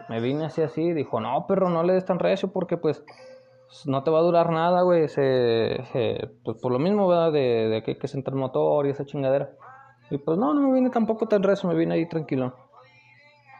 [0.09, 0.93] me vine así, así.
[0.93, 3.03] Dijo, no, perro, no le des tan recio porque pues
[3.85, 5.07] no te va a durar nada, güey.
[6.43, 7.31] pues por lo mismo, ¿verdad?
[7.31, 9.51] De, de que hay que sentar motor y esa chingadera.
[10.09, 12.53] Y pues no, no me vine tampoco tan rezo, me vine ahí tranquilo.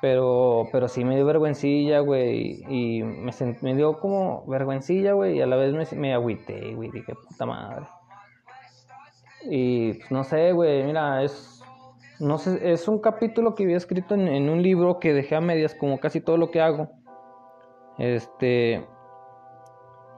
[0.04, 2.62] Pero, pero sí me dio vergüencilla, güey.
[2.68, 5.38] Y me, dio como vergüencilla, güey.
[5.38, 6.92] Y a la vez me, me agüité, güey.
[6.92, 7.86] Dije, puta madre.
[9.44, 10.84] Y pues no sé, güey.
[10.84, 11.64] Mira, es.
[12.20, 15.74] no sé, es un capítulo que había escrito en, un libro que dejé a medias,
[15.74, 16.90] como casi todo lo que hago.
[17.98, 18.86] Este,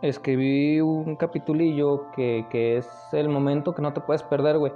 [0.01, 4.73] escribí un capitulillo que, que es el momento que no te puedes perder, güey.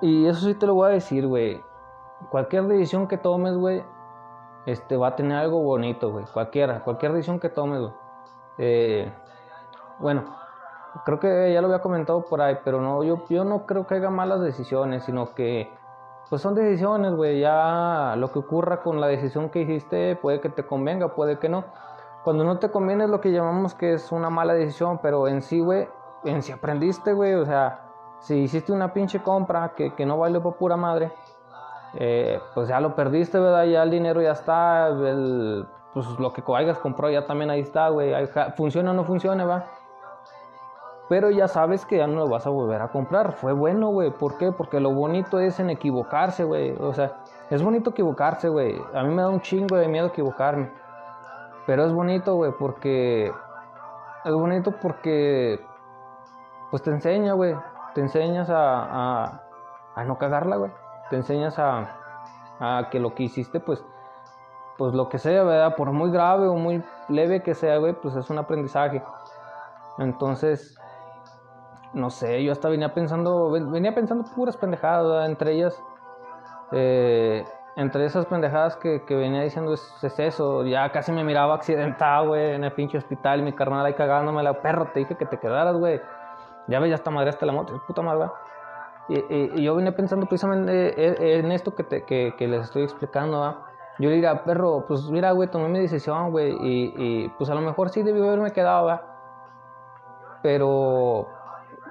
[0.00, 1.58] Y eso sí te lo voy a decir, güey.
[2.30, 3.84] Cualquier decisión que tomes, güey,
[4.66, 6.24] este, va a tener algo bonito, güey.
[6.32, 7.92] Cualquiera, cualquier decisión que tomes, güey.
[8.58, 9.12] Eh,
[9.98, 10.24] bueno,
[11.04, 13.94] creo que ya lo había comentado por ahí, pero no, yo, yo no creo que
[13.94, 15.70] haya malas decisiones, sino que
[16.30, 20.48] pues son decisiones, güey, ya lo que ocurra con la decisión que hiciste puede que
[20.48, 21.64] te convenga, puede que no.
[22.24, 25.42] Cuando no te conviene es lo que llamamos que es una mala decisión, pero en
[25.42, 25.88] sí, güey,
[26.24, 27.90] en sí aprendiste, güey, o sea,
[28.20, 31.12] si hiciste una pinche compra que, que no vale por pura madre,
[31.96, 33.64] eh, pues ya lo perdiste, ¿verdad?
[33.64, 34.90] Ya el dinero ya está,
[35.92, 38.12] pues lo que hayas comprado ya también ahí está, güey,
[38.56, 39.64] funciona o no funciona, va.
[41.08, 43.32] Pero ya sabes que ya no lo vas a volver a comprar.
[43.32, 44.10] Fue bueno, güey.
[44.10, 44.52] ¿Por qué?
[44.52, 46.74] Porque lo bonito es en equivocarse, güey.
[46.80, 47.12] O sea,
[47.50, 48.80] es bonito equivocarse, güey.
[48.94, 50.70] A mí me da un chingo de miedo equivocarme.
[51.66, 53.30] Pero es bonito, güey, porque...
[54.24, 55.60] Es bonito porque...
[56.70, 57.54] Pues te enseña, güey.
[57.94, 59.42] Te enseñas a, a,
[59.94, 60.72] a no cagarla, güey.
[61.10, 63.84] Te enseñas a, que lo que hiciste, pues...
[64.76, 65.76] Pues lo que sea, ¿verdad?
[65.76, 69.04] Por muy grave o muy leve que sea, güey, pues es un aprendizaje.
[69.98, 70.76] Entonces,
[71.92, 75.80] no sé, yo hasta venía pensando, venía pensando puras pendejadas, entre ellas,
[76.72, 77.44] eh,
[77.76, 82.64] entre esas pendejadas que, venía diciendo es, eso, ya casi me miraba accidentado, güey, en
[82.64, 85.76] el pinche hospital y mi carnal ahí cagándome la perro, te dije que te quedaras,
[85.76, 86.00] güey,
[86.66, 88.28] ya ves, ya hasta hasta la moto, puta madre,
[89.08, 93.58] y, yo venía pensando precisamente eh, en esto que, te, que, les estoy explicando,
[93.98, 97.60] Yo le diría, perro, pues mira, güey, tomé mi decisión, güey, y, pues a lo
[97.60, 99.02] mejor sí debí haberme quedado, ¿va?
[100.42, 101.28] Pero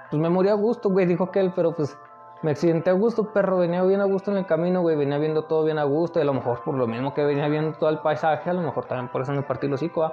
[0.10, 1.98] pues me morí a gusto, güey, dijo aquel, pero pues
[2.44, 5.45] me accidenté a gusto, perro, venía bien a gusto en el camino, güey, venía viendo
[5.45, 7.90] todo bien a gusto, y a lo mejor por lo mismo que venía viendo todo
[7.90, 10.11] el paisaje, a lo mejor también por eso me partí los hocico,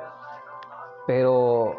[1.06, 1.74] pero,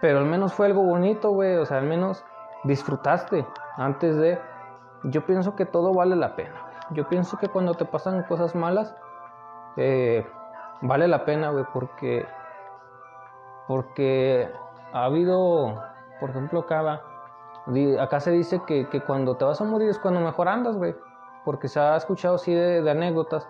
[0.00, 2.24] pero al menos fue algo bonito, güey, o sea, al menos
[2.64, 4.40] disfrutaste antes de,
[5.04, 6.54] yo pienso que todo vale la pena,
[6.90, 8.94] yo pienso que cuando te pasan cosas malas,
[9.76, 10.26] eh,
[10.82, 12.26] vale la pena, güey, porque,
[13.66, 14.50] porque
[14.92, 15.82] ha habido,
[16.20, 17.02] por ejemplo, acá,
[17.98, 20.94] Acá se dice que, cuando te vas a morir es cuando mejor andas, güey.
[21.44, 23.48] Porque se ha escuchado así de, anécdotas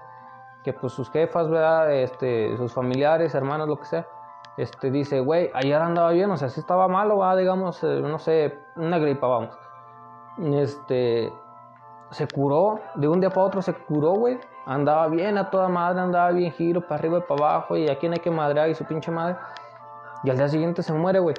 [0.62, 1.92] que pues sus jefas, ¿verdad?
[1.92, 4.06] Este, sus familiares, hermanos, lo que sea,
[4.56, 8.18] este, dice, güey, ayer andaba bien, o sea, si estaba malo, va, digamos, eh, no
[8.18, 9.58] sé, una gripa, vamos.
[10.38, 11.32] Este,
[12.10, 14.38] se curó, de un día para otro se curó, güey.
[14.66, 18.08] Andaba bien a toda madre, andaba bien giro, para arriba y para abajo, y aquí
[18.08, 19.36] no hay que madrear y su pinche madre.
[20.22, 21.34] Y al día siguiente se muere, güey.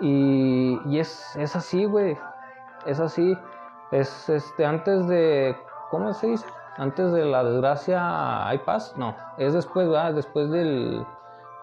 [0.00, 2.16] Y, es, es así, güey.
[2.86, 3.36] Es así.
[3.90, 5.56] Es este, antes de.
[5.90, 6.46] ¿Cómo se dice?
[6.76, 8.94] Antes de la desgracia hay paz.
[8.96, 10.14] No, es después, ¿verdad?
[10.14, 11.06] Después del,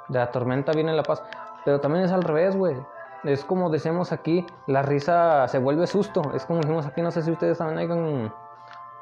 [0.10, 1.24] de la tormenta viene la paz.
[1.66, 2.76] Pero también es al revés, güey.
[3.24, 6.34] Es como decimos aquí, la risa se vuelve susto.
[6.34, 8.32] Es como decimos aquí, no sé si ustedes también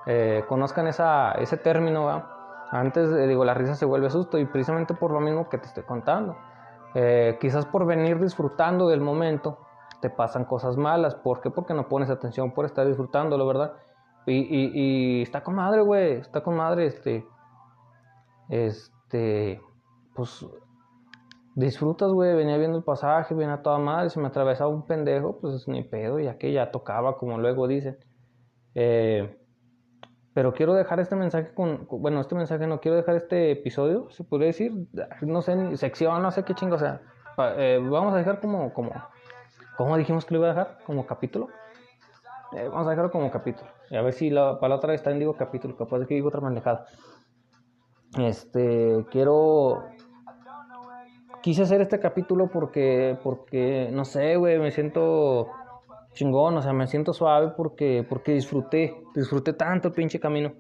[0.06, 2.26] eh, conozcan esa, ese término, ¿verdad?
[2.72, 5.84] Antes, digo, la risa se vuelve susto y precisamente por lo mismo que te estoy
[5.84, 6.38] contando.
[6.94, 9.58] Eh, quizás por venir disfrutando del momento
[10.02, 11.16] te pasan cosas malas.
[11.16, 11.50] ¿Por qué?
[11.50, 13.74] Porque no pones atención por estar disfrutándolo, ¿verdad?
[14.26, 16.14] Y, está con madre, güey.
[16.14, 17.26] Está con madre, este.
[18.50, 19.62] Este.
[20.16, 20.46] Pues.
[21.56, 22.36] Disfrutas, güey.
[22.36, 24.10] Venía viendo el pasaje, venía toda madre.
[24.10, 27.68] Si me atravesaba un pendejo, pues es ni pedo, ya que ya tocaba, como luego
[27.68, 27.98] dicen.
[28.76, 29.38] Eh,
[30.34, 34.24] pero quiero dejar este mensaje con, bueno, este mensaje no, quiero dejar este episodio, se
[34.24, 34.88] puede decir,
[35.22, 37.02] no sé, sección, no sé qué chingo, o sea,
[37.58, 38.92] eh, vamos a dejar como, como,
[39.78, 40.78] ¿cómo dijimos que lo iba a dejar?
[40.86, 41.50] Como capítulo.
[42.54, 43.70] Eh, vamos a dejarlo como capítulo.
[43.92, 46.30] A ver si la, para la otra vez también digo capítulo, capaz de que digo
[46.30, 46.86] otra manejada.
[48.18, 49.86] Este, quiero,
[51.42, 55.48] quise hacer este capítulo porque, porque, no sé, güey, me siento
[56.14, 60.54] chingón, o sea, me siento suave porque, porque disfruté, disfruté tanto el pinche camino.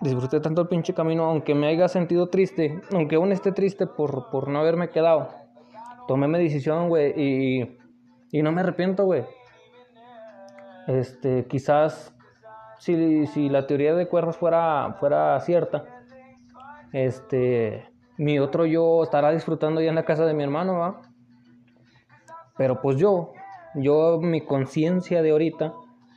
[0.00, 4.30] Disfruté tanto el pinche camino, aunque me haya sentido triste, aunque aún esté triste por,
[4.30, 5.28] por no haberme quedado.
[6.08, 7.78] Tomé mi decisión, güey, y,
[8.32, 9.24] y no me arrepiento, güey.
[10.88, 12.12] Este, quizás
[12.78, 15.84] si, si la teoría de cuerdas fuera, fuera cierta,
[16.92, 21.02] este, mi otro yo estará disfrutando ya en la casa de mi hermano, ¿va?
[22.56, 23.32] Pero pues yo,
[23.74, 25.72] yo, mi conciencia de ahorita,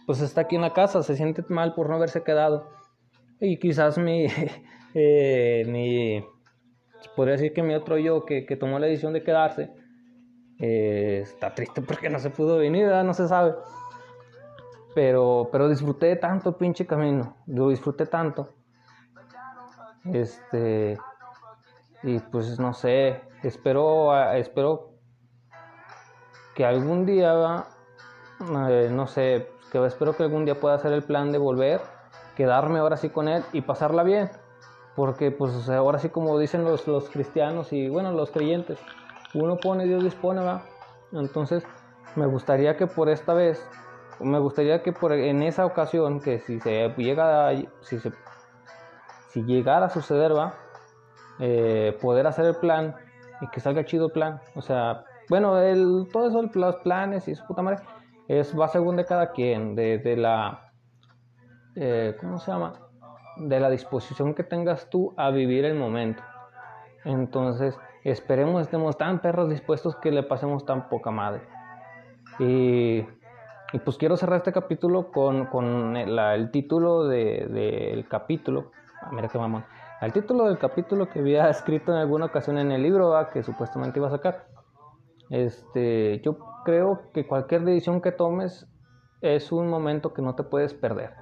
[0.06, 2.70] pues está aquí en la casa, se siente mal por no haberse quedado.
[3.40, 4.28] Y quizás mi,
[4.94, 6.24] eh, mi
[7.16, 9.72] podría decir que mi otro yo que, que tomó la decisión de quedarse,
[10.60, 13.54] eh, está triste porque no se pudo venir, no se sabe.
[14.94, 18.50] Pero, pero disfruté tanto el pinche camino, lo disfruté tanto.
[20.14, 20.98] Este,
[22.06, 24.92] y pues no sé, espero, espero
[26.54, 27.66] que algún día,
[28.70, 31.82] eh, no sé, que espero que algún día pueda hacer el plan de volver,
[32.36, 34.30] quedarme ahora sí con él y pasarla bien.
[34.96, 38.80] Porque pues ahora sí como dicen los, los cristianos y bueno, los creyentes,
[39.34, 40.62] uno pone, Dios dispone, va.
[41.12, 41.66] Entonces,
[42.16, 43.68] me gustaría que por esta vez,
[44.20, 47.52] me gustaría que por en esa ocasión, que si se llega,
[47.82, 48.14] si se,
[49.30, 50.54] si llegara a suceder, va,
[51.40, 52.96] eh, poder hacer el plan
[53.42, 54.42] y que salga chido el plan.
[54.56, 57.80] O sea, bueno, el, todo eso, los planes y su puta madre,
[58.28, 60.72] es, va según de cada quien, de, de la,
[61.76, 62.74] eh, ¿cómo se llama?
[63.38, 66.24] De la disposición que tengas tú a vivir el momento.
[67.04, 71.42] Entonces, esperemos estemos tan perros dispuestos que le pasemos tan poca madre.
[72.40, 73.04] Y,
[73.84, 78.72] pues quiero cerrar este capítulo con, con el, título del de, capítulo.
[79.02, 79.66] Ah, mira qué mamón.
[80.02, 84.00] El título del capítulo que había escrito en alguna ocasión en el libro que supuestamente
[84.00, 84.48] iba a sacar.
[85.30, 88.68] Este, yo creo que cualquier decisión que tomes
[89.22, 91.14] es un momento que no te puedes perder.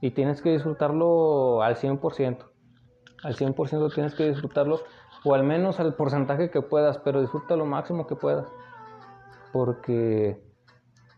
[0.00, 2.38] Y tienes que disfrutarlo al 100%.
[3.24, 4.80] Al 100% tienes que disfrutarlo,
[5.24, 8.46] o al menos al porcentaje que puedas, pero disfruta lo máximo que puedas.
[9.52, 10.42] Porque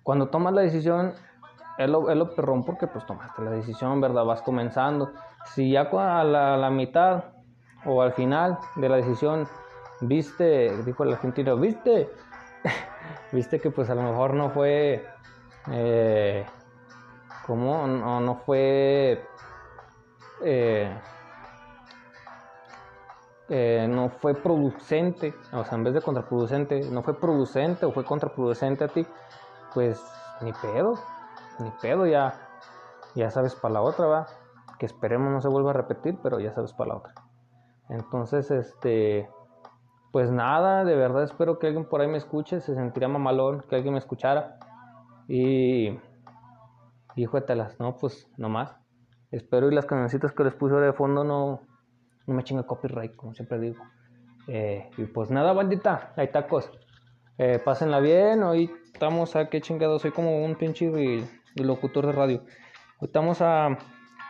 [0.02, 1.14] cuando tomas la decisión,
[1.78, 4.24] es lo, perrón porque pues tomaste la decisión, ¿verdad?
[4.24, 5.12] Vas comenzando.
[5.46, 7.24] Si ya a la, la mitad
[7.84, 9.46] o al final de la decisión
[10.00, 12.10] viste, dijo el argentino, viste,
[13.32, 15.06] viste que pues a lo mejor no fue,
[15.70, 16.46] eh,
[17.46, 17.86] ¿cómo?
[17.86, 19.24] No, no fue,
[20.42, 21.00] eh,
[23.48, 28.04] eh, no fue producente, o sea, en vez de contraproducente, no fue producente o fue
[28.04, 29.06] contraproducente a ti,
[29.72, 30.02] pues
[30.40, 30.98] ni pedo,
[31.60, 32.34] ni pedo, ya,
[33.14, 34.26] ya sabes para la otra, va,
[34.78, 37.14] que esperemos no se vuelva a repetir, pero ya sabes para la otra.
[37.88, 39.28] Entonces, este,
[40.12, 43.76] pues nada, de verdad espero que alguien por ahí me escuche, se sentiría mamalón que
[43.76, 44.58] alguien me escuchara.
[45.28, 45.98] Y,
[47.16, 48.76] y telas, no, pues nomás.
[49.30, 51.60] Espero y las cancioncitas que les puse ahora de fondo no,
[52.26, 53.82] no me chingue copyright, como siempre digo.
[54.46, 56.70] Eh, y pues nada, bandita, hay tacos.
[57.38, 60.86] Eh, pásenla bien, hoy estamos a qué chingados, soy como un pinche
[61.64, 62.44] locutor de radio.
[63.00, 63.76] Estamos a,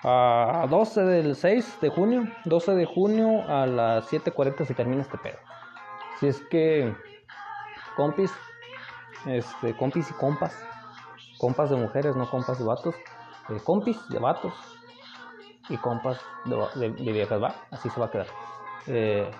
[0.02, 5.18] a 12 del 6 de junio, 12 de junio a las 7.40 se termina este
[5.18, 5.38] pedo.
[6.18, 6.94] Si es que
[7.96, 8.32] compis,
[9.26, 10.56] este, compis y compas,
[11.38, 12.94] compas de mujeres, no compas de vatos,
[13.48, 14.54] eh, compis de vatos
[15.68, 18.26] y compas de, viejas, va, así se va a quedar.
[18.86, 19.30] Eh,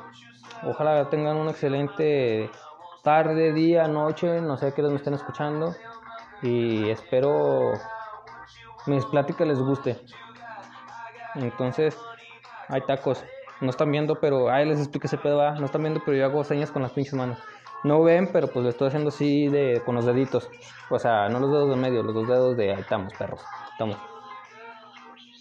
[0.65, 2.51] ojalá tengan una excelente
[3.03, 5.75] tarde, día, noche, no sé qué les me estén escuchando
[6.43, 7.73] y espero
[8.87, 10.01] mis pláticas les guste.
[11.35, 11.99] Entonces,
[12.69, 13.25] hay tacos.
[13.61, 16.45] No están viendo, pero ahí les explico ese pedo, no están viendo, pero yo hago
[16.45, 17.39] señas con las pinches manos.
[17.85, 20.49] No ven, pero pues lo estoy haciendo así de con los deditos.
[20.91, 23.41] O sea, no los dedos de medio, los dos dedos de ahí estamos, perros.
[23.73, 24.16] Estamos.